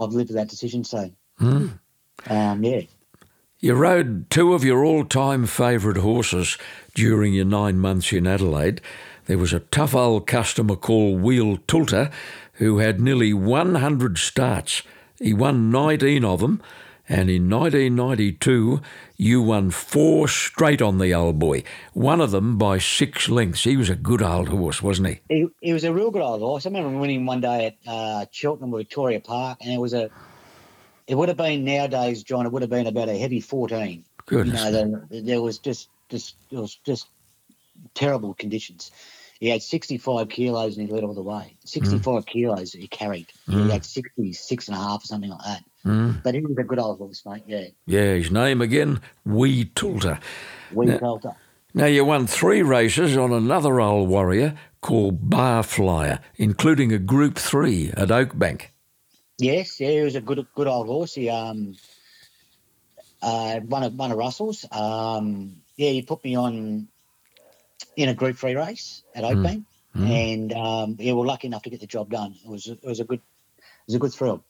I've 0.00 0.10
lived 0.12 0.30
with 0.30 0.36
that 0.36 0.48
decision. 0.48 0.84
So 0.84 1.10
Hmm. 1.38 1.66
um, 2.28 2.62
yeah. 2.64 2.82
You 3.64 3.72
rode 3.72 4.28
two 4.28 4.52
of 4.52 4.62
your 4.62 4.84
all 4.84 5.06
time 5.06 5.46
favourite 5.46 5.96
horses 5.96 6.58
during 6.94 7.32
your 7.32 7.46
nine 7.46 7.78
months 7.78 8.12
in 8.12 8.26
Adelaide. 8.26 8.82
There 9.24 9.38
was 9.38 9.54
a 9.54 9.60
tough 9.60 9.94
old 9.94 10.26
customer 10.26 10.76
called 10.76 11.22
Wheel 11.22 11.56
Tulter 11.66 12.10
who 12.56 12.76
had 12.76 13.00
nearly 13.00 13.32
100 13.32 14.18
starts. 14.18 14.82
He 15.18 15.32
won 15.32 15.70
19 15.70 16.26
of 16.26 16.40
them, 16.40 16.60
and 17.08 17.30
in 17.30 17.48
1992, 17.48 18.82
you 19.16 19.40
won 19.40 19.70
four 19.70 20.28
straight 20.28 20.82
on 20.82 20.98
the 20.98 21.14
old 21.14 21.38
boy, 21.38 21.62
one 21.94 22.20
of 22.20 22.32
them 22.32 22.58
by 22.58 22.76
six 22.76 23.30
lengths. 23.30 23.64
He 23.64 23.78
was 23.78 23.88
a 23.88 23.96
good 23.96 24.20
old 24.20 24.50
horse, 24.50 24.82
wasn't 24.82 25.08
he? 25.08 25.20
He, 25.30 25.46
he 25.62 25.72
was 25.72 25.84
a 25.84 25.92
real 25.94 26.10
good 26.10 26.20
old 26.20 26.42
horse. 26.42 26.66
I 26.66 26.68
remember 26.68 26.98
winning 26.98 27.24
one 27.24 27.40
day 27.40 27.68
at 27.68 27.90
uh, 27.90 28.26
Cheltenham 28.30 28.72
Victoria 28.72 29.20
Park, 29.20 29.56
and 29.62 29.72
it 29.72 29.78
was 29.78 29.94
a. 29.94 30.10
It 31.06 31.14
would 31.16 31.28
have 31.28 31.36
been 31.36 31.64
nowadays, 31.64 32.22
John. 32.22 32.46
It 32.46 32.52
would 32.52 32.62
have 32.62 32.70
been 32.70 32.86
about 32.86 33.08
a 33.08 33.18
heavy 33.18 33.40
fourteen. 33.40 34.04
Goodness. 34.26 34.64
You 34.64 34.70
know, 34.70 35.06
there, 35.10 35.22
there 35.22 35.42
was 35.42 35.58
just 35.58 35.88
just 36.08 36.36
it 36.50 36.58
was 36.58 36.76
just 36.84 37.08
terrible 37.94 38.34
conditions. 38.34 38.90
He 39.40 39.48
had 39.50 39.62
65 39.62 40.28
kilos 40.28 40.76
and 40.78 40.86
he 40.86 40.94
led 40.94 41.04
all 41.04 41.12
the 41.12 41.22
way. 41.22 41.56
Mm. 41.64 41.68
65 41.68 42.24
kilos 42.24 42.72
he 42.72 42.86
carried. 42.86 43.26
He 43.46 43.54
mm. 43.54 43.70
had 43.70 43.84
66 43.84 44.68
and 44.68 44.76
a 44.76 44.80
half 44.80 45.04
or 45.04 45.06
something 45.06 45.30
like 45.30 45.44
that. 45.44 45.64
Mm. 45.84 46.22
But 46.22 46.34
he 46.34 46.40
was 46.40 46.56
a 46.56 46.62
good 46.62 46.78
old 46.78 46.98
horse, 46.98 47.22
mate. 47.26 47.42
Yeah. 47.46 47.66
Yeah, 47.86 48.14
his 48.14 48.30
name 48.30 48.62
again, 48.62 49.00
Wee 49.24 49.66
Tulter. 49.66 50.18
Wee 50.72 50.96
felt 50.98 51.26
up. 51.26 51.36
Now, 51.76 51.86
you 51.86 52.04
won 52.04 52.28
three 52.28 52.62
races 52.62 53.16
on 53.16 53.32
another 53.32 53.80
old 53.80 54.08
warrior 54.08 54.56
called 54.80 55.28
Barflyer, 55.28 56.20
including 56.36 56.92
a 56.92 56.98
Group 56.98 57.36
3 57.36 57.90
at 57.96 58.08
Oakbank. 58.08 58.66
Yes, 59.38 59.80
yeah, 59.80 59.90
he 59.90 60.00
was 60.02 60.16
a 60.16 60.20
good 60.20 60.46
good 60.54 60.68
old 60.68 60.86
horse. 60.86 61.14
He 61.14 61.28
um 61.30 61.76
uh 63.22 63.60
one 63.60 63.82
of 63.84 63.94
one 63.94 64.12
of 64.12 64.18
Russell's. 64.18 64.66
Um 64.72 65.56
yeah, 65.76 65.90
he 65.90 66.02
put 66.02 66.24
me 66.24 66.36
on 66.36 66.88
in 67.96 68.08
a 68.08 68.14
group 68.14 68.36
three 68.38 68.56
race 68.56 69.02
at 69.14 69.24
Oakbank. 69.24 69.64
And 70.08 70.52
um 70.52 70.96
yeah, 71.00 71.12
we're 71.14 71.26
lucky 71.26 71.48
enough 71.48 71.64
to 71.64 71.70
get 71.70 71.80
the 71.80 71.86
job 71.86 72.10
done. 72.10 72.34
It 72.44 72.48
was 72.50 72.66
it 72.68 72.84
was 72.84 73.00
a 73.00 73.04
good 73.04 73.20
it 73.20 73.88
was 73.88 73.96
a 73.96 74.00
good 74.00 74.14
thrill. 74.14 74.44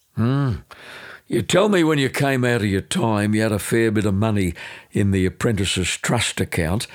You 1.29 1.42
tell 1.42 1.68
me 1.70 1.85
when 1.85 1.99
you 1.99 2.11
came 2.11 2.44
out 2.44 2.62
of 2.62 2.66
your 2.66 2.83
time, 2.83 3.35
you 3.35 3.42
had 3.42 3.53
a 3.53 3.59
fair 3.59 3.90
bit 3.90 4.07
of 4.07 4.14
money 4.14 4.55
in 4.92 5.11
the 5.11 5.27
apprentices' 5.27 5.97
trust 5.99 6.40
account, 6.40 6.87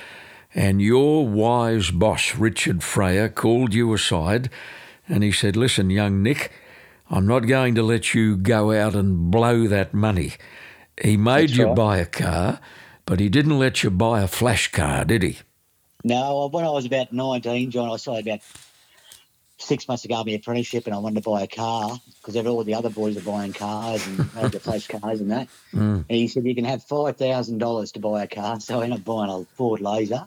and 0.54 0.80
your 0.82 1.26
wise 1.28 1.90
boss, 1.90 2.36
Richard 2.36 2.82
Freyer, 2.84 3.28
called 3.28 3.74
you 3.74 3.92
aside 3.92 4.50
and 5.08 5.24
he 5.24 5.32
said, 5.32 5.56
Listen, 5.56 5.90
young 5.90 6.22
Nick, 6.22 6.52
I'm 7.10 7.26
not 7.26 7.40
going 7.40 7.74
to 7.74 7.82
let 7.82 8.14
you 8.14 8.36
go 8.36 8.72
out 8.72 8.94
and 8.94 9.30
blow 9.32 9.66
that 9.66 9.92
money. 9.92 10.34
He 11.02 11.16
made 11.16 11.48
That's 11.48 11.58
you 11.58 11.66
right. 11.66 11.74
buy 11.74 11.98
a 11.98 12.06
car, 12.06 12.60
but 13.04 13.18
he 13.18 13.28
didn't 13.28 13.58
let 13.58 13.82
you 13.82 13.90
buy 13.90 14.22
a 14.22 14.28
flash 14.28 14.70
car, 14.70 15.04
did 15.04 15.24
he? 15.24 15.38
No, 16.04 16.48
when 16.48 16.64
I 16.64 16.70
was 16.70 16.86
about 16.86 17.12
19, 17.12 17.72
John, 17.72 17.90
I 17.90 17.96
saw 17.96 18.16
about 18.16 18.40
six 19.58 19.88
months 19.88 20.04
ago 20.04 20.22
my 20.24 20.32
apprenticeship 20.32 20.86
and 20.86 20.94
I 20.94 20.98
wanted 20.98 21.22
to 21.22 21.28
buy 21.30 21.42
a 21.42 21.46
car 21.46 22.00
because 22.20 22.36
all 22.46 22.64
the 22.64 22.74
other 22.74 22.90
boys 22.90 23.16
are 23.16 23.20
buying 23.20 23.52
cars 23.52 24.06
and 24.06 24.30
had 24.34 24.52
the 24.52 24.60
flash 24.60 24.86
cars 24.86 25.20
and 25.20 25.32
that. 25.32 25.48
And 26.08 26.16
he 26.16 26.28
said, 26.28 26.46
you 26.46 26.54
can 26.54 26.64
have 26.64 26.84
$5,000 26.86 27.92
to 27.92 28.00
buy 28.00 28.22
a 28.22 28.28
car. 28.28 28.60
So 28.60 28.80
I 28.80 28.84
ended 28.84 29.00
up 29.00 29.04
buying 29.04 29.30
a 29.30 29.44
Ford 29.56 29.80
Laser. 29.80 30.26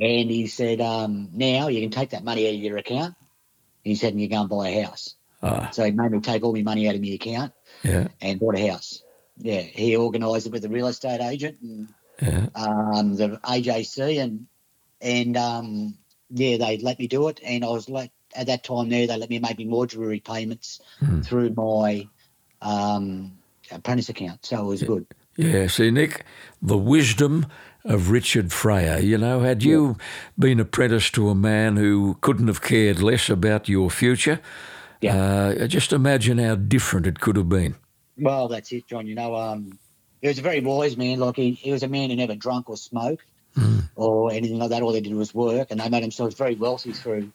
And 0.00 0.30
he 0.30 0.46
said, 0.46 0.80
um, 0.80 1.30
now 1.32 1.68
you 1.68 1.80
can 1.80 1.90
take 1.90 2.10
that 2.10 2.24
money 2.24 2.48
out 2.48 2.54
of 2.54 2.60
your 2.60 2.78
account. 2.78 3.14
He 3.84 3.96
said, 3.96 4.12
and 4.12 4.20
you 4.20 4.28
go 4.28 4.40
and 4.40 4.48
buy 4.48 4.68
a 4.68 4.82
house. 4.84 5.14
Ah, 5.42 5.70
So 5.72 5.84
he 5.84 5.90
made 5.90 6.10
me 6.10 6.20
take 6.20 6.42
all 6.44 6.52
my 6.52 6.62
money 6.62 6.88
out 6.88 6.94
of 6.94 7.00
my 7.00 7.08
account 7.08 7.52
yeah, 7.82 8.08
and 8.20 8.38
bought 8.38 8.56
a 8.58 8.68
house. 8.68 9.02
Yeah, 9.38 9.60
he 9.60 9.96
organised 9.96 10.46
it 10.46 10.52
with 10.52 10.64
a 10.64 10.68
real 10.68 10.86
estate 10.86 11.20
agent 11.22 11.58
and 11.62 11.88
yeah. 12.20 12.46
um, 12.54 13.16
the 13.16 13.40
AJC, 13.42 14.22
and 14.22 14.46
and 15.00 15.36
um, 15.36 15.96
yeah, 16.28 16.58
they 16.58 16.78
let 16.78 16.98
me 16.98 17.06
do 17.06 17.28
it. 17.28 17.40
And 17.42 17.64
I 17.64 17.68
was 17.68 17.88
like, 17.88 18.10
at 18.34 18.48
that 18.48 18.64
time 18.64 18.90
there, 18.90 19.06
they 19.06 19.16
let 19.16 19.30
me 19.30 19.38
make 19.38 19.56
me 19.56 19.64
mortuary 19.64 20.20
payments 20.20 20.80
through 21.24 21.54
my 21.54 22.06
um, 22.60 23.38
apprentice 23.70 24.10
account, 24.10 24.44
so 24.44 24.60
it 24.60 24.66
was 24.66 24.82
good. 24.82 25.06
Yeah, 25.36 25.68
see, 25.68 25.90
Nick, 25.90 26.24
the 26.60 26.76
wisdom 26.76 27.46
of 27.84 28.10
Richard 28.10 28.52
Freyer. 28.52 28.98
You 28.98 29.16
know, 29.16 29.40
had 29.40 29.62
you 29.62 29.96
been 30.38 30.60
apprenticed 30.60 31.14
to 31.14 31.30
a 31.30 31.34
man 31.34 31.76
who 31.76 32.18
couldn't 32.20 32.48
have 32.48 32.60
cared 32.60 33.00
less 33.00 33.30
about 33.30 33.68
your 33.68 33.90
future, 33.90 34.40
uh, 35.04 35.66
just 35.66 35.92
imagine 35.92 36.38
how 36.38 36.54
different 36.54 37.06
it 37.06 37.20
could 37.20 37.36
have 37.36 37.48
been. 37.48 37.76
Well, 38.18 38.48
that's 38.48 38.70
it, 38.72 38.86
John. 38.86 39.06
You 39.06 39.14
know, 39.14 39.34
um, 39.34 39.78
he 40.20 40.28
was 40.28 40.38
a 40.38 40.42
very 40.42 40.60
wise 40.60 40.96
man. 40.96 41.18
Like 41.18 41.36
he, 41.36 41.52
he 41.52 41.72
was 41.72 41.82
a 41.82 41.88
man 41.88 42.10
who 42.10 42.16
never 42.16 42.34
drunk 42.34 42.68
or 42.68 42.76
smoked 42.76 43.24
hmm. 43.54 43.80
or 43.96 44.32
anything 44.32 44.58
like 44.58 44.70
that. 44.70 44.82
All 44.82 44.92
they 44.92 45.00
did 45.00 45.14
was 45.14 45.34
work, 45.34 45.70
and 45.70 45.80
they 45.80 45.88
made 45.88 46.02
themselves 46.02 46.34
very 46.34 46.54
wealthy 46.54 46.92
through 46.92 47.32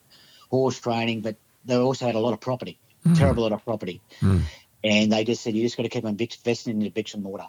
horse 0.50 0.78
training. 0.78 1.22
But 1.22 1.36
they 1.64 1.76
also 1.76 2.06
had 2.06 2.14
a 2.14 2.20
lot 2.20 2.32
of 2.32 2.40
property, 2.40 2.78
hmm. 3.02 3.14
terrible 3.14 3.42
lot 3.42 3.52
of 3.52 3.64
property, 3.64 4.00
hmm. 4.20 4.40
and 4.84 5.12
they 5.12 5.24
just 5.24 5.42
said 5.42 5.54
you 5.54 5.62
just 5.62 5.76
got 5.76 5.82
to 5.82 5.88
keep 5.88 6.04
on 6.04 6.16
investing 6.18 6.80
into 6.80 6.90
bricks 6.90 7.14
and 7.14 7.22
mortar. 7.22 7.46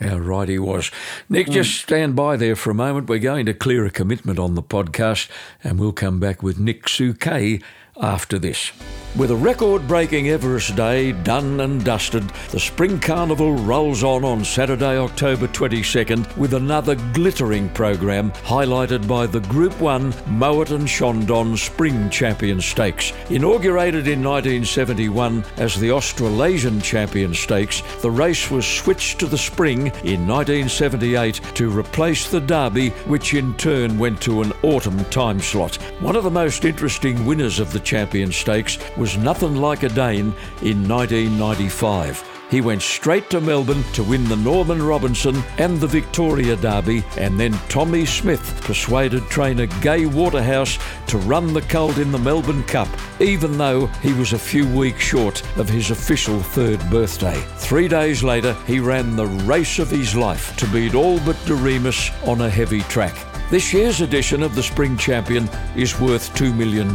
How 0.00 0.18
right 0.18 0.48
he 0.48 0.58
was. 0.58 0.90
Nick, 1.30 1.48
just 1.48 1.74
stand 1.80 2.14
by 2.14 2.36
there 2.36 2.54
for 2.54 2.70
a 2.70 2.74
moment. 2.74 3.08
We're 3.08 3.18
going 3.18 3.46
to 3.46 3.54
clear 3.54 3.86
a 3.86 3.90
commitment 3.90 4.38
on 4.38 4.54
the 4.54 4.62
podcast, 4.62 5.30
and 5.64 5.80
we'll 5.80 5.92
come 5.92 6.20
back 6.20 6.42
with 6.42 6.58
Nick 6.58 6.84
Souquet 6.84 7.62
after 8.00 8.38
this. 8.38 8.72
With 9.16 9.30
a 9.30 9.36
record 9.36 9.88
breaking 9.88 10.28
Everest 10.28 10.76
Day 10.76 11.12
done 11.12 11.60
and 11.60 11.82
dusted, 11.82 12.28
the 12.50 12.60
Spring 12.60 13.00
Carnival 13.00 13.54
rolls 13.54 14.04
on 14.04 14.26
on 14.26 14.44
Saturday, 14.44 14.98
October 14.98 15.48
22nd 15.48 16.36
with 16.36 16.52
another 16.52 16.96
glittering 17.14 17.70
program 17.70 18.30
highlighted 18.44 19.08
by 19.08 19.26
the 19.26 19.40
Group 19.40 19.80
1 19.80 20.12
Moet 20.26 20.70
and 20.70 20.86
Chandon 20.86 21.56
Spring 21.56 22.10
Champion 22.10 22.60
Stakes. 22.60 23.14
Inaugurated 23.30 24.06
in 24.06 24.22
1971 24.22 25.42
as 25.56 25.80
the 25.80 25.92
Australasian 25.92 26.82
Champion 26.82 27.32
Stakes, 27.32 27.80
the 28.02 28.10
race 28.10 28.50
was 28.50 28.66
switched 28.66 29.18
to 29.20 29.26
the 29.26 29.38
spring 29.38 29.86
in 30.04 30.26
1978 30.28 31.40
to 31.54 31.70
replace 31.70 32.30
the 32.30 32.40
Derby, 32.40 32.90
which 33.06 33.32
in 33.32 33.54
turn 33.54 33.98
went 33.98 34.20
to 34.20 34.42
an 34.42 34.52
autumn 34.62 35.02
time 35.06 35.40
slot. 35.40 35.76
One 36.00 36.16
of 36.16 36.24
the 36.24 36.30
most 36.30 36.66
interesting 36.66 37.24
winners 37.24 37.60
of 37.60 37.72
the 37.72 37.80
Champion 37.86 38.32
Stakes 38.32 38.78
was 38.96 39.16
Nothin' 39.16 39.54
Leica 39.54 39.94
Dane 39.94 40.34
in 40.60 40.86
1995. 40.86 42.32
He 42.50 42.60
went 42.60 42.82
straight 42.82 43.28
to 43.30 43.40
Melbourne 43.40 43.82
to 43.94 44.04
win 44.04 44.24
the 44.24 44.36
Norman 44.36 44.80
Robinson 44.80 45.42
and 45.58 45.80
the 45.80 45.86
Victoria 45.86 46.54
Derby, 46.56 47.04
and 47.16 47.40
then 47.40 47.52
Tommy 47.68 48.06
Smith 48.06 48.60
persuaded 48.62 49.24
trainer 49.28 49.66
Gai 49.80 50.06
Waterhouse 50.06 50.78
to 51.08 51.18
run 51.18 51.52
the 51.52 51.62
colt 51.62 51.98
in 51.98 52.12
the 52.12 52.18
Melbourne 52.18 52.62
Cup, 52.64 52.88
even 53.20 53.58
though 53.58 53.86
he 54.00 54.12
was 54.12 54.32
a 54.32 54.38
few 54.38 54.66
weeks 54.76 55.02
short 55.02 55.42
of 55.56 55.68
his 55.68 55.90
official 55.90 56.40
third 56.40 56.78
birthday. 56.88 57.40
Three 57.56 57.88
days 57.88 58.22
later, 58.22 58.54
he 58.66 58.78
ran 58.78 59.16
the 59.16 59.26
race 59.26 59.80
of 59.80 59.90
his 59.90 60.14
life 60.14 60.56
to 60.56 60.68
beat 60.68 60.94
all 60.94 61.18
but 61.20 61.36
Doriemus 61.46 62.10
on 62.28 62.42
a 62.42 62.50
heavy 62.50 62.82
track. 62.82 63.16
This 63.48 63.72
year's 63.72 64.00
edition 64.00 64.42
of 64.42 64.56
the 64.56 64.62
Spring 64.62 64.96
Champion 64.96 65.48
is 65.76 66.00
worth 66.00 66.34
$2 66.34 66.52
million. 66.52 66.92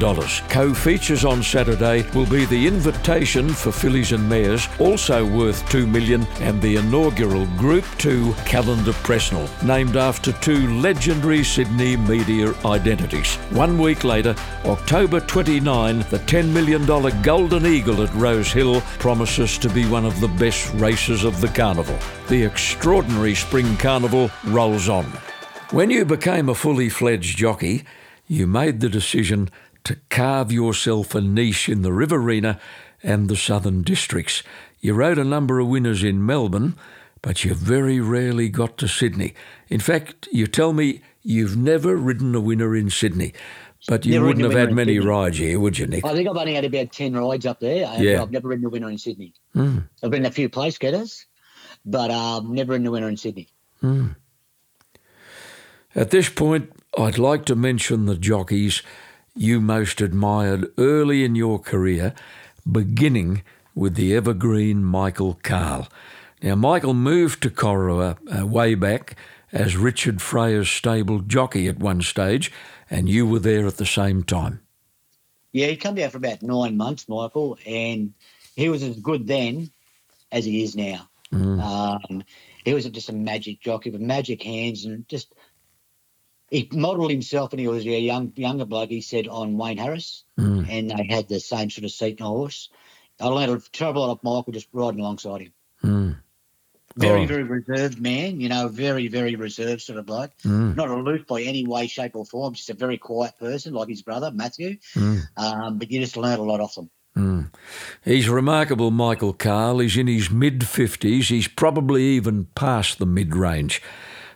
Co 0.49 0.73
features 0.73 1.23
on 1.23 1.41
Saturday 1.41 2.05
will 2.13 2.25
be 2.25 2.43
the 2.43 2.67
invitation 2.67 3.47
for 3.47 3.71
fillies 3.71 4.11
and 4.11 4.27
mares, 4.27 4.67
also 4.77 5.25
worth 5.25 5.67
2 5.69 5.87
million, 5.87 6.27
and 6.41 6.61
the 6.61 6.75
inaugural 6.75 7.45
Group 7.57 7.85
2 7.99 8.33
Callander 8.45 8.91
Presnell, 8.91 9.47
named 9.63 9.95
after 9.95 10.33
two 10.33 10.67
legendary 10.81 11.41
Sydney 11.45 11.95
media 11.95 12.53
identities. 12.65 13.35
One 13.51 13.77
week 13.77 14.03
later, 14.03 14.35
October 14.65 15.21
29, 15.21 15.99
the 16.09 16.19
$10 16.19 16.51
million 16.51 16.85
Golden 17.21 17.65
Eagle 17.65 18.03
at 18.03 18.13
Rose 18.13 18.51
Hill 18.51 18.81
promises 18.99 19.57
to 19.57 19.69
be 19.69 19.87
one 19.87 20.03
of 20.03 20.19
the 20.19 20.27
best 20.27 20.73
races 20.73 21.23
of 21.23 21.39
the 21.39 21.47
carnival. 21.47 21.97
The 22.27 22.43
extraordinary 22.43 23.35
Spring 23.35 23.77
Carnival 23.77 24.29
rolls 24.43 24.89
on. 24.89 25.09
When 25.71 25.89
you 25.89 26.03
became 26.03 26.49
a 26.49 26.53
fully 26.53 26.89
fledged 26.89 27.37
jockey, 27.37 27.85
you 28.27 28.45
made 28.45 28.81
the 28.81 28.89
decision 28.89 29.49
to 29.85 29.95
carve 30.09 30.51
yourself 30.51 31.15
a 31.15 31.21
niche 31.21 31.69
in 31.69 31.81
the 31.81 31.93
Riverina 31.93 32.59
and 33.01 33.29
the 33.29 33.37
Southern 33.37 33.81
Districts. 33.81 34.43
You 34.81 34.93
rode 34.95 35.17
a 35.17 35.23
number 35.23 35.59
of 35.59 35.69
winners 35.69 36.03
in 36.03 36.25
Melbourne, 36.25 36.75
but 37.21 37.45
you 37.45 37.53
very 37.53 38.01
rarely 38.01 38.49
got 38.49 38.77
to 38.79 38.87
Sydney. 38.89 39.33
In 39.69 39.79
fact, 39.79 40.27
you 40.29 40.45
tell 40.45 40.73
me 40.73 41.01
you've 41.21 41.55
never 41.55 41.95
ridden 41.95 42.35
a 42.35 42.41
winner 42.41 42.75
in 42.75 42.89
Sydney, 42.89 43.33
but 43.87 44.05
you 44.05 44.15
Never 44.15 44.25
wouldn't 44.25 44.43
have 44.43 44.59
had 44.59 44.73
many 44.73 44.99
rides 44.99 45.37
here, 45.37 45.57
would 45.57 45.77
you, 45.77 45.87
Nick? 45.87 46.03
I 46.03 46.13
think 46.13 46.27
I've 46.27 46.35
only 46.35 46.53
had 46.53 46.65
about 46.65 46.91
10 46.91 47.13
rides 47.13 47.45
up 47.45 47.61
there. 47.61 47.95
Yeah. 47.97 48.21
I've 48.21 48.31
never 48.31 48.49
ridden 48.49 48.65
a 48.65 48.69
winner 48.69 48.89
in 48.89 48.97
Sydney. 48.97 49.33
I've 49.55 50.11
been 50.11 50.25
a 50.25 50.31
few 50.31 50.49
place 50.49 50.77
getters, 50.77 51.25
but 51.85 52.11
um, 52.11 52.53
never 52.53 52.73
ridden 52.73 52.87
a 52.87 52.91
winner 52.91 53.07
in 53.07 53.15
Sydney. 53.15 53.47
At 55.95 56.11
this 56.11 56.29
point, 56.29 56.71
I'd 56.97 57.17
like 57.17 57.45
to 57.45 57.55
mention 57.55 58.05
the 58.05 58.17
jockeys 58.17 58.81
you 59.35 59.59
most 59.59 60.01
admired 60.01 60.71
early 60.77 61.23
in 61.23 61.35
your 61.35 61.59
career, 61.59 62.13
beginning 62.69 63.43
with 63.75 63.95
the 63.95 64.15
evergreen 64.15 64.83
Michael 64.83 65.35
Cahill. 65.43 65.87
Now, 66.41 66.55
Michael 66.55 66.93
moved 66.93 67.43
to 67.43 67.49
Corowa 67.49 68.17
uh, 68.41 68.45
way 68.47 68.75
back 68.75 69.15
as 69.51 69.75
Richard 69.75 70.21
Freyer's 70.21 70.69
stable 70.69 71.19
jockey 71.19 71.67
at 71.67 71.79
one 71.79 72.01
stage, 72.01 72.51
and 72.89 73.09
you 73.09 73.27
were 73.27 73.39
there 73.39 73.67
at 73.67 73.77
the 73.77 73.85
same 73.85 74.23
time. 74.23 74.61
Yeah, 75.51 75.67
he 75.67 75.75
come 75.75 75.95
down 75.95 76.09
for 76.09 76.17
about 76.17 76.41
nine 76.41 76.77
months, 76.77 77.07
Michael, 77.09 77.57
and 77.65 78.13
he 78.55 78.69
was 78.69 78.81
as 78.83 78.97
good 78.97 79.27
then 79.27 79.69
as 80.31 80.45
he 80.45 80.63
is 80.63 80.75
now. 80.75 81.09
Um, 81.33 82.23
he 82.65 82.73
was 82.73 82.85
just 82.85 83.09
a 83.09 83.13
magic 83.13 83.61
jockey 83.61 83.89
with 83.89 84.01
magic 84.01 84.43
hands 84.43 84.85
and 84.85 85.07
just 85.07 85.33
he 86.51 86.69
modelled 86.73 87.09
himself 87.09 87.51
when 87.51 87.59
he 87.59 87.67
was 87.67 87.85
a 87.85 87.89
young 87.89 88.33
younger 88.35 88.65
bloke. 88.65 88.89
He 88.89 89.01
said 89.01 89.27
on 89.27 89.57
Wayne 89.57 89.77
Harris, 89.77 90.25
mm. 90.37 90.69
and 90.69 90.91
they 90.91 91.07
had 91.09 91.29
the 91.29 91.39
same 91.39 91.69
sort 91.69 91.85
of 91.85 91.91
seat 91.91 92.19
and 92.19 92.27
a 92.27 92.29
horse. 92.29 92.69
I 93.19 93.27
learned 93.27 93.51
a 93.53 93.61
terrible 93.71 94.01
lot 94.01 94.11
of 94.11 94.23
Michael 94.23 94.53
just 94.53 94.67
riding 94.73 94.99
alongside 94.99 95.41
him. 95.41 95.53
Mm. 95.83 96.17
Very, 96.97 97.23
Oh. 97.23 97.25
very 97.25 97.43
reserved 97.43 98.01
man, 98.01 98.41
you 98.41 98.49
know, 98.49 98.67
very, 98.67 99.07
very 99.07 99.35
reserved 99.35 99.81
sort 99.81 99.97
of 99.97 100.05
bloke. 100.05 100.31
Mm. 100.43 100.75
Not 100.75 100.89
aloof 100.89 101.25
by 101.25 101.41
any 101.41 101.65
way, 101.65 101.87
shape, 101.87 102.15
or 102.15 102.25
form, 102.25 102.53
just 102.53 102.69
a 102.69 102.73
very 102.73 102.97
quiet 102.97 103.39
person 103.39 103.73
like 103.73 103.87
his 103.87 104.01
brother, 104.01 104.29
Matthew. 104.31 104.77
Um, 105.37 105.77
but 105.77 105.89
you 105.89 106.01
just 106.01 106.17
learn 106.17 106.37
a 106.37 106.43
lot 106.43 106.59
off 106.59 106.75
them. 106.75 106.89
He's 108.03 108.29
remarkable, 108.29 108.91
Michael 108.91 109.33
Cahill. 109.33 109.79
He's 109.79 109.97
in 109.97 110.07
his 110.07 110.31
mid 110.31 110.59
50s. 110.61 111.29
He's 111.29 111.47
probably 111.47 112.03
even 112.03 112.45
past 112.55 112.99
the 112.99 113.05
mid 113.05 113.35
range. 113.35 113.81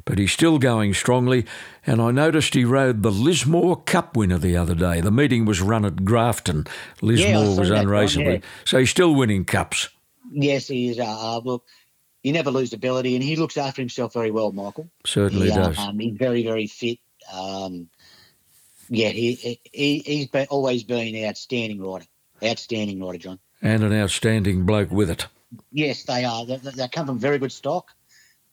But 0.05 0.19
he's 0.19 0.31
still 0.31 0.59
going 0.59 0.93
strongly, 0.93 1.45
and 1.85 1.99
I 1.99 2.11
noticed 2.11 2.53
he 2.53 2.63
rode 2.63 3.01
the 3.01 3.11
Lismore 3.11 3.81
Cup 3.81 4.15
winner 4.15 4.37
the 4.37 4.55
other 4.55 4.75
day. 4.75 5.01
The 5.01 5.09
meeting 5.11 5.45
was 5.45 5.61
run 5.61 5.83
at 5.83 6.05
Grafton. 6.05 6.67
Lismore 7.01 7.45
saw 7.45 7.59
was 7.59 7.71
unraceable. 7.71 8.33
yeah. 8.33 8.39
So 8.65 8.77
he's 8.79 8.91
still 8.91 9.15
winning 9.15 9.45
cups. 9.45 9.89
Yes, 10.31 10.67
he 10.67 10.89
is. 10.89 10.99
Uh, 10.99 11.05
uh, 11.05 11.39
look, 11.43 11.65
you 12.21 12.33
never 12.33 12.51
lose 12.51 12.71
ability, 12.73 13.15
and 13.15 13.23
he 13.23 13.35
looks 13.35 13.57
after 13.57 13.81
himself 13.81 14.13
very 14.13 14.29
well, 14.31 14.51
Michael. 14.51 14.89
Certainly 15.05 15.47
He, 15.47 15.51
uh, 15.53 15.69
does. 15.69 15.79
Um, 15.79 15.97
he's 15.97 16.17
very, 16.17 16.43
very 16.43 16.67
fit. 16.67 16.99
Um, 17.33 17.89
yeah, 18.89 19.09
he, 19.09 19.59
he 19.71 19.99
he's 19.99 20.27
been, 20.27 20.45
always 20.51 20.83
been 20.83 21.15
an 21.15 21.25
outstanding 21.25 21.81
rider. 21.81 22.05
Outstanding 22.43 23.03
rider, 23.03 23.17
John. 23.17 23.39
And 23.61 23.83
an 23.83 23.93
outstanding 23.93 24.65
bloke 24.65 24.91
with 24.91 25.09
it. 25.09 25.25
Yes, 25.71 26.03
they 26.03 26.25
are. 26.25 26.45
They, 26.45 26.57
they 26.57 26.87
come 26.89 27.07
from 27.07 27.17
very 27.17 27.39
good 27.39 27.51
stock, 27.51 27.89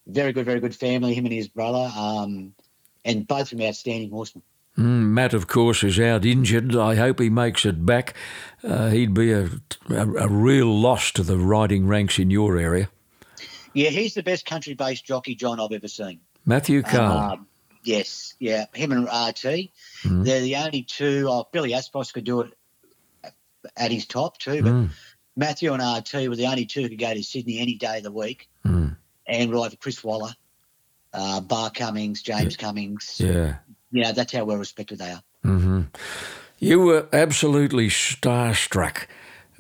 very 0.07 0.33
good, 0.33 0.47
very 0.47 0.61
good 0.61 0.75
family. 0.75 1.15
Him 1.15 1.25
and 1.27 1.35
his 1.35 1.49
brother, 1.49 1.91
um, 1.97 2.55
and 3.05 3.27
both 3.27 3.53
of 3.53 3.59
them 3.59 3.67
outstanding 3.67 4.11
horsemen. 4.11 4.43
Mm, 4.79 5.09
Matt, 5.11 5.35
of 5.35 5.49
course, 5.49 5.85
is 5.85 6.01
out 6.01 6.25
injured. 6.25 6.75
I 6.75 6.95
hope 6.95 7.21
he 7.21 7.29
makes 7.29 7.67
it 7.67 7.85
back. 7.85 8.15
Uh, 8.65 8.89
he'd 8.89 9.13
be 9.13 9.31
a, 9.33 9.51
a, 9.91 10.09
a 10.15 10.29
real 10.29 10.67
loss 10.67 11.11
to 11.13 11.23
the 11.23 11.37
riding 11.37 11.87
ranks 11.87 12.19
in 12.19 12.31
your 12.31 12.57
area. 12.57 12.89
Yeah, 13.75 13.91
he's 13.91 14.15
the 14.15 14.23
best 14.23 14.47
country-based 14.47 15.05
jockey, 15.05 15.35
John, 15.35 15.61
I've 15.61 15.73
ever 15.73 15.89
seen. 15.89 16.21
Matthew 16.47 16.83
Cahill. 16.83 17.03
Um, 17.03 17.47
yes, 17.85 18.35
yeah, 18.39 18.65
him 18.75 18.93
and 18.93 19.05
RT. 19.05 19.71
Mm. 20.05 20.25
They're 20.25 20.41
the 20.41 20.57
only 20.57 20.83
two. 20.83 21.27
Oh, 21.29 21.47
Billy 21.53 21.73
Aspos 21.73 22.13
could 22.13 22.25
do 22.25 22.41
it 22.41 22.53
at 23.77 23.91
his 23.93 24.07
top 24.07 24.39
too, 24.39 24.63
but 24.63 24.73
Mm. 24.73 24.91
Matthew 25.37 25.73
and 25.73 25.83
RT 25.83 26.29
were 26.29 26.37
the 26.37 26.47
only 26.47 26.67
two 26.67 26.83
who 26.83 26.89
could 26.89 26.99
go 26.99 27.15
to 27.15 27.23
Sydney 27.23 27.59
any 27.59 27.75
day 27.77 27.99
of 27.99 28.03
the 28.05 28.11
week 28.13 28.49
Mm. 28.67 28.82
And 29.27 29.53
ride 29.53 29.71
for 29.71 29.77
Chris 29.77 30.03
Waller, 30.03 30.35
uh, 31.13 31.41
Bart 31.41 31.75
Cummings, 31.75 32.23
James 32.23 32.57
Cummings. 32.57 33.21
yeah. 33.21 33.57
You 33.91 34.03
know, 34.03 34.13
that's 34.13 34.33
how 34.33 34.45
well 34.45 34.57
respected 34.57 34.99
they 34.99 35.11
are. 35.11 35.23
hmm 35.43 35.83
You 36.59 36.81
were 36.81 37.09
absolutely 37.13 37.89
starstruck 37.89 39.07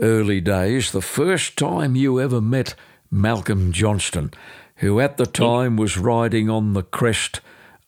early 0.00 0.40
days. 0.40 0.90
The 0.92 1.02
first 1.02 1.56
time 1.56 1.94
you 1.94 2.20
ever 2.20 2.40
met 2.40 2.74
Malcolm 3.10 3.72
Johnston, 3.72 4.32
who 4.76 5.00
at 5.00 5.16
the 5.16 5.26
time 5.26 5.76
was 5.76 5.98
riding 5.98 6.48
on 6.48 6.72
the 6.72 6.82
crest 6.82 7.40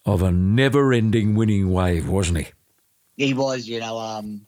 of 0.04 0.22
a 0.22 0.30
never 0.30 0.92
ending 0.92 1.34
winning 1.34 1.72
wave, 1.72 2.08
wasn't 2.08 2.38
he? 2.38 2.46
He 3.16 3.32
was, 3.34 3.66
you 3.66 3.80
know, 3.80 3.98
um, 3.98 4.46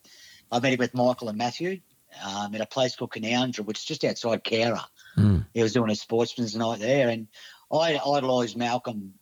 I 0.52 0.60
met 0.60 0.74
him 0.74 0.78
with 0.78 0.94
Michael 0.94 1.28
and 1.28 1.38
Matthew 1.38 1.80
um, 2.24 2.54
at 2.54 2.60
a 2.60 2.66
place 2.66 2.94
called 2.94 3.12
Canowindra, 3.12 3.64
which 3.64 3.78
is 3.78 3.84
just 3.84 4.04
outside 4.04 4.44
Cowra. 4.44 4.84
Mm. 5.16 5.46
He 5.55 5.62
was 5.62 5.72
doing 5.72 5.90
a 5.90 5.94
sportsman's 5.96 6.55
night 6.57 6.81
there, 6.81 7.09
and 7.09 7.29
I 7.72 7.98
idolised 7.98 8.57
Malcolm 8.57 9.14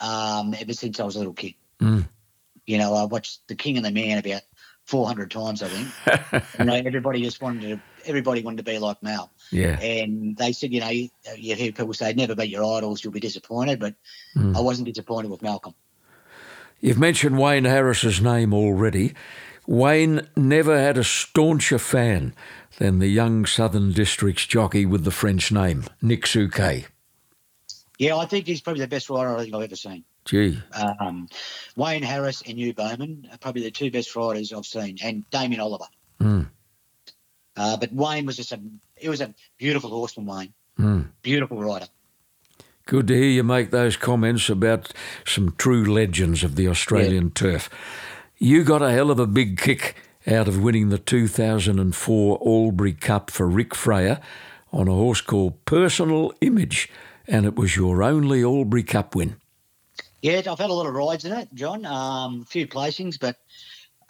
um, 0.00 0.54
ever 0.58 0.72
since 0.72 1.00
I 1.00 1.04
was 1.04 1.16
a 1.16 1.18
little 1.18 1.34
kid. 1.34 1.54
Mm. 1.80 2.08
You 2.66 2.78
know, 2.78 2.94
I 2.94 3.04
watched 3.04 3.46
The 3.48 3.54
King 3.54 3.76
and 3.76 3.86
the 3.86 3.90
Man 3.90 4.18
about 4.18 4.42
400 4.84 5.30
times, 5.30 5.62
I 5.62 5.68
think. 5.68 6.44
you 6.58 6.64
know, 6.64 6.74
everybody 6.74 7.22
just 7.22 7.40
wanted 7.42 7.62
to, 7.62 7.80
everybody 8.06 8.42
wanted 8.42 8.58
to 8.58 8.62
be 8.62 8.78
like 8.78 9.02
Mal. 9.02 9.30
Yeah. 9.50 9.78
And 9.80 10.36
they 10.36 10.52
said, 10.52 10.72
you 10.72 10.80
know, 10.80 10.88
you, 10.88 11.08
you 11.36 11.54
hear 11.56 11.72
people 11.72 11.94
say, 11.94 12.12
never 12.12 12.34
beat 12.34 12.50
your 12.50 12.64
idols, 12.64 13.02
you'll 13.02 13.12
be 13.12 13.20
disappointed. 13.20 13.80
But 13.80 13.94
Mm. 14.36 14.56
I 14.56 14.60
wasn't 14.60 14.86
disappointed 14.88 15.30
with 15.30 15.42
Malcolm. 15.42 15.74
You've 16.80 16.98
mentioned 16.98 17.38
Wayne 17.38 17.64
Harris's 17.64 18.20
name 18.20 18.54
already. 18.54 19.14
Wayne 19.68 20.26
never 20.34 20.80
had 20.80 20.96
a 20.96 21.04
stauncher 21.04 21.78
fan 21.78 22.34
than 22.78 23.00
the 23.00 23.08
young 23.08 23.44
Southern 23.44 23.92
Districts 23.92 24.46
jockey 24.46 24.86
with 24.86 25.04
the 25.04 25.10
French 25.10 25.52
name, 25.52 25.84
Nick 26.00 26.22
Souquet. 26.22 26.86
Yeah, 27.98 28.16
I 28.16 28.24
think 28.24 28.46
he's 28.46 28.62
probably 28.62 28.80
the 28.80 28.88
best 28.88 29.10
rider 29.10 29.36
I 29.36 29.42
think 29.42 29.54
I've 29.54 29.62
ever 29.62 29.76
seen. 29.76 30.04
Gee, 30.24 30.58
Um, 30.72 31.28
Wayne 31.76 32.02
Harris 32.02 32.42
and 32.46 32.58
Hugh 32.58 32.72
Bowman 32.72 33.28
are 33.30 33.36
probably 33.36 33.62
the 33.62 33.70
two 33.70 33.90
best 33.90 34.16
riders 34.16 34.54
I've 34.54 34.64
seen, 34.64 34.96
and 35.02 35.28
Damien 35.28 35.60
Oliver. 35.60 35.86
Mm. 36.18 36.48
Uh, 37.54 37.76
but 37.76 37.92
Wayne 37.92 38.24
was 38.24 38.36
just 38.36 38.52
a 38.52 38.60
it 38.96 39.10
was 39.10 39.20
a 39.20 39.34
beautiful 39.58 39.90
horseman, 39.90 40.26
Wayne. 40.26 40.54
Mm. 40.78 41.08
Beautiful 41.20 41.62
rider. 41.62 41.88
good 42.86 43.08
to 43.08 43.14
hear 43.14 43.24
you 43.30 43.42
make 43.42 43.70
those 43.70 43.98
comments 43.98 44.48
about 44.48 44.92
some 45.26 45.54
true 45.58 45.84
legends 45.84 46.42
of 46.42 46.56
the 46.56 46.68
Australian 46.68 47.30
turf. 47.32 47.68
You 48.38 48.62
got 48.62 48.82
a 48.82 48.92
hell 48.92 49.10
of 49.10 49.18
a 49.18 49.26
big 49.26 49.58
kick 49.58 49.96
out 50.26 50.46
of 50.46 50.62
winning 50.62 50.90
the 50.90 50.98
2004 50.98 52.38
Albury 52.46 52.92
Cup 52.92 53.30
for 53.32 53.48
Rick 53.48 53.74
Freyer 53.74 54.20
on 54.72 54.86
a 54.86 54.92
horse 54.92 55.20
called 55.20 55.64
Personal 55.64 56.32
Image, 56.40 56.88
and 57.26 57.44
it 57.46 57.56
was 57.56 57.74
your 57.74 58.02
only 58.02 58.44
Albury 58.44 58.84
Cup 58.84 59.16
win. 59.16 59.36
Yeah, 60.22 60.36
I've 60.38 60.58
had 60.58 60.70
a 60.70 60.72
lot 60.72 60.86
of 60.86 60.94
rides 60.94 61.24
in 61.24 61.32
it, 61.32 61.48
John. 61.54 61.84
Um, 61.84 62.42
a 62.42 62.44
few 62.44 62.68
placings, 62.68 63.18
but 63.18 63.36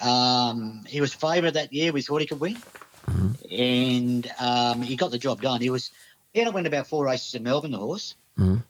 um, 0.06 0.84
he 0.86 1.00
was 1.00 1.14
favourite 1.14 1.54
that 1.54 1.72
year. 1.72 1.92
We 1.92 2.02
thought 2.02 2.20
he 2.20 2.26
could 2.26 2.40
win, 2.40 2.58
and 3.50 4.30
um, 4.38 4.82
he 4.82 4.96
got 4.96 5.10
the 5.10 5.18
job 5.18 5.40
done. 5.40 5.60
He 5.62 5.70
was 5.70 5.90
he 6.34 6.40
ended 6.40 6.50
up 6.50 6.54
winning 6.54 6.72
about 6.72 6.86
four 6.86 7.06
races 7.06 7.34
in 7.34 7.44
Melbourne, 7.44 7.70
the 7.70 7.78
horse. 7.78 8.14
Mhm. 8.38 8.62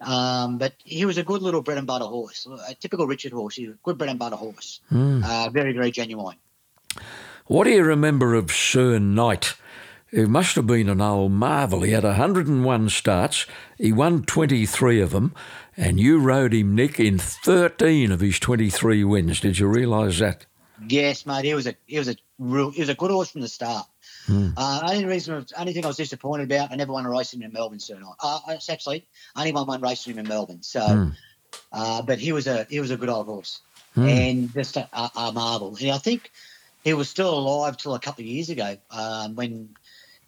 Um, 0.00 0.58
but 0.58 0.74
he 0.84 1.04
was 1.04 1.18
a 1.18 1.22
good 1.22 1.42
little 1.42 1.62
bread 1.62 1.78
and 1.78 1.86
butter 1.86 2.04
horse, 2.04 2.46
a 2.68 2.74
typical 2.74 3.06
Richard 3.06 3.32
horse. 3.32 3.56
He 3.56 3.66
was 3.66 3.76
a 3.76 3.78
good 3.82 3.96
bread 3.96 4.10
and 4.10 4.18
butter 4.18 4.36
horse. 4.36 4.80
Mm. 4.92 5.24
Uh, 5.24 5.50
very, 5.50 5.72
very 5.72 5.90
genuine. 5.90 6.36
What 7.46 7.64
do 7.64 7.70
you 7.70 7.82
remember 7.82 8.34
of 8.34 8.50
Sir 8.50 8.98
Knight? 8.98 9.54
It 10.12 10.28
must 10.28 10.54
have 10.54 10.66
been 10.66 10.88
an 10.88 11.00
old 11.00 11.32
marvel. 11.32 11.82
He 11.82 11.92
had 11.92 12.04
101 12.04 12.88
starts, 12.90 13.46
he 13.76 13.92
won 13.92 14.24
23 14.24 15.00
of 15.00 15.10
them, 15.10 15.34
and 15.76 15.98
you 15.98 16.18
rode 16.18 16.54
him, 16.54 16.74
Nick, 16.74 17.00
in 17.00 17.18
13 17.18 18.12
of 18.12 18.20
his 18.20 18.38
23 18.38 19.04
wins. 19.04 19.40
Did 19.40 19.58
you 19.58 19.66
realise 19.66 20.18
that? 20.20 20.46
Yes, 20.86 21.26
mate. 21.26 21.44
He 21.44 21.54
was 21.54 21.66
a 21.66 21.74
he 21.86 21.98
was 21.98 22.08
a 22.08 22.16
real 22.38 22.70
he 22.70 22.80
was 22.80 22.88
a 22.88 22.94
good 22.94 23.10
horse 23.10 23.30
from 23.30 23.40
the 23.40 23.48
start. 23.48 23.86
Uh, 24.56 24.88
only 24.90 25.04
reason, 25.04 25.46
only 25.56 25.72
thing 25.72 25.84
I 25.84 25.88
was 25.88 25.96
disappointed 25.96 26.50
about, 26.50 26.72
I 26.72 26.76
never 26.76 26.92
won 26.92 27.06
a 27.06 27.10
race 27.10 27.32
in 27.32 27.48
Melbourne. 27.52 27.80
So 27.80 27.98
uh, 28.22 28.40
it's 28.48 28.68
actually 28.68 29.06
only 29.36 29.52
won 29.52 29.66
one 29.66 29.80
race 29.80 30.06
in 30.06 30.22
Melbourne. 30.26 30.62
So, 30.62 30.80
uh, 31.72 32.02
but 32.02 32.18
he 32.18 32.32
was 32.32 32.46
a 32.46 32.66
he 32.68 32.80
was 32.80 32.90
a 32.90 32.96
good 32.96 33.08
old 33.08 33.26
horse 33.26 33.60
and 34.08 34.52
just 34.52 34.76
a, 34.76 34.88
a, 34.92 35.10
a 35.16 35.32
marvel. 35.32 35.76
And 35.80 35.90
I 35.90 35.98
think 35.98 36.30
he 36.84 36.94
was 36.94 37.08
still 37.08 37.36
alive 37.38 37.76
till 37.76 37.94
a 37.94 38.00
couple 38.00 38.22
of 38.22 38.26
years 38.26 38.50
ago 38.50 38.76
um, 38.90 39.34
when 39.34 39.70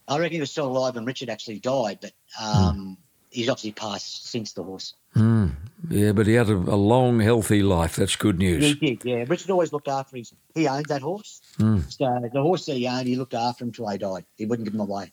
I 0.06 0.18
reckon 0.18 0.34
he 0.34 0.40
was 0.40 0.50
still 0.50 0.66
alive 0.66 0.94
when 0.94 1.04
Richard 1.04 1.28
actually 1.28 1.58
died. 1.60 1.98
But 2.00 2.12
um, 2.40 2.96
he's 3.30 3.48
obviously 3.48 3.72
passed 3.72 4.26
since 4.28 4.52
the 4.52 4.62
horse. 4.62 4.94
Mm. 5.18 5.52
Yeah, 5.90 6.12
but 6.12 6.26
he 6.26 6.34
had 6.34 6.48
a, 6.48 6.54
a 6.56 6.76
long, 6.76 7.20
healthy 7.20 7.62
life. 7.62 7.96
That's 7.96 8.16
good 8.16 8.40
He 8.40 8.48
news. 8.58 8.76
did, 8.78 9.04
yeah. 9.04 9.24
Richard 9.28 9.50
always 9.50 9.72
looked 9.72 9.88
after 9.88 10.16
his. 10.16 10.32
He 10.54 10.66
owned 10.66 10.86
that 10.86 11.02
horse, 11.02 11.40
so 11.58 12.28
the 12.32 12.42
horse 12.42 12.66
that 12.66 12.76
he 12.76 12.86
owned, 12.88 13.06
he 13.06 13.16
looked 13.16 13.34
after 13.34 13.64
him 13.64 13.72
till 13.72 13.88
he 13.88 13.98
died. 13.98 14.24
He 14.36 14.44
wouldn't 14.46 14.66
give 14.66 14.74
him 14.74 14.80
away. 14.80 15.12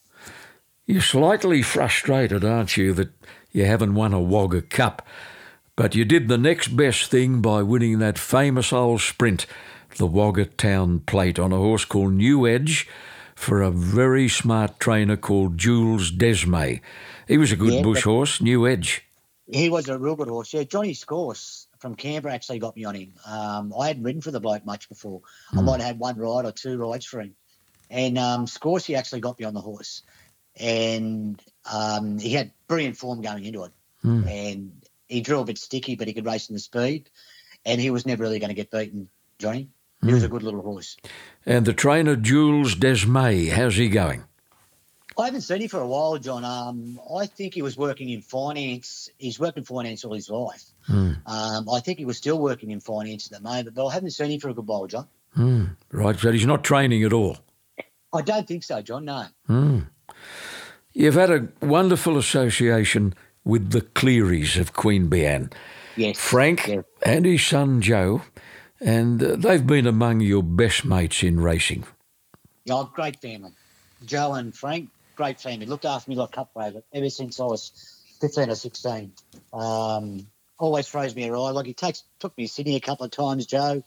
You're 0.88 1.02
slightly 1.02 1.62
frustrated, 1.62 2.44
aren't 2.44 2.78
you, 2.78 2.94
that 2.94 3.10
you 3.52 3.65
haven't 3.65 3.96
won 3.96 4.13
a 4.13 4.20
Wagga 4.22 4.62
Cup? 4.63 5.06
But 5.76 5.94
you 5.96 6.06
did 6.06 6.28
the 6.28 6.38
next 6.38 6.70
best 6.70 7.12
thing 7.12 7.41
by 7.41 7.62
winning 7.62 8.00
that 8.00 8.18
famous 8.18 8.72
old 8.72 9.02
sprint, 9.02 9.46
the 9.98 10.08
Wagga 10.08 10.46
Town 10.46 11.00
Plate, 11.00 11.38
on 11.39 11.52
a 11.52 11.58
horse 11.58 11.86
called 11.86 12.13
New 12.13 12.48
Edge 12.48 12.88
for 13.36 13.62
a 13.62 13.72
very 13.72 14.30
smart 14.30 14.80
trainer 14.80 15.18
called 15.18 15.58
Jules 15.58 16.12
Desmay. 16.12 16.82
He 17.28 17.38
was 17.38 17.52
a 17.52 17.58
good 17.58 17.74
Yeah, 17.74 17.82
bush 17.82 18.04
horse, 18.04 18.39
New 18.41 18.65
Edge. 18.68 19.05
He 19.47 19.69
was 19.69 19.89
a 19.89 19.97
real 19.99 20.15
good 20.15 20.27
horse. 20.27 20.53
Yeah, 20.53 20.63
Johnny 20.63 20.93
Scorse 20.93 21.67
from 21.79 21.95
Canberra 21.95 22.34
actually 22.34 22.60
got 22.60 22.75
me 22.75 22.86
on 22.86 22.95
him. 22.95 23.13
Um, 23.27 23.73
I 23.79 23.88
hadn't 23.88 24.03
ridden 24.03 24.21
for 24.21 24.31
the 24.31 24.39
bloke 24.39 24.65
much 24.65 24.89
before. 24.89 25.21
I 25.55 25.62
might 25.62 25.81
have 25.81 25.88
had 25.88 25.99
one 25.99 26.17
ride 26.17 26.45
or 26.45 26.51
two 26.51 26.77
rides 26.77 27.05
for 27.05 27.21
him. 27.21 27.36
And 27.91 28.17
um, 28.17 28.47
Scorsey 28.47 28.97
actually 28.97 29.21
got 29.21 29.39
me 29.39 29.45
on 29.45 29.53
the 29.53 29.62
horse. 29.62 30.01
And 30.60 31.39
um, 31.71 32.17
he 32.17 32.34
had 32.34 32.51
brilliant 32.67 32.97
form 32.97 33.21
going 33.21 33.45
into 33.45 33.63
it. 33.63 33.71
And 34.27 34.81
he 35.08 35.21
drew 35.21 35.39
a 35.39 35.45
bit 35.45 35.60
sticky, 35.60 35.95
but 35.95 36.08
he 36.08 36.13
could 36.13 36.25
race 36.25 36.49
in 36.49 36.55
the 36.55 36.60
speed. 36.60 37.10
And 37.65 37.79
he 37.79 37.91
was 37.91 38.05
never 38.05 38.23
really 38.23 38.39
going 38.39 38.49
to 38.49 38.55
get 38.55 38.71
beaten, 38.71 39.10
Johnny. 39.38 39.69
He 40.03 40.13
was 40.13 40.23
a 40.23 40.27
good 40.27 40.43
little 40.43 40.62
horse. 40.62 40.97
And 41.45 41.65
the 41.65 41.73
trainer, 41.73 42.15
Jules 42.15 42.75
Desmay, 42.75 43.49
how's 43.49 43.75
he 43.75 43.89
going? 43.89 44.23
I 45.17 45.25
haven't 45.25 45.41
seen 45.41 45.62
him 45.62 45.69
for 45.69 45.80
a 45.80 45.88
while, 45.88 46.17
John. 46.17 46.43
Um, 46.43 46.99
I 47.17 47.25
think 47.25 47.54
he 47.54 47.62
was 47.62 47.78
working 47.78 48.10
in 48.10 48.21
finance. 48.21 49.10
He's 49.17 49.39
worked 49.39 49.58
in 49.58 49.63
finance 49.63 50.04
all 50.04 50.13
his 50.13 50.30
life. 50.30 50.63
Um, 50.89 51.69
I 51.71 51.80
think 51.80 51.99
he 51.99 52.06
was 52.06 52.17
still 52.17 52.38
working 52.39 52.69
in 52.71 52.80
finance 52.82 53.32
at 53.32 53.38
the 53.38 53.43
moment, 53.43 53.73
but 53.75 53.86
I 53.88 53.93
haven't 53.93 54.12
seen 54.12 54.32
him 54.32 54.39
for 54.39 54.49
a 54.49 54.54
good 54.54 54.67
while, 54.67 54.88
John. 54.88 55.08
Right, 55.91 56.19
so 56.19 56.32
he's 56.32 56.45
not 56.45 56.63
training 56.63 57.04
at 57.04 57.13
all. 57.13 57.38
I 58.13 58.21
don't 58.21 58.47
think 58.47 58.63
so, 58.63 58.82
John. 58.82 59.06
No. 59.06 59.84
You've 60.93 61.15
had 61.15 61.30
a 61.32 61.47
wonderful 61.62 62.17
association 62.17 63.13
with 63.43 63.71
the 63.71 63.82
Clearys 63.82 64.58
of 64.58 64.73
Queanbeyan. 64.73 65.51
Yes. 65.97 66.17
Frank 66.19 66.67
Yes. 66.67 66.84
and 67.04 67.25
his 67.25 67.45
son 67.45 67.82
Joe, 67.82 68.21
and 68.82 69.23
uh, 69.23 69.36
they've 69.38 69.65
been 69.65 69.88
among 69.88 70.19
your 70.21 70.43
best 70.43 70.84
mates 70.84 71.23
in 71.23 71.39
racing. 71.39 71.86
Yeah, 72.65 72.84
great 72.93 73.21
family. 73.21 73.51
Joe 74.06 74.34
and 74.34 74.54
Frank, 74.56 74.89
great 75.15 75.39
family. 75.41 75.65
Looked 75.65 75.86
after 75.86 76.10
me 76.10 76.15
like 76.17 76.30
a 76.30 76.32
cup 76.32 76.51
favourite 76.54 76.84
ever 76.93 77.10
since 77.10 77.39
I 77.39 77.45
was 77.45 77.71
15 78.21 78.49
or 78.49 78.56
16. 78.56 79.12
Um, 79.54 80.28
always 80.58 80.88
throws 80.88 81.15
me 81.15 81.28
a 81.28 81.32
ride. 81.32 81.51
Like 81.51 81.65
he 81.65 81.73
takes 81.73 82.04
took 82.19 82.38
me 82.38 82.47
to 82.47 82.54
Sydney 82.54 82.75
a 82.75 82.80
couple 82.82 83.06
of 83.06 83.12
times, 83.12 83.45
Joe. 83.45 83.84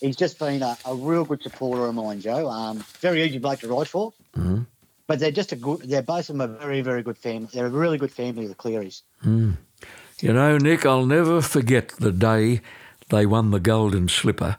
He's 0.00 0.16
just 0.16 0.38
been 0.38 0.62
a, 0.62 0.76
a 0.84 0.94
real 0.94 1.24
good 1.24 1.42
supporter 1.42 1.86
of 1.86 1.94
mine, 1.94 2.20
Joe. 2.20 2.48
Um, 2.48 2.84
very 3.00 3.22
easy 3.22 3.38
bloke 3.38 3.60
to 3.60 3.68
ride 3.68 3.88
for. 3.88 4.12
Mhm. 4.36 4.66
But 5.06 5.18
they're 5.20 5.30
just 5.30 5.52
a 5.52 5.56
good, 5.56 5.80
they're 5.82 6.02
both 6.02 6.30
of 6.30 6.38
them 6.38 6.40
a 6.40 6.48
very, 6.48 6.80
very 6.80 7.02
good 7.02 7.18
family. 7.18 7.48
They're 7.52 7.66
a 7.66 7.70
really 7.70 7.98
good 7.98 8.10
family, 8.10 8.46
the 8.46 8.54
Clearys. 8.54 9.02
You 9.22 10.32
know, 10.32 10.56
Nick, 10.56 10.86
I'll 10.86 11.04
never 11.06 11.42
forget 11.42 11.88
the 11.98 12.12
day 12.12 12.62
they 13.10 13.26
won 13.26 13.50
the 13.50 13.60
Golden 13.60 14.08
Slipper 14.08 14.56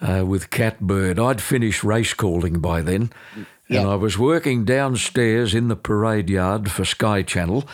uh, 0.00 0.24
with 0.26 0.50
Catbird. 0.50 1.18
I'd 1.20 1.40
finished 1.40 1.84
race 1.84 2.12
calling 2.12 2.58
by 2.58 2.82
then, 2.82 3.12
and 3.68 3.88
I 3.88 3.94
was 3.94 4.18
working 4.18 4.64
downstairs 4.64 5.54
in 5.54 5.68
the 5.68 5.76
parade 5.76 6.28
yard 6.30 6.70
for 6.70 6.84
Sky 6.84 7.22
Channel, 7.22 7.64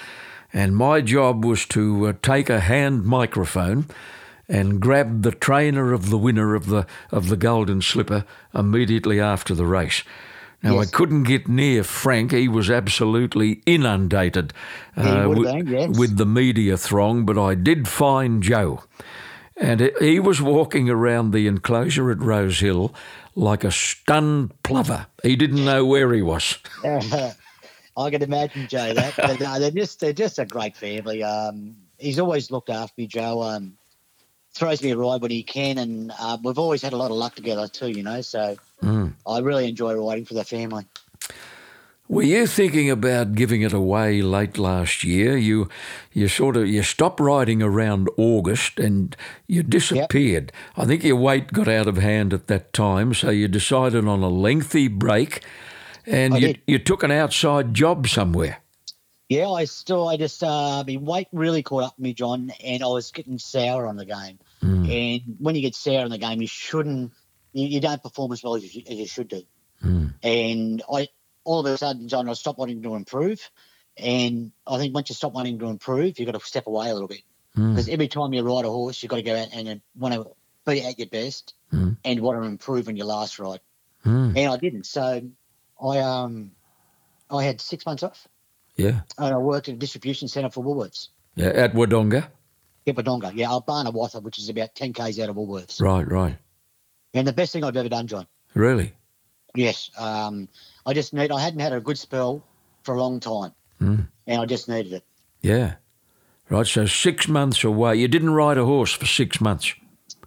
and 0.53 0.77
my 0.77 1.01
job 1.01 1.45
was 1.45 1.67
to 1.67 2.07
uh, 2.09 2.13
take 2.23 2.51
a 2.51 2.61
hand 2.61 3.05
microphone 3.05 3.87
and 4.49 4.81
grab 4.81 5.23
the 5.23 5.31
trainer 5.31 5.93
of 5.93 6.11
the 6.11 6.19
winner 6.19 6.55
of 6.55 6.67
the 6.67 6.87
of 7.11 7.29
the 7.29 7.37
Golden 7.37 7.81
Slipper 7.81 8.25
immediately 8.55 9.21
after 9.21 9.55
the 9.55 9.67
race. 9.67 10.03
Now 10.63 10.75
Yes. 10.75 10.89
I 10.89 10.91
couldn't 10.91 11.23
get 11.23 11.49
near 11.49 11.83
Frank; 11.85 12.33
he 12.33 12.49
was 12.49 12.71
absolutely 12.71 13.63
inundated 13.65 14.53
uh, 14.97 15.29
been, 15.29 15.67
yes. 15.67 15.99
with 15.99 16.19
the 16.19 16.27
media 16.27 16.77
throng. 16.77 17.25
But 17.25 17.39
I 17.39 17.55
did 17.55 17.89
find 17.89 18.43
Joe, 18.43 18.83
and 19.61 19.93
he 20.01 20.19
was 20.19 20.41
walking 20.41 20.89
around 20.89 21.33
the 21.33 21.47
enclosure 21.47 22.11
at 22.11 22.19
Rose 22.19 22.61
Hill 22.61 22.95
like 23.37 23.63
a 23.63 23.71
stunned 23.71 24.61
plover. 24.63 25.07
He 25.23 25.37
didn't 25.37 25.65
know 25.65 25.85
where 25.85 26.13
he 26.13 26.23
was. 26.23 26.59
I 27.97 28.11
can 28.11 28.23
imagine 28.23 28.67
Joe 28.69 28.95
that. 28.95 29.15
But 29.17 29.41
no, 29.41 29.61
they're 29.61 29.71
just 29.71 30.01
they're 30.01 30.13
just 30.13 30.39
a 30.39 30.47
great 30.47 30.77
family. 30.77 31.23
Um, 31.23 31.77
he's 31.99 32.19
always 32.19 32.51
looked 32.51 32.71
after 32.71 32.95
me, 32.97 33.07
Joe. 33.07 33.43
Um, 33.43 33.77
throws 34.53 34.83
me 34.83 34.91
a 34.91 34.97
ride 34.97 35.23
when 35.23 35.31
he 35.31 35.43
can, 35.43 35.79
and 35.79 36.13
uh, 36.19 36.39
we've 36.43 36.59
always 36.59 36.83
had 36.83 36.93
a 36.93 36.97
lot 36.97 37.11
of 37.11 37.17
luck 37.17 37.35
together 37.35 37.69
too. 37.69 37.89
You 37.89 38.03
know, 38.03 38.21
so 38.23 38.57
I 39.27 39.41
really 39.41 39.69
enjoy 39.69 39.95
riding 39.95 40.25
for 40.25 40.35
the 40.35 40.45
family. 40.45 40.87
Were 42.11 42.25
you 42.25 42.49
thinking 42.49 42.91
about 42.91 43.37
giving 43.37 43.63
it 43.63 43.73
away 43.73 44.21
late 44.21 44.59
last 44.59 45.05
year? 45.05 45.37
You, 45.37 45.69
you 46.13 46.27
sort 46.27 46.57
of 46.57 46.67
you 46.67 46.83
stopped 46.83 47.21
riding 47.21 47.63
around 47.63 48.09
August 48.17 48.81
and 48.81 49.17
you 49.47 49.63
disappeared. 49.63 50.51
I 50.77 50.87
think 50.87 51.05
your 51.05 51.15
weight 51.15 51.53
got 51.53 51.69
out 51.69 51.87
of 51.87 51.99
hand 51.99 52.35
at 52.35 52.49
that 52.49 52.73
time, 52.73 53.15
so 53.15 53.31
you 53.31 53.47
decided 53.47 54.09
on 54.09 54.25
a 54.25 54.29
lengthy 54.29 54.89
break, 54.89 55.45
and 56.05 56.35
I 56.35 56.39
you 56.39 56.47
did. 56.49 56.61
you 56.67 56.79
took 56.81 57.05
an 57.05 57.13
outside 57.13 57.75
job 57.75 58.09
somewhere. 58.09 58.59
Yeah, 59.29 59.49
I 59.49 59.67
still 59.67 60.09
I 60.09 60.17
just 60.17 60.43
uh, 60.43 60.83
my 60.85 60.97
weight 60.97 61.29
really 61.31 61.63
caught 61.63 61.85
up 61.85 61.95
with 61.97 62.03
me, 62.03 62.13
John, 62.13 62.51
and 62.65 62.83
I 62.83 62.89
was 62.89 63.13
getting 63.13 63.39
sour 63.39 63.87
on 63.87 63.95
the 63.95 64.05
game. 64.05 64.41
And 64.91 65.37
when 65.39 65.55
you 65.55 65.61
get 65.61 65.77
sour 65.77 66.03
on 66.03 66.11
the 66.11 66.19
game, 66.19 66.41
you 66.43 66.49
shouldn't 66.49 67.13
you, 67.53 67.69
you 67.69 67.81
don't 67.81 68.03
perform 68.03 68.33
as 68.33 68.43
well 68.43 68.57
as 68.57 68.75
you, 68.75 68.83
as 68.91 68.97
you 68.97 69.07
should 69.07 69.29
do. 69.29 69.45
And 70.25 70.83
I 70.93 71.09
all 71.51 71.67
of 71.67 71.67
a 71.67 71.77
sudden, 71.77 72.07
John, 72.07 72.29
I 72.29 72.35
stopped 72.35 72.61
wanting 72.61 72.83
to 72.85 72.95
improve. 72.95 73.51
And 73.99 74.53
I 74.67 74.79
think 74.79 74.95
once 74.95 75.11
you 75.11 75.17
stop 75.17 75.33
wanting 75.33 75.59
to 75.59 75.67
improve, 75.67 76.19
you've 76.19 76.27
got 76.27 76.39
to 76.39 76.47
step 76.47 76.69
away 76.69 76.89
a 76.91 76.93
little 76.93 77.09
bit. 77.09 77.23
Hmm. 77.57 77.71
Because 77.71 77.89
every 77.89 78.07
time 78.07 78.33
you 78.33 78.43
ride 78.43 78.65
a 78.65 78.69
horse, 78.69 79.03
you've 79.03 79.11
got 79.11 79.17
to 79.17 79.23
go 79.23 79.37
out 79.37 79.49
and 79.53 79.81
want 79.99 80.15
to 80.15 80.31
be 80.65 80.81
at 80.85 80.97
your 80.99 81.09
best 81.09 81.55
hmm. 81.71 81.95
and 82.05 82.21
want 82.21 82.41
to 82.41 82.47
improve 82.47 82.87
on 82.87 82.97
your 82.97 83.07
last 83.07 83.41
ride. 83.41 83.59
Hmm. 84.05 84.33
And 84.37 84.53
I 84.53 84.57
didn't. 84.59 84.87
So 84.87 85.23
I 85.83 85.99
um 85.99 86.53
I 87.29 87.43
had 87.43 87.61
six 87.61 87.85
months 87.85 88.05
off 88.05 88.29
Yeah, 88.77 89.01
and 89.19 89.35
I 89.35 89.39
worked 89.39 89.69
at 89.69 89.75
a 89.75 89.79
distribution 89.79 90.29
centre 90.29 90.51
for 90.51 90.65
Woolworths. 90.65 91.09
yeah 91.35 91.49
at 91.49 91.75
Wodonga. 91.75 92.29
Hippodonga, 92.87 93.33
yeah, 93.35 93.49
Barnawartha, 93.49 94.23
which 94.23 94.39
is 94.39 94.49
about 94.49 94.75
10 94.75 94.95
k's 94.95 95.19
out 95.21 95.29
of 95.29 95.37
Woolworths. 95.37 95.83
Right, 95.83 96.11
right. 96.11 96.39
And 97.13 97.27
the 97.27 97.33
best 97.33 97.53
thing 97.53 97.63
I've 97.63 97.77
ever 97.77 97.91
done, 97.91 98.07
John. 98.07 98.27
Really? 98.55 98.95
Yes, 99.55 99.91
um, 99.99 100.49
I 100.87 100.95
just 100.95 101.13
need. 101.13 101.31
I 101.33 101.41
hadn't 101.41 101.61
had 101.61 101.73
a 101.73 101.81
good 101.81 101.99
spell 101.99 102.45
for 102.83 102.95
a 102.95 103.01
long 103.01 103.21
time, 103.21 103.53
and 103.81 104.09
I 104.41 104.45
just 104.47 104.69
needed 104.69 104.93
it. 104.93 105.05
Yeah. 105.43 105.75
Right. 106.49 106.67
So 106.67 106.87
six 106.87 107.29
months 107.29 107.63
away. 107.65 107.97
You 107.97 108.09
didn't 108.09 108.31
ride 108.31 108.59
a 108.59 108.65
horse 108.65 108.93
for 108.93 109.07
six 109.07 109.41
months. 109.41 109.75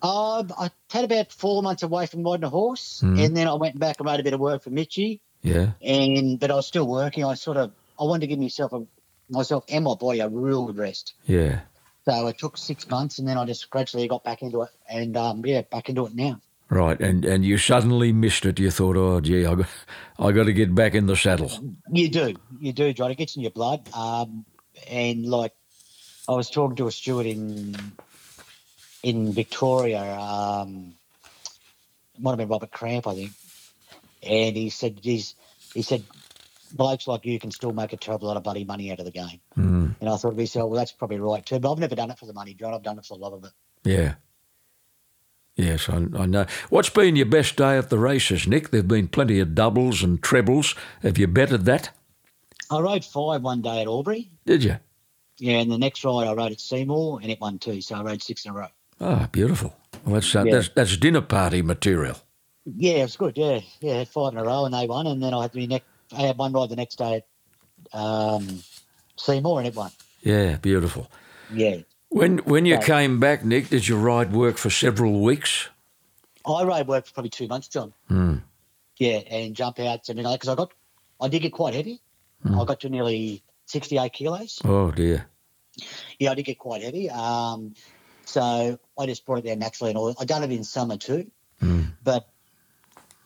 Uh, 0.01 0.43
I 0.59 0.69
had 0.89 1.05
about 1.05 1.31
four 1.31 1.63
months 1.63 1.83
away 1.83 2.05
from 2.07 2.23
riding 2.23 2.43
a 2.43 2.49
horse, 2.49 3.01
and 3.01 3.35
then 3.35 3.47
I 3.47 3.53
went 3.53 3.79
back 3.79 3.97
and 3.99 4.05
made 4.05 4.19
a 4.19 4.23
bit 4.23 4.33
of 4.33 4.39
work 4.39 4.63
for 4.63 4.69
Mitchy. 4.69 5.21
Yeah. 5.41 5.71
and 5.81 6.39
but 6.39 6.51
I 6.51 6.55
was 6.55 6.67
still 6.67 6.87
working. 6.87 7.25
I 7.25 7.33
sort 7.35 7.57
of 7.57 7.71
I 7.99 8.03
wanted 8.05 8.21
to 8.21 8.27
give 8.27 8.39
myself 8.39 8.71
a 8.73 8.85
myself 9.29 9.65
and 9.69 9.83
my 9.83 9.95
body 9.95 10.19
a 10.19 10.29
real 10.29 10.65
good 10.67 10.77
rest. 10.77 11.13
Yeah. 11.25 11.61
So 12.05 12.27
it 12.27 12.37
took 12.37 12.57
six 12.57 12.89
months, 12.89 13.19
and 13.19 13.27
then 13.27 13.37
I 13.37 13.45
just 13.45 13.69
gradually 13.69 14.07
got 14.07 14.23
back 14.23 14.41
into 14.41 14.61
it, 14.63 14.69
and 14.89 15.15
um, 15.15 15.45
yeah, 15.45 15.61
back 15.61 15.89
into 15.89 16.05
it 16.05 16.13
now. 16.15 16.41
Right, 16.69 16.99
and 16.99 17.25
and 17.25 17.45
you 17.45 17.57
suddenly 17.57 18.13
missed 18.13 18.45
it. 18.45 18.59
You 18.59 18.71
thought, 18.71 18.97
oh, 18.97 19.21
gee, 19.21 19.45
I 19.45 19.55
got, 19.55 19.67
I 20.19 20.31
got 20.31 20.45
to 20.45 20.53
get 20.53 20.73
back 20.75 20.95
in 20.95 21.05
the 21.07 21.15
saddle. 21.15 21.51
You 21.91 22.09
do, 22.09 22.35
you 22.59 22.73
do, 22.73 22.93
John. 22.93 23.11
It 23.11 23.17
gets 23.17 23.35
in 23.35 23.41
your 23.43 23.51
blood. 23.51 23.87
Um, 23.93 24.45
and 24.89 25.25
like, 25.25 25.53
I 26.27 26.33
was 26.33 26.49
talking 26.49 26.75
to 26.77 26.87
a 26.87 26.91
steward 26.91 27.25
in 27.27 27.75
in 29.03 29.33
Victoria. 29.33 30.01
Um, 30.03 30.95
might 32.19 32.31
have 32.31 32.37
been 32.39 32.49
Robert 32.49 32.71
Cramp, 32.71 33.07
I 33.07 33.15
think, 33.15 33.31
and 34.23 34.55
he 34.55 34.69
said 34.69 34.99
he's 35.03 35.35
he 35.73 35.81
said 35.83 36.03
blokes 36.71 37.07
like 37.07 37.25
you 37.25 37.39
can 37.39 37.51
still 37.51 37.73
make 37.73 37.93
a 37.93 37.97
terrible 37.97 38.27
lot 38.27 38.37
of 38.37 38.43
bloody 38.43 38.65
money 38.65 38.91
out 38.91 38.99
of 38.99 39.05
the 39.05 39.11
game. 39.11 39.41
Mm, 39.57 39.95
And 40.01 40.09
I 40.09 40.17
thought 40.17 40.31
to 40.31 40.37
myself, 40.37 40.69
well, 40.69 40.79
that's 40.79 40.91
probably 40.91 41.19
right 41.19 41.45
too. 41.45 41.59
But 41.59 41.71
I've 41.71 41.79
never 41.79 41.95
done 41.95 42.11
it 42.11 42.19
for 42.19 42.25
the 42.25 42.33
money, 42.33 42.53
John. 42.55 42.73
I've 42.73 42.83
done 42.83 42.97
it 42.99 43.05
for 43.05 43.17
the 43.17 43.21
love 43.23 43.33
of 43.33 43.43
it. 43.45 43.51
yeah. 43.83 44.15
Yes, 45.55 45.87
I, 45.87 45.97
I 46.17 46.25
know. 46.25 46.45
What's 46.69 46.89
been 46.89 47.15
your 47.15 47.27
best 47.27 47.55
day 47.57 47.77
at 47.77 47.89
the 47.89 47.99
races, 47.99 48.47
Nick? 48.47 48.71
There've 48.71 48.87
been 48.87 49.07
plenty 49.07 49.39
of 49.39 49.53
doubles 49.53 50.01
and 50.01 50.21
trebles. 50.21 50.73
Have 51.03 51.17
you 51.17 51.27
betted 51.27 51.65
that? 51.65 51.91
I 52.71 52.79
rode 52.79 53.05
five 53.05 53.43
one 53.43 53.61
day 53.61 53.81
at 53.81 53.87
Albury. 53.87 54.31
Did 54.45 54.63
you? 54.63 54.77
Yeah, 55.37 55.59
and 55.59 55.71
the 55.71 55.77
next 55.77 56.03
ride 56.03 56.27
I 56.27 56.33
rode 56.33 56.51
at 56.53 56.59
Seymour, 56.59 57.19
and 57.21 57.31
it 57.31 57.39
won 57.41 57.59
two. 57.59 57.81
So 57.81 57.95
I 57.95 58.01
rode 58.03 58.21
six 58.23 58.45
in 58.45 58.51
a 58.51 58.53
row. 58.55 58.67
Ah, 58.99 59.27
beautiful. 59.31 59.75
Well, 60.05 60.15
that's 60.15 60.35
uh, 60.35 60.43
Yeah. 60.43 60.53
that's 60.55 60.69
that's 60.69 60.97
dinner 60.97 61.21
party 61.21 61.61
material. 61.61 62.17
Yeah, 62.65 62.93
it 62.93 63.01
was 63.03 63.17
good. 63.17 63.37
Yeah, 63.37 63.59
yeah, 63.81 63.97
had 63.99 64.07
five 64.07 64.33
in 64.33 64.39
a 64.39 64.43
row 64.43 64.65
and 64.65 64.73
they 64.73 64.87
won, 64.87 65.05
and 65.07 65.21
then 65.21 65.33
I 65.33 65.43
had 65.43 65.53
me 65.53 65.67
next. 65.67 65.85
I 66.15 66.21
had 66.21 66.37
one 66.37 66.53
ride 66.53 66.69
the 66.69 66.75
next 66.75 66.97
day 66.97 67.23
at 67.93 67.99
um, 67.99 68.63
Seymour, 69.17 69.59
and 69.59 69.67
it 69.67 69.75
won. 69.75 69.91
Yeah, 70.21 70.57
beautiful. 70.57 71.09
Yeah, 71.53 71.77
When 72.13 72.37
when 72.39 72.65
you 72.67 72.75
Right. 72.75 72.85
came 72.85 73.19
back, 73.19 73.43
Nick, 73.43 73.69
did 73.69 73.87
you 73.87 73.97
ride 73.97 74.31
work 74.33 74.57
for 74.57 74.69
several 74.69 75.21
weeks? 75.21 75.69
I 76.45 76.63
rode 76.63 76.87
work 76.87 77.07
for 77.07 77.13
probably 77.13 77.31
two 77.31 77.47
months, 77.47 77.67
John. 77.67 77.93
Hmm. 78.07 78.37
Yeah, 78.97 79.17
and 79.17 79.55
jump 79.55 79.79
outs 79.79 80.09
and 80.09 80.17
because 80.17 80.47
I 80.47 80.53
got, 80.55 80.71
I 81.19 81.27
did 81.27 81.41
get 81.41 81.53
quite 81.53 81.73
heavy. 81.73 82.01
I 82.45 82.65
got 82.65 82.81
to 82.81 82.89
nearly 82.89 83.41
sixty-eight 83.65 84.13
kilos. 84.13 84.61
Oh 84.63 84.91
dear. 84.91 85.25
Yeah, 86.19 86.31
I 86.31 86.35
did 86.35 86.43
get 86.43 86.59
quite 86.59 86.83
heavy. 86.83 87.09
Um, 87.09 87.73
so 88.25 88.77
I 88.99 89.05
just 89.07 89.25
brought 89.25 89.39
it 89.39 89.45
down 89.45 89.59
naturally, 89.59 89.89
and 89.91 89.97
all. 89.97 90.13
I 90.19 90.25
done 90.25 90.43
it 90.43 90.51
in 90.51 90.63
summer 90.63 90.97
too, 90.97 91.31
but 92.03 92.29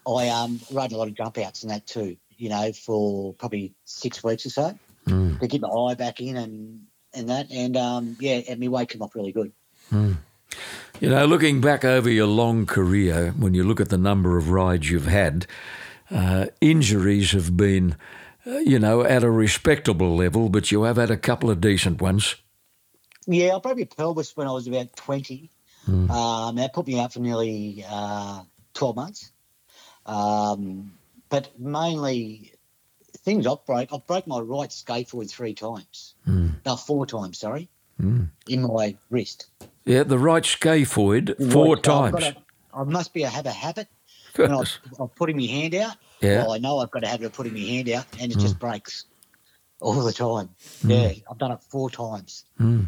I 0.07 0.29
um 0.29 0.61
rode 0.71 0.93
a 0.93 0.97
lot 0.97 1.09
of 1.09 1.13
jump 1.15 1.37
outs 1.39 1.63
and 1.63 1.71
that 1.71 1.85
too. 1.85 2.15
You 2.37 2.49
know, 2.49 2.71
for 2.71 3.33
probably 3.33 3.73
six 3.83 4.23
weeks 4.23 4.45
or 4.45 4.49
so 4.51 4.79
to 5.07 5.47
get 5.47 5.59
my 5.61 5.67
eye 5.69 5.95
back 5.95 6.21
in 6.21 6.37
and 6.37 6.86
and 7.17 7.29
that, 7.29 7.51
and 7.51 7.75
um 7.75 8.15
yeah, 8.19 8.41
and 8.47 8.59
my 8.59 8.67
weight 8.67 8.89
came 8.89 9.01
up 9.01 9.15
really 9.15 9.31
good. 9.31 9.51
You 9.91 11.09
know, 11.09 11.25
looking 11.25 11.61
back 11.61 11.85
over 11.85 12.09
your 12.09 12.27
long 12.27 12.65
career, 12.65 13.33
when 13.37 13.53
you 13.53 13.63
look 13.63 13.79
at 13.79 13.89
the 13.89 13.97
number 13.97 14.37
of 14.37 14.49
rides 14.49 14.89
you've 14.89 15.05
had, 15.05 15.45
uh, 16.09 16.47
injuries 16.59 17.31
have 17.33 17.55
been, 17.55 17.95
uh, 18.47 18.57
you 18.59 18.79
know, 18.79 19.03
at 19.03 19.23
a 19.23 19.29
respectable 19.29 20.15
level, 20.15 20.49
but 20.49 20.71
you 20.71 20.83
have 20.83 20.97
had 20.97 21.11
a 21.11 21.17
couple 21.17 21.51
of 21.51 21.61
decent 21.61 22.01
ones. 22.01 22.35
Yeah, 23.27 23.55
I 23.55 23.59
broke 23.59 23.77
my 23.77 23.83
pelvis 23.83 24.35
when 24.35 24.47
I 24.47 24.51
was 24.51 24.67
about 24.67 24.95
twenty. 24.95 25.51
Um, 25.87 26.55
that 26.55 26.73
put 26.73 26.87
me 26.87 26.99
out 26.99 27.13
for 27.13 27.19
nearly 27.19 27.85
uh, 27.87 28.41
twelve 28.73 28.95
months. 28.95 29.31
Um, 30.05 30.97
but 31.29 31.59
mainly 31.59 32.53
things 33.27 33.45
I 33.45 33.55
broke. 33.65 33.91
I 33.91 33.97
broke 34.07 34.25
my 34.25 34.39
right 34.39 34.69
scaphoid 34.69 35.29
three 35.29 35.53
times. 35.53 36.15
Hmm. 36.23 36.51
No, 36.65 36.77
four 36.77 37.05
times. 37.05 37.37
Sorry, 37.37 37.67
hmm. 37.99 38.23
in 38.47 38.61
my 38.61 38.95
wrist. 39.09 39.47
Yeah, 39.83 40.03
the 40.03 40.17
right 40.17 40.43
scaphoid 40.43 41.51
four 41.51 41.75
Right, 41.75 41.83
times. 41.83 42.23
a- 42.23 42.37
I 42.73 42.83
must 42.83 43.13
be 43.13 43.23
a 43.23 43.29
have 43.29 43.45
a 43.45 43.51
habit. 43.51 43.89
When 44.35 44.51
I, 44.51 44.53
Goodness. 44.53 44.79
I'm 44.97 45.09
putting 45.09 45.35
my 45.35 45.43
hand 45.43 45.75
out. 45.75 45.97
Yeah. 46.21 46.43
Well, 46.43 46.53
I 46.53 46.59
know 46.59 46.77
I've 46.79 46.91
got 46.91 47.03
a 47.03 47.07
habit 47.07 47.25
of 47.25 47.33
putting 47.33 47.53
my 47.53 47.59
hand 47.59 47.89
out, 47.89 48.05
and 48.19 48.31
it 48.31 48.35
hmm. 48.35 48.41
just 48.41 48.59
breaks. 48.59 49.05
all 49.81 49.93
the 49.93 50.13
time. 50.13 50.49
Yeah, 50.85 51.11
I've 51.29 51.37
done 51.37 51.51
it 51.51 51.59
four 51.69 51.89
times. 51.89 52.45
Mm. 52.59 52.87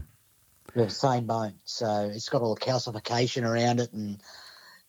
The 0.74 0.90
same 0.90 1.26
bone, 1.26 1.56
so 1.66 2.12
it's 2.14 2.30
got 2.30 2.42
all 2.42 2.56
the 2.56 2.62
calcification 2.62 3.44
around 3.44 3.80
it 3.80 3.92
and 3.92 4.20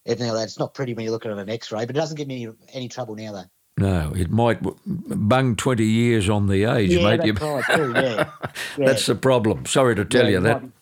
everything 0.06 0.28
like 0.28 0.38
that. 0.38 0.44
It's 0.44 0.58
not 0.58 0.74
pretty 0.74 0.94
when 0.94 1.04
you 1.04 1.10
look 1.10 1.24
at 1.26 1.30
it 1.30 1.34
on 1.34 1.40
an 1.40 1.50
X-ray, 1.50 1.86
but 1.86 1.96
it 1.96 1.98
doesn't 1.98 2.16
give 2.16 2.28
me 2.28 2.44
any, 2.44 2.54
any 2.72 2.88
trouble 2.88 3.16
now 3.16 3.32
though. 3.32 3.50
No, 3.80 4.12
it 4.14 4.30
might 4.30 4.58
bung 4.86 5.56
20 5.56 5.84
years 5.84 6.28
on 6.28 6.46
the 6.48 6.64
age, 6.64 6.90
Yeah, 6.92 7.02
mate. 7.16 7.20
that's 7.24 7.40
right 7.40 7.64
too. 7.76 7.92
Yeah, 7.94 8.30
yeah. 8.76 8.86
That's 8.86 9.06
the 9.06 9.14
problem. 9.14 9.66
Sorry 9.66 9.94
to 9.96 10.04
tell 10.04 10.24
Yeah, 10.24 10.30
you 10.30 10.40
that. 10.40 10.62
be- 10.62 10.72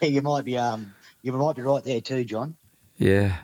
yeah, 0.00 0.08
you 0.08 0.20
might 0.22 0.44
be 0.44 0.58
um, 0.58 0.92
you 1.22 1.32
might 1.32 1.56
be 1.56 1.62
right 1.62 1.82
there 1.84 2.00
too, 2.00 2.24
John. 2.24 2.56
Yeah. 2.98 3.36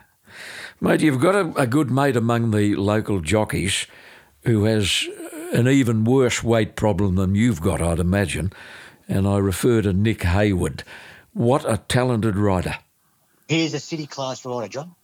Mate, 0.79 1.01
you've 1.01 1.19
got 1.19 1.35
a, 1.35 1.53
a 1.61 1.67
good 1.67 1.91
mate 1.91 2.15
among 2.15 2.51
the 2.51 2.75
local 2.75 3.19
jockeys 3.21 3.85
who 4.43 4.63
has 4.65 5.07
an 5.53 5.67
even 5.67 6.03
worse 6.05 6.41
weight 6.43 6.75
problem 6.75 7.15
than 7.15 7.35
you've 7.35 7.61
got, 7.61 7.81
I'd 7.81 7.99
imagine. 7.99 8.51
And 9.07 9.27
I 9.27 9.37
refer 9.37 9.81
to 9.81 9.91
Nick 9.93 10.23
Hayward. 10.23 10.83
What 11.33 11.69
a 11.69 11.77
talented 11.77 12.35
rider. 12.37 12.75
He 13.47 13.65
is 13.65 13.73
a 13.73 13.79
city 13.79 14.07
class 14.07 14.45
rider, 14.45 14.67
John. 14.69 14.95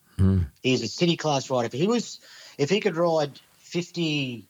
He 0.64 0.74
is 0.74 0.82
a 0.82 0.88
city 0.88 1.16
class 1.18 1.50
rider. 1.50 1.66
If 1.68 1.74
he 1.74 1.86
was, 1.88 2.20
if 2.58 2.70
he 2.70 2.80
could 2.80 2.96
ride 2.96 3.40
50, 3.68 4.48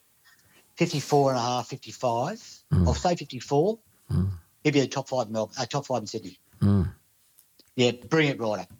54 0.76 1.32
and 1.32 1.40
a 1.40 1.42
half, 1.42 1.68
55, 1.68 2.64
I'll 2.72 2.94
say 2.94 3.16
54, 3.16 3.80
he'd 4.64 4.74
be 4.74 4.80
a 4.82 4.88
top 4.88 5.10
five 5.10 5.28
in 5.28 5.34
Melbourne, 5.34 5.56
uh, 5.60 5.66
top 5.66 5.86
five 5.86 6.02
in 6.02 6.08
Sydney. 6.08 6.40
Yeah, 7.76 7.92
bring 8.10 8.30
it 8.30 8.40
right 8.40 8.62
up. 8.62 8.74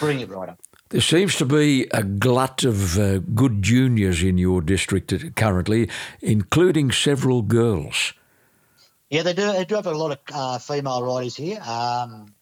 Bring 0.00 0.20
it 0.20 0.28
right 0.28 0.48
up. 0.48 0.60
There 0.90 1.00
seems 1.00 1.34
to 1.36 1.44
be 1.44 1.88
a 1.90 2.02
glut 2.04 2.62
of 2.64 2.96
uh, 2.98 3.18
good 3.18 3.60
juniors 3.62 4.22
in 4.22 4.38
your 4.38 4.60
district 4.60 5.12
currently, 5.34 5.90
including 6.20 6.92
several 6.92 7.42
girls. 7.42 8.12
Yeah, 9.10 9.22
they 9.22 9.34
do, 9.34 9.52
they 9.52 9.64
do 9.64 9.74
have 9.74 9.86
a 9.86 9.92
lot 9.92 10.12
of 10.12 10.18
uh, 10.32 10.58
female 10.58 11.02
riders 11.02 11.36
here. 11.36 11.60
Um, 11.60 12.34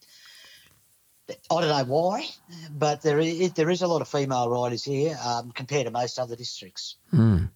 I 1.28 1.60
don't 1.60 1.68
know 1.68 1.84
why, 1.84 2.26
but 2.70 3.02
there 3.02 3.18
is, 3.18 3.52
there 3.52 3.70
is 3.70 3.82
a 3.82 3.86
lot 3.86 4.02
of 4.02 4.08
female 4.08 4.48
riders 4.50 4.84
here 4.84 5.16
um, 5.24 5.52
compared 5.52 5.86
to 5.86 5.90
most 5.90 6.18
other 6.18 6.36
districts. 6.36 6.96
And 7.12 7.50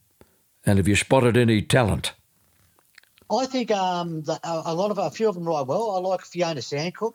have 0.65 0.89
you 0.89 0.97
spotted 0.97 1.37
any 1.37 1.63
talent? 1.63 2.13
I 3.31 3.47
think 3.47 3.71
um, 3.71 4.23
that 4.23 4.41
a, 4.43 4.75
lot 4.75 4.91
of 4.91 4.99
a 4.99 5.11
few 5.11 5.29
of 5.29 5.35
them 5.35 5.45
ride 5.45 5.67
well. 5.67 5.91
I 5.97 6.01
like 6.01 6.23
Fiona 6.23 6.61
Sandcook. 6.61 7.13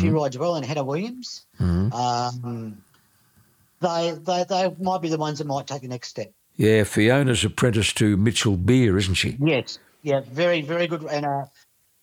She 0.00 0.08
rides 0.10 0.36
well, 0.36 0.56
and 0.56 0.64
Hannah 0.66 0.82
Williams. 0.82 1.46
Um, 1.60 2.82
they, 3.80 4.16
they 4.20 4.44
they 4.48 4.74
might 4.80 5.00
be 5.00 5.08
the 5.08 5.18
ones 5.18 5.38
that 5.38 5.46
might 5.46 5.66
take 5.66 5.82
the 5.82 5.88
next 5.88 6.08
step. 6.08 6.32
Yeah, 6.56 6.84
Fiona's 6.84 7.44
apprentice 7.44 7.92
to 7.94 8.16
Mitchell 8.16 8.56
Beer, 8.56 8.96
isn't 8.96 9.14
she? 9.14 9.36
Yes, 9.38 9.78
yeah, 10.02 10.22
very 10.26 10.62
very 10.62 10.86
good. 10.86 11.04
And 11.04 11.26
uh, 11.26 11.44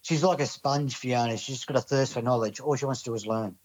she's 0.04 0.24
like 0.24 0.40
a 0.40 0.46
sponge, 0.46 0.96
Fiona. 0.96 1.36
She's 1.38 1.56
just 1.56 1.68
got 1.68 1.78
a 1.78 1.82
thirst 1.82 2.14
for 2.14 2.22
knowledge. 2.22 2.60
All 2.60 2.76
she 2.76 2.86
wants 2.86 3.02
to 3.02 3.10
do 3.10 3.16
is 3.16 3.26
learn. 3.26 3.56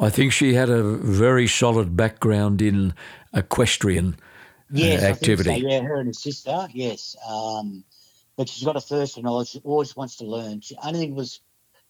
I 0.00 0.10
think 0.10 0.32
she 0.32 0.54
had 0.54 0.70
a 0.70 0.82
very 0.82 1.48
solid 1.48 1.96
background 1.96 2.62
in 2.62 2.94
equestrian 3.34 4.16
Yes, 4.70 5.02
uh, 5.02 5.06
activity. 5.06 5.60
so. 5.60 5.66
Yeah, 5.68 5.80
her 5.80 5.96
and 5.96 6.06
her 6.08 6.12
sister. 6.12 6.68
Yes, 6.72 7.16
um, 7.28 7.82
but 8.36 8.48
she's 8.48 8.62
got 8.64 8.76
a 8.76 8.80
thirst 8.80 9.14
for 9.16 9.22
knowledge. 9.22 9.48
She 9.48 9.60
always 9.64 9.96
wants 9.96 10.16
to 10.16 10.24
learn. 10.24 10.60
She, 10.60 10.76
only 10.84 11.00
thing 11.00 11.14
was 11.16 11.40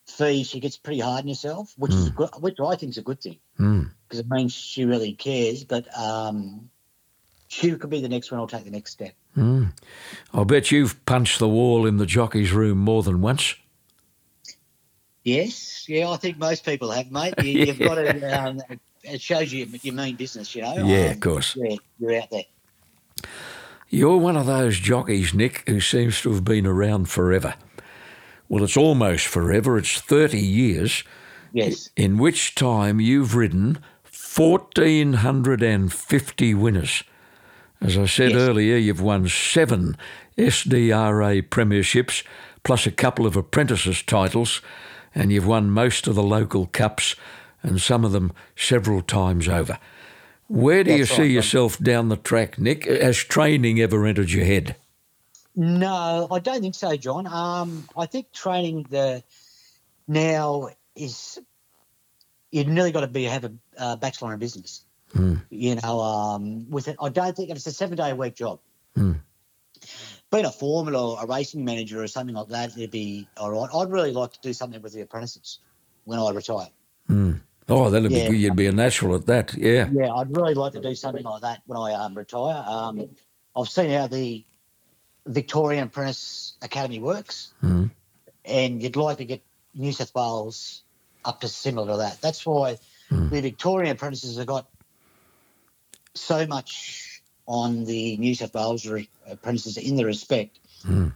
fee. 0.07 0.45
She 0.45 0.61
gets 0.61 0.79
pretty 0.79 1.01
hard 1.01 1.25
on 1.25 1.29
herself, 1.29 1.75
which 1.77 1.93
is 1.93 2.09
good, 2.11 2.31
which 2.39 2.57
I 2.65 2.77
think 2.77 2.91
is 2.91 2.99
a 2.99 3.03
good 3.03 3.21
thing 3.21 3.39
Mm. 3.59 3.91
because 4.07 4.21
it 4.21 4.31
means 4.31 4.55
she 4.55 4.85
really 4.87 5.13
cares. 5.13 5.65
But 5.65 5.87
um, 5.99 6.71
she 7.49 7.75
could 7.75 7.91
be 7.91 8.01
the 8.01 8.09
next 8.09 8.31
one. 8.31 8.41
I'll 8.41 8.47
take 8.47 8.65
the 8.65 8.71
next 8.71 8.93
step. 8.93 9.13
Mm. 9.37 9.73
I 10.35 10.45
bet 10.45 10.71
you've 10.73 11.05
punched 11.07 11.39
the 11.39 11.49
wall 11.49 11.87
in 11.87 11.99
the 11.99 12.07
jockey's 12.07 12.53
room 12.53 12.79
more 12.79 13.03
than 13.03 13.21
once. 13.21 13.55
Yes, 15.25 15.85
yeah, 15.89 16.09
I 16.11 16.17
think 16.17 16.39
most 16.39 16.65
people 16.65 16.91
have, 16.91 17.11
mate. 17.13 17.35
You, 17.43 17.67
You've 17.67 17.79
got 17.89 17.95
to. 17.97 18.43
Um, 18.43 18.61
it 19.03 19.21
shows 19.21 19.53
you 19.53 19.67
you 19.83 19.93
mean 19.93 20.17
business, 20.17 20.55
you 20.55 20.63
know. 20.63 20.75
Yeah, 20.85 21.07
Um, 21.07 21.13
of 21.13 21.21
course. 21.21 21.55
Yeah, 21.57 21.77
you're 21.99 22.17
out 22.21 22.31
there. 22.31 22.45
You're 23.91 24.19
one 24.19 24.37
of 24.37 24.47
those 24.47 24.79
jockeys, 24.79 25.33
Nick, 25.35 25.65
who 25.69 25.81
seems 25.81 26.21
to 26.23 26.31
have 26.33 26.45
been 26.45 26.67
around 26.67 27.09
forever. 27.09 27.55
Well, 28.49 28.63
it's 28.65 28.77
almost 28.77 29.27
forever. 29.27 29.77
It's 29.79 29.99
30 30.01 30.39
years, 30.39 31.03
Yes. 31.53 31.89
in 31.97 32.19
which 32.19 32.55
time 32.55 33.01
you've 33.01 33.35
ridden 33.35 33.79
1,450 34.37 36.55
winners. 36.55 37.03
As 37.81 37.97
I 37.99 38.07
said 38.07 38.33
Yes. 38.33 38.41
earlier, 38.41 38.77
you've 38.77 39.01
won 39.03 39.29
seven 39.29 39.97
SDRA 40.37 41.43
premierships, 41.43 42.25
plus 42.65 42.87
a 42.87 42.91
couple 42.91 43.27
of 43.27 43.37
apprentices 43.37 44.03
titles, 44.03 44.61
and 45.15 45.33
you've 45.33 45.47
won 45.47 45.71
most 45.71 46.07
of 46.07 46.15
the 46.15 46.23
local 46.23 46.67
cups, 46.67 47.15
and 47.63 47.81
some 47.81 48.05
of 48.05 48.13
them 48.13 48.33
several 48.57 49.03
times 49.03 49.49
over. 49.49 49.79
Where 50.49 50.83
do 50.85 50.93
you 50.93 51.07
see 51.07 51.23
right, 51.23 51.31
yourself 51.31 51.79
down 51.79 52.09
the 52.09 52.17
track, 52.17 52.59
Nick? 52.59 52.85
Has 52.87 53.19
training 53.19 53.81
ever 53.81 54.07
entered 54.07 54.31
your 54.31 54.45
head? 54.45 54.77
No, 55.55 56.29
I 56.31 56.39
don't 56.39 56.61
think 56.61 56.75
so, 56.75 56.97
John. 56.97 57.27
Um, 57.27 57.89
I 57.97 58.07
think 58.07 58.33
training 58.33 58.87
the 58.91 59.23
now 60.07 60.71
is 60.95 61.39
you've 62.51 62.69
nearly 62.69 62.93
got 62.93 63.01
to 63.03 63.09
be 63.09 63.25
have 63.25 63.45
a 63.45 63.53
uh, 63.77 63.97
bachelor 63.97 64.33
in 64.33 64.39
business. 64.39 64.85
You 65.51 65.75
know, 65.77 66.01
um, 66.01 66.69
with 66.71 66.89
it, 66.89 66.97
I 67.01 67.09
don't 67.09 67.37
think 67.37 67.51
it's 67.51 67.67
a 67.67 67.73
seven 67.73 67.97
day 67.97 68.11
a 68.11 68.17
week 68.17 68.35
job. 68.35 68.61
Being 70.31 70.45
a 70.45 70.51
foreman 70.51 70.95
or 70.95 71.23
a 71.23 71.27
racing 71.27 71.65
manager 71.65 72.03
or 72.03 72.07
something 72.07 72.35
like 72.35 72.49
that, 72.49 72.77
it'd 72.77 72.91
be 72.91 73.27
all 73.39 73.51
right. 73.51 73.71
I'd 73.75 73.91
really 73.91 74.13
like 74.13 74.33
to 74.35 74.41
do 74.43 74.53
something 74.53 74.83
with 74.83 74.93
the 74.93 75.01
apprentices 75.01 75.59
when 76.05 76.19
I 76.19 76.31
retire. 76.33 76.69
Oh, 77.71 77.91
that'd 77.91 78.11
Yeah. 78.11 78.25
be 78.25 78.31
good. 78.33 78.39
You'd 78.41 78.57
be 78.57 78.67
a 78.67 78.73
natural 78.73 79.15
at 79.15 79.27
that. 79.27 79.55
Yeah. 79.55 79.89
Yeah, 79.93 80.13
I'd 80.13 80.35
really 80.37 80.55
like 80.55 80.73
to 80.75 80.81
do 80.81 80.95
something 80.95 81.23
like 81.25 81.43
that 81.43 81.63
when 81.67 81.79
I 81.79 81.93
um, 81.95 82.15
retire. 82.15 82.63
Um, 82.67 83.09
I've 83.57 83.69
seen 83.69 83.91
how 83.91 84.07
the 84.07 84.45
Victorian 85.27 85.85
Apprentice 85.85 86.55
Academy 86.63 86.99
works, 86.99 87.53
and 88.45 88.83
you'd 88.83 88.97
like 88.97 89.19
to 89.19 89.25
get 89.25 89.43
New 89.75 89.93
South 89.93 90.15
Wales 90.15 90.83
up 91.25 91.41
to 91.43 91.49
similar 91.49 91.93
to 91.93 91.97
that. 91.99 92.21
That's 92.21 92.45
why 92.45 92.79
the 93.11 93.41
Victorian 93.41 93.93
apprentices 93.93 94.37
have 94.39 94.47
got 94.47 94.69
so 96.21 96.47
much 96.47 97.23
on 97.47 97.85
the 97.85 98.17
New 98.19 98.35
South 98.35 98.55
Wales 98.55 98.87
re- 98.87 99.09
uh, 99.27 99.33
apprentices 99.33 99.77
in 99.79 99.97
the 99.97 100.05
respect. 100.05 100.59
Hmm. 100.83 101.09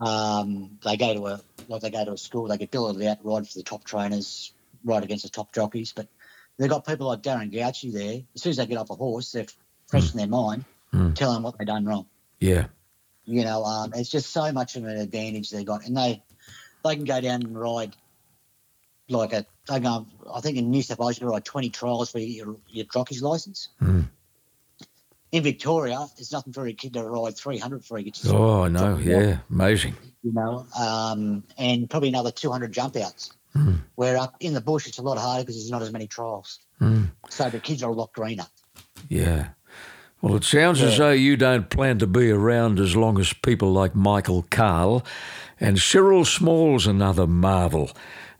Um, 0.00 0.78
they 0.84 0.96
go 0.96 1.12
to 1.14 1.26
a 1.26 1.40
like 1.68 1.82
they 1.82 1.90
go 1.90 2.04
to 2.04 2.12
a 2.12 2.18
school, 2.18 2.48
they 2.48 2.56
get 2.56 2.70
billeted 2.70 3.06
out, 3.06 3.18
ride 3.22 3.46
for 3.46 3.58
the 3.58 3.64
top 3.64 3.84
trainers, 3.84 4.52
ride 4.84 5.04
against 5.04 5.24
the 5.24 5.30
top 5.30 5.52
jockeys. 5.52 5.92
But 5.92 6.06
they've 6.56 6.70
got 6.70 6.86
people 6.86 7.08
like 7.08 7.22
Darren 7.22 7.52
Gauci 7.52 7.92
there. 7.92 8.22
As 8.34 8.42
soon 8.42 8.50
as 8.50 8.56
they 8.56 8.66
get 8.66 8.78
off 8.78 8.90
a 8.90 8.94
horse, 8.94 9.32
they're 9.32 9.46
fresh 9.88 10.10
hmm. 10.10 10.18
in 10.18 10.30
their 10.30 10.38
mind, 10.38 10.64
hmm. 10.90 11.12
telling 11.12 11.34
them 11.34 11.42
what 11.42 11.58
they've 11.58 11.66
done 11.66 11.84
wrong. 11.84 12.06
Yeah. 12.38 12.66
You 13.26 13.44
know, 13.44 13.64
um, 13.64 13.92
it's 13.94 14.08
just 14.08 14.30
so 14.30 14.50
much 14.52 14.76
of 14.76 14.84
an 14.84 14.96
advantage 14.96 15.50
they 15.50 15.64
got, 15.64 15.84
and 15.86 15.96
they 15.96 16.22
they 16.84 16.96
can 16.96 17.04
go 17.04 17.20
down 17.20 17.42
and 17.42 17.58
ride 17.58 17.94
like 19.08 19.32
a. 19.32 19.44
They 19.68 19.80
go, 19.80 20.06
I 20.32 20.40
think 20.40 20.56
in 20.56 20.70
New 20.70 20.82
South 20.82 20.98
Wales 20.98 21.16
you 21.16 21.26
can 21.26 21.28
ride 21.28 21.44
twenty 21.44 21.70
trials 21.70 22.10
for 22.10 22.18
your, 22.18 22.56
your 22.68 22.86
jockey's 22.86 23.22
license. 23.22 23.68
In 25.32 25.42
Victoria, 25.44 26.06
it's 26.18 26.32
nothing 26.32 26.52
for 26.52 26.66
a 26.66 26.72
kid 26.72 26.94
to 26.94 27.04
ride 27.04 27.36
three 27.36 27.58
hundred 27.58 27.84
for 27.84 27.98
he 27.98 28.04
gets. 28.04 28.22
his- 28.22 28.32
Oh, 28.32 28.66
no. 28.66 28.96
Yeah. 28.96 29.38
Amazing. 29.50 29.94
you 30.22 30.32
know, 30.32 30.66
um, 30.78 31.44
and 31.56 31.88
probably 31.88 32.08
another 32.10 32.30
200 32.30 32.72
jump 32.72 32.96
outs. 32.96 33.32
Where 33.96 34.16
up 34.16 34.36
in 34.40 34.54
the 34.54 34.60
bush, 34.60 34.86
it's 34.86 34.98
a 34.98 35.02
lot 35.02 35.18
harder 35.18 35.42
because 35.42 35.56
there's 35.56 35.70
not 35.70 35.82
as 35.82 35.92
many 35.92 36.06
trials. 36.06 36.60
So 37.28 37.50
the 37.50 37.58
kids 37.60 37.82
are 37.82 37.90
a 37.90 37.94
lot 37.94 38.12
greener. 38.12 38.46
Yeah. 39.08 39.48
Well, 40.22 40.36
it 40.36 40.44
sounds 40.44 40.82
as 40.82 40.98
though 40.98 41.10
you 41.12 41.36
don't 41.36 41.70
plan 41.70 41.98
to 42.00 42.06
be 42.06 42.30
around 42.30 42.78
as 42.78 42.94
long 42.94 43.18
as 43.18 43.32
people 43.32 43.72
like 43.72 43.94
Michael 43.94 44.42
Cahill 44.50 45.04
and 45.58 45.78
Cyril 45.80 46.24
Small's 46.26 46.86
another 46.86 47.26
marvel. 47.26 47.90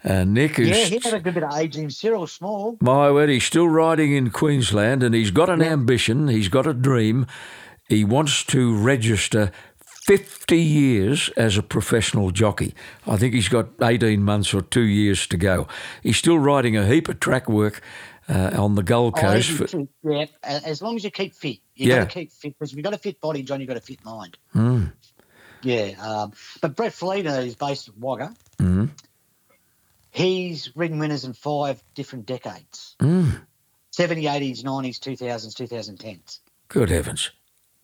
Uh, 0.04 0.24
Nick 0.24 0.58
is. 0.58 0.68
Yeah, 0.68 0.84
he 0.84 0.98
had 0.98 1.14
a 1.14 1.20
good 1.20 1.34
bit 1.34 1.42
of 1.42 1.52
age 1.58 1.76
in 1.76 1.90
Cyril 1.90 2.26
Small. 2.26 2.76
My 2.80 3.10
word, 3.10 3.28
he's 3.28 3.44
still 3.44 3.68
riding 3.68 4.12
in 4.12 4.30
Queensland 4.30 5.02
and 5.02 5.14
he's 5.14 5.30
got 5.30 5.50
an 5.50 5.62
ambition, 5.62 6.28
he's 6.28 6.48
got 6.48 6.66
a 6.66 6.72
dream. 6.72 7.26
He 7.88 8.04
wants 8.04 8.44
to 8.44 8.74
register 8.76 9.50
50 10.06 10.56
years 10.58 11.28
as 11.36 11.58
a 11.58 11.62
professional 11.62 12.30
jockey. 12.30 12.74
I 13.06 13.16
think 13.16 13.34
he's 13.34 13.48
got 13.48 13.68
18 13.82 14.22
months 14.22 14.54
or 14.54 14.62
two 14.62 14.82
years 14.82 15.26
to 15.26 15.36
go. 15.36 15.66
He's 16.02 16.16
still 16.16 16.38
riding 16.38 16.76
a 16.76 16.86
heap 16.86 17.08
of 17.08 17.20
track 17.20 17.48
work 17.48 17.82
uh, 18.28 18.52
on 18.56 18.76
the 18.76 18.82
Gold 18.82 19.14
Oh, 19.18 19.20
Coast. 19.20 19.50
he 19.50 19.56
for- 19.66 19.86
yeah, 20.04 20.26
as 20.44 20.80
long 20.80 20.96
as 20.96 21.04
you 21.04 21.10
keep 21.10 21.34
fit. 21.34 21.58
you 21.74 21.88
Yeah. 21.88 21.98
got 21.98 22.10
to 22.10 22.14
keep 22.14 22.32
fit 22.32 22.54
because 22.58 22.70
if 22.70 22.76
you've 22.76 22.84
got 22.84 22.94
a 22.94 22.98
fit 22.98 23.20
body, 23.20 23.42
John, 23.42 23.60
you've 23.60 23.68
got 23.68 23.76
a 23.76 23.80
fit 23.80 23.98
mind. 24.04 24.36
Yeah. 25.62 25.90
Um, 26.00 26.32
but 26.62 26.74
Brett 26.76 26.92
Fleeta 26.92 27.44
is 27.44 27.54
based 27.54 27.88
at 27.88 27.98
Wagga. 27.98 28.34
He's 30.10 30.74
ridden 30.74 30.98
winners 30.98 31.24
in 31.24 31.32
five 31.32 31.82
different 31.94 32.26
decades 32.26 32.96
70s, 33.00 33.34
80s, 33.96 34.62
90s, 34.62 34.98
2000s, 34.98 35.54
2010s. 35.54 36.40
Good 36.68 36.90
heavens. 36.90 37.30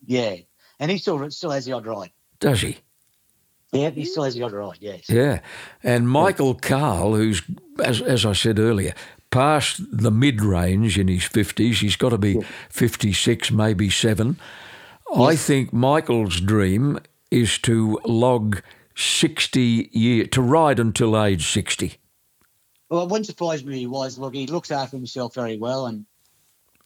Yeah. 0.05 0.37
And 0.79 0.91
he 0.91 0.97
still 0.97 1.29
still 1.31 1.51
has 1.51 1.65
the 1.65 1.73
odd 1.73 1.85
ride. 1.85 2.11
Does 2.39 2.61
he? 2.61 2.77
Yeah, 3.71 3.89
he 3.89 4.05
still 4.05 4.23
has 4.23 4.35
the 4.35 4.45
it 4.45 4.53
right. 4.53 4.77
Yes. 4.79 5.09
Yeah, 5.09 5.41
and 5.83 6.09
Michael 6.09 6.55
Cahill, 6.55 7.15
who's 7.15 7.41
as 7.83 8.01
as 8.01 8.25
I 8.25 8.33
said 8.33 8.59
earlier, 8.59 8.93
past 9.29 9.81
the 9.91 10.11
mid 10.11 10.41
range 10.41 10.97
in 10.97 11.07
his 11.09 11.23
fifties. 11.23 11.79
He's 11.79 11.97
got 11.97 12.09
to 12.09 12.17
be 12.17 12.41
fifty 12.69 13.11
six, 13.11 13.51
maybe 13.51 13.89
seven. 13.89 14.39
I 15.15 15.35
think 15.35 15.73
Michael's 15.73 16.39
dream 16.39 16.99
is 17.29 17.57
to 17.59 17.99
log 18.05 18.61
sixty 18.95 19.89
year 19.91 20.25
to 20.27 20.41
ride 20.41 20.79
until 20.79 21.21
age 21.21 21.45
sixty. 21.47 21.97
Well, 22.89 23.03
it 23.03 23.09
wouldn't 23.09 23.25
surprise 23.25 23.63
me 23.63 23.79
he 23.79 23.87
was. 23.87 24.17
Look, 24.17 24.33
he 24.33 24.47
looks 24.47 24.71
after 24.71 24.95
himself 24.95 25.35
very 25.35 25.57
well, 25.57 25.87
and 25.87 26.05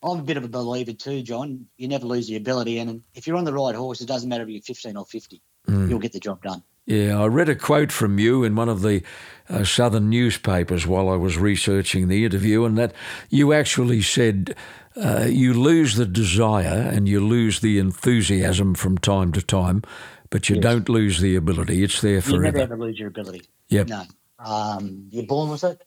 I'm 0.02 0.18
a 0.20 0.22
bit 0.22 0.36
of 0.36 0.44
a 0.44 0.48
believer 0.48 0.92
too, 0.92 1.22
John. 1.22 1.66
You 1.76 1.88
never 1.88 2.06
lose 2.06 2.26
the 2.26 2.36
ability, 2.36 2.78
and 2.78 3.02
if 3.14 3.26
you're 3.26 3.36
on 3.36 3.44
the 3.44 3.52
right 3.52 3.74
horse, 3.74 4.00
it 4.00 4.08
doesn't 4.08 4.28
matter 4.28 4.42
if 4.44 4.48
you're 4.50 4.62
15 4.62 4.96
or 4.96 5.06
50. 5.06 5.40
You'll 5.68 6.00
get 6.00 6.12
the 6.12 6.18
job 6.18 6.42
done. 6.42 6.62
Yeah, 6.86 7.22
I 7.22 7.26
read 7.26 7.48
a 7.48 7.54
quote 7.54 7.92
from 7.92 8.18
you 8.18 8.42
in 8.42 8.56
one 8.56 8.68
of 8.68 8.82
the 8.82 9.02
uh, 9.48 9.62
southern 9.62 10.10
newspapers 10.10 10.84
while 10.84 11.08
I 11.08 11.14
was 11.14 11.38
researching 11.38 12.08
the 12.08 12.24
interview, 12.24 12.64
and 12.64 12.76
that 12.76 12.92
you 13.30 13.52
actually 13.52 14.02
said 14.02 14.56
uh, 14.96 15.26
you 15.28 15.54
lose 15.54 15.94
the 15.94 16.06
desire 16.06 16.90
and 16.92 17.08
you 17.08 17.24
lose 17.24 17.60
the 17.60 17.78
enthusiasm 17.78 18.74
from 18.74 18.98
time 18.98 19.30
to 19.32 19.42
time, 19.42 19.82
but 20.30 20.48
you 20.48 20.56
don't 20.56 20.88
lose 20.88 21.20
the 21.20 21.36
ability. 21.36 21.84
It's 21.84 22.00
there 22.00 22.20
forever. 22.20 22.46
You 22.46 22.52
never 22.52 22.58
ever 22.58 22.76
lose 22.76 22.98
your 22.98 23.08
ability. 23.08 23.42
Yep. 23.68 23.88
No. 23.88 24.02
Um, 24.44 25.06
you're 25.10 25.26
born 25.26 25.50
with 25.50 25.62
it, 25.62 25.80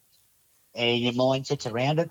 and 0.75 0.99
your 0.99 1.13
mindset's 1.13 1.65
around 1.65 1.99
it. 1.99 2.09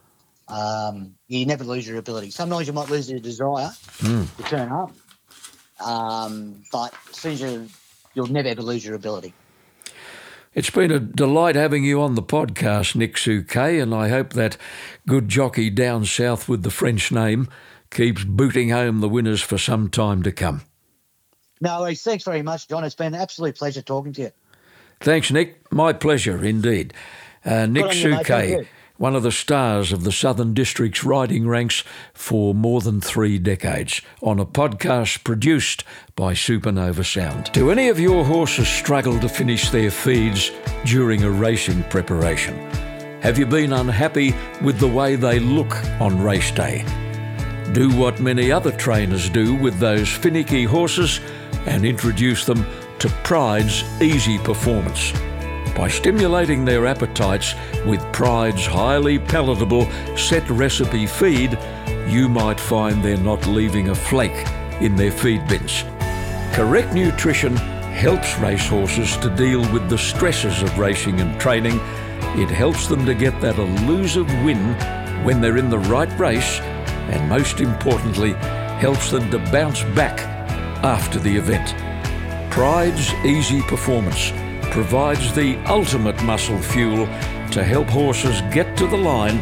Um, 0.49 1.15
you 1.29 1.47
never 1.47 1.65
lose 1.65 1.87
your 1.89 1.99
ability. 1.99 2.31
Sometimes 2.31 2.67
you 2.67 2.73
might 2.73 2.91
lose 2.91 3.11
your 3.11 3.21
desire 3.21 3.71
Hmm. 4.01 4.25
to 4.37 4.43
turn 4.45 4.71
up, 4.71 4.93
um, 5.81 6.63
but 6.73 6.93
as 7.11 7.17
soon 7.17 7.33
as 7.33 7.41
you, 7.41 7.69
you'll 8.15 8.27
never 8.27 8.49
ever 8.49 8.63
lose 8.63 8.85
your 8.85 8.95
ability. 8.95 9.33
It's 10.53 10.71
been 10.71 10.93
a 10.93 11.01
delight 11.01 11.57
having 11.57 11.83
you 11.83 12.01
on 12.01 12.15
the 12.15 12.23
podcast, 12.23 12.95
Nick 12.95 13.17
Souquet, 13.17 13.83
and 13.83 13.93
I 13.93 14.09
hope 14.09 14.35
that 14.35 14.57
good 15.07 15.29
jockey 15.29 15.69
down 15.69 16.05
south 16.05 16.49
with 16.49 16.63
the 16.63 16.71
French 16.71 17.11
name 17.11 17.49
keeps 17.91 18.23
booting 18.23 18.71
home 18.71 19.01
the 19.01 19.09
winners 19.09 19.41
for 19.43 19.59
some 19.59 19.89
time 19.89 20.23
to 20.23 20.31
come. 20.31 20.63
No, 21.61 21.81
worries. 21.81 22.03
thanks 22.03 22.25
very 22.25 22.43
much, 22.43 22.69
John. 22.69 22.85
It's 22.85 22.95
been 22.95 23.15
an 23.15 23.21
absolute 23.21 23.57
pleasure 23.57 23.83
talking 23.83 24.13
to 24.13 24.23
you. 24.23 24.31
Thanks, 25.01 25.31
Nick. 25.33 25.73
My 25.73 25.93
pleasure 25.93 26.45
indeed. 26.45 26.93
Uh, 27.45 27.67
Nick 27.67 27.85
on 27.85 27.97
you, 27.97 28.11
mate. 28.11 28.27
Thank 28.27 28.27
Souquet, 28.27 28.51
you. 28.51 28.67
one 28.97 29.15
of 29.15 29.23
the 29.23 29.33
stars 29.33 29.93
of 29.93 30.05
the 30.05 30.13
Southern 30.13 30.55
District's 30.55 31.05
riding 31.05 31.47
ranks 31.47 31.85
for 32.13 32.55
more 32.55 32.81
than 32.81 33.01
three 33.01 33.39
decades, 33.39 34.01
on 34.23 34.39
a 34.39 34.47
podcast 34.47 35.25
produced 35.25 35.85
by 36.17 36.33
Supernova 36.33 37.05
Sound. 37.05 37.51
Do 37.53 37.71
any 37.71 37.89
of 37.89 38.01
your 38.01 38.25
horses 38.25 38.69
struggle 38.69 39.19
to 39.21 39.29
finish 39.29 39.71
their 39.71 39.91
feeds 39.91 40.51
during 40.85 41.23
a 41.23 41.31
racing 41.31 41.83
preparation? 41.85 42.57
Have 43.21 43.39
you 43.39 43.47
been 43.47 43.73
unhappy 43.73 44.35
with 44.63 44.79
the 44.79 44.89
way 44.89 45.17
they 45.17 45.39
look 45.41 45.75
on 46.01 46.23
race 46.23 46.51
day? 46.51 46.85
Do 47.73 47.91
what 47.97 48.21
many 48.21 48.53
other 48.53 48.71
trainers 48.71 49.29
do 49.31 49.55
with 49.55 49.79
those 49.79 50.09
finicky 50.09 50.65
horses 50.65 51.21
and 51.67 51.85
introduce 51.85 52.45
them 52.45 52.65
to 52.99 53.09
Prydes 53.25 53.83
easy 54.01 54.39
performance. 54.39 55.13
By 55.77 55.89
stimulating 55.89 56.65
their 56.65 56.87
appetites 56.87 57.55
with 57.85 58.01
Prydes 58.13 58.67
highly 58.67 59.19
palatable 59.19 59.91
set 60.17 60.49
recipe 60.49 61.07
feed, 61.07 61.59
you 62.07 62.29
might 62.29 62.61
find 62.61 63.03
they're 63.03 63.17
not 63.17 63.47
leaving 63.49 63.89
a 63.89 63.95
flake 63.95 64.47
in 64.81 64.95
their 64.95 65.11
feed 65.11 65.47
bins. 65.49 65.83
Correct 66.53 66.95
nutrition 66.95 67.57
helps 67.57 68.39
racehorses 68.39 69.17
to 69.17 69.31
deal 69.31 69.61
with 69.73 69.89
the 69.89 69.99
stresses 69.99 70.63
of 70.63 70.79
racing 70.79 71.21
and 71.21 71.41
training. 71.41 71.81
It 72.39 72.51
helps 72.51 72.87
them 72.87 73.05
to 73.07 73.15
get 73.15 73.41
that 73.41 73.59
elusive 73.59 74.29
win 74.45 74.75
when 75.25 75.41
they're 75.41 75.57
in 75.57 75.71
the 75.71 75.79
right 75.81 76.19
race, 76.21 76.61
and 77.11 77.29
most 77.29 77.61
importantly, 77.61 78.35
helps 78.79 79.11
them 79.11 79.29
to 79.33 79.39
bounce 79.51 79.83
back 79.97 80.21
after 80.85 81.19
the 81.19 81.37
event. 81.37 81.75
Prydes 82.53 83.13
Easy 83.25 83.61
Performance 83.63 84.31
provides 84.75 85.33
the 85.37 85.57
ultimate 85.67 86.21
muscle 86.25 86.59
fuel 86.59 87.07
to 87.53 87.63
help 87.63 87.87
horses 87.87 88.41
get 88.53 88.77
to 88.77 88.89
the 88.89 88.97
line 88.97 89.39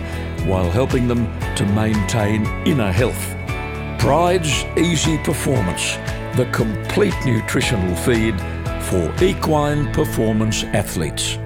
while 0.47 0.71
helping 0.71 1.09
them 1.09 1.25
to 1.57 1.65
maintain 1.69 2.45
inner 2.67 2.93
health. 2.93 3.35
Prydes 3.99 4.53
Easy 4.77 5.17
Performance, 5.25 5.97
the 6.37 6.47
complete 6.53 7.15
nutritional 7.25 7.97
feed 7.97 8.39
for 8.83 9.11
equine 9.25 9.91
performance 9.95 10.65
athletes. 10.65 11.39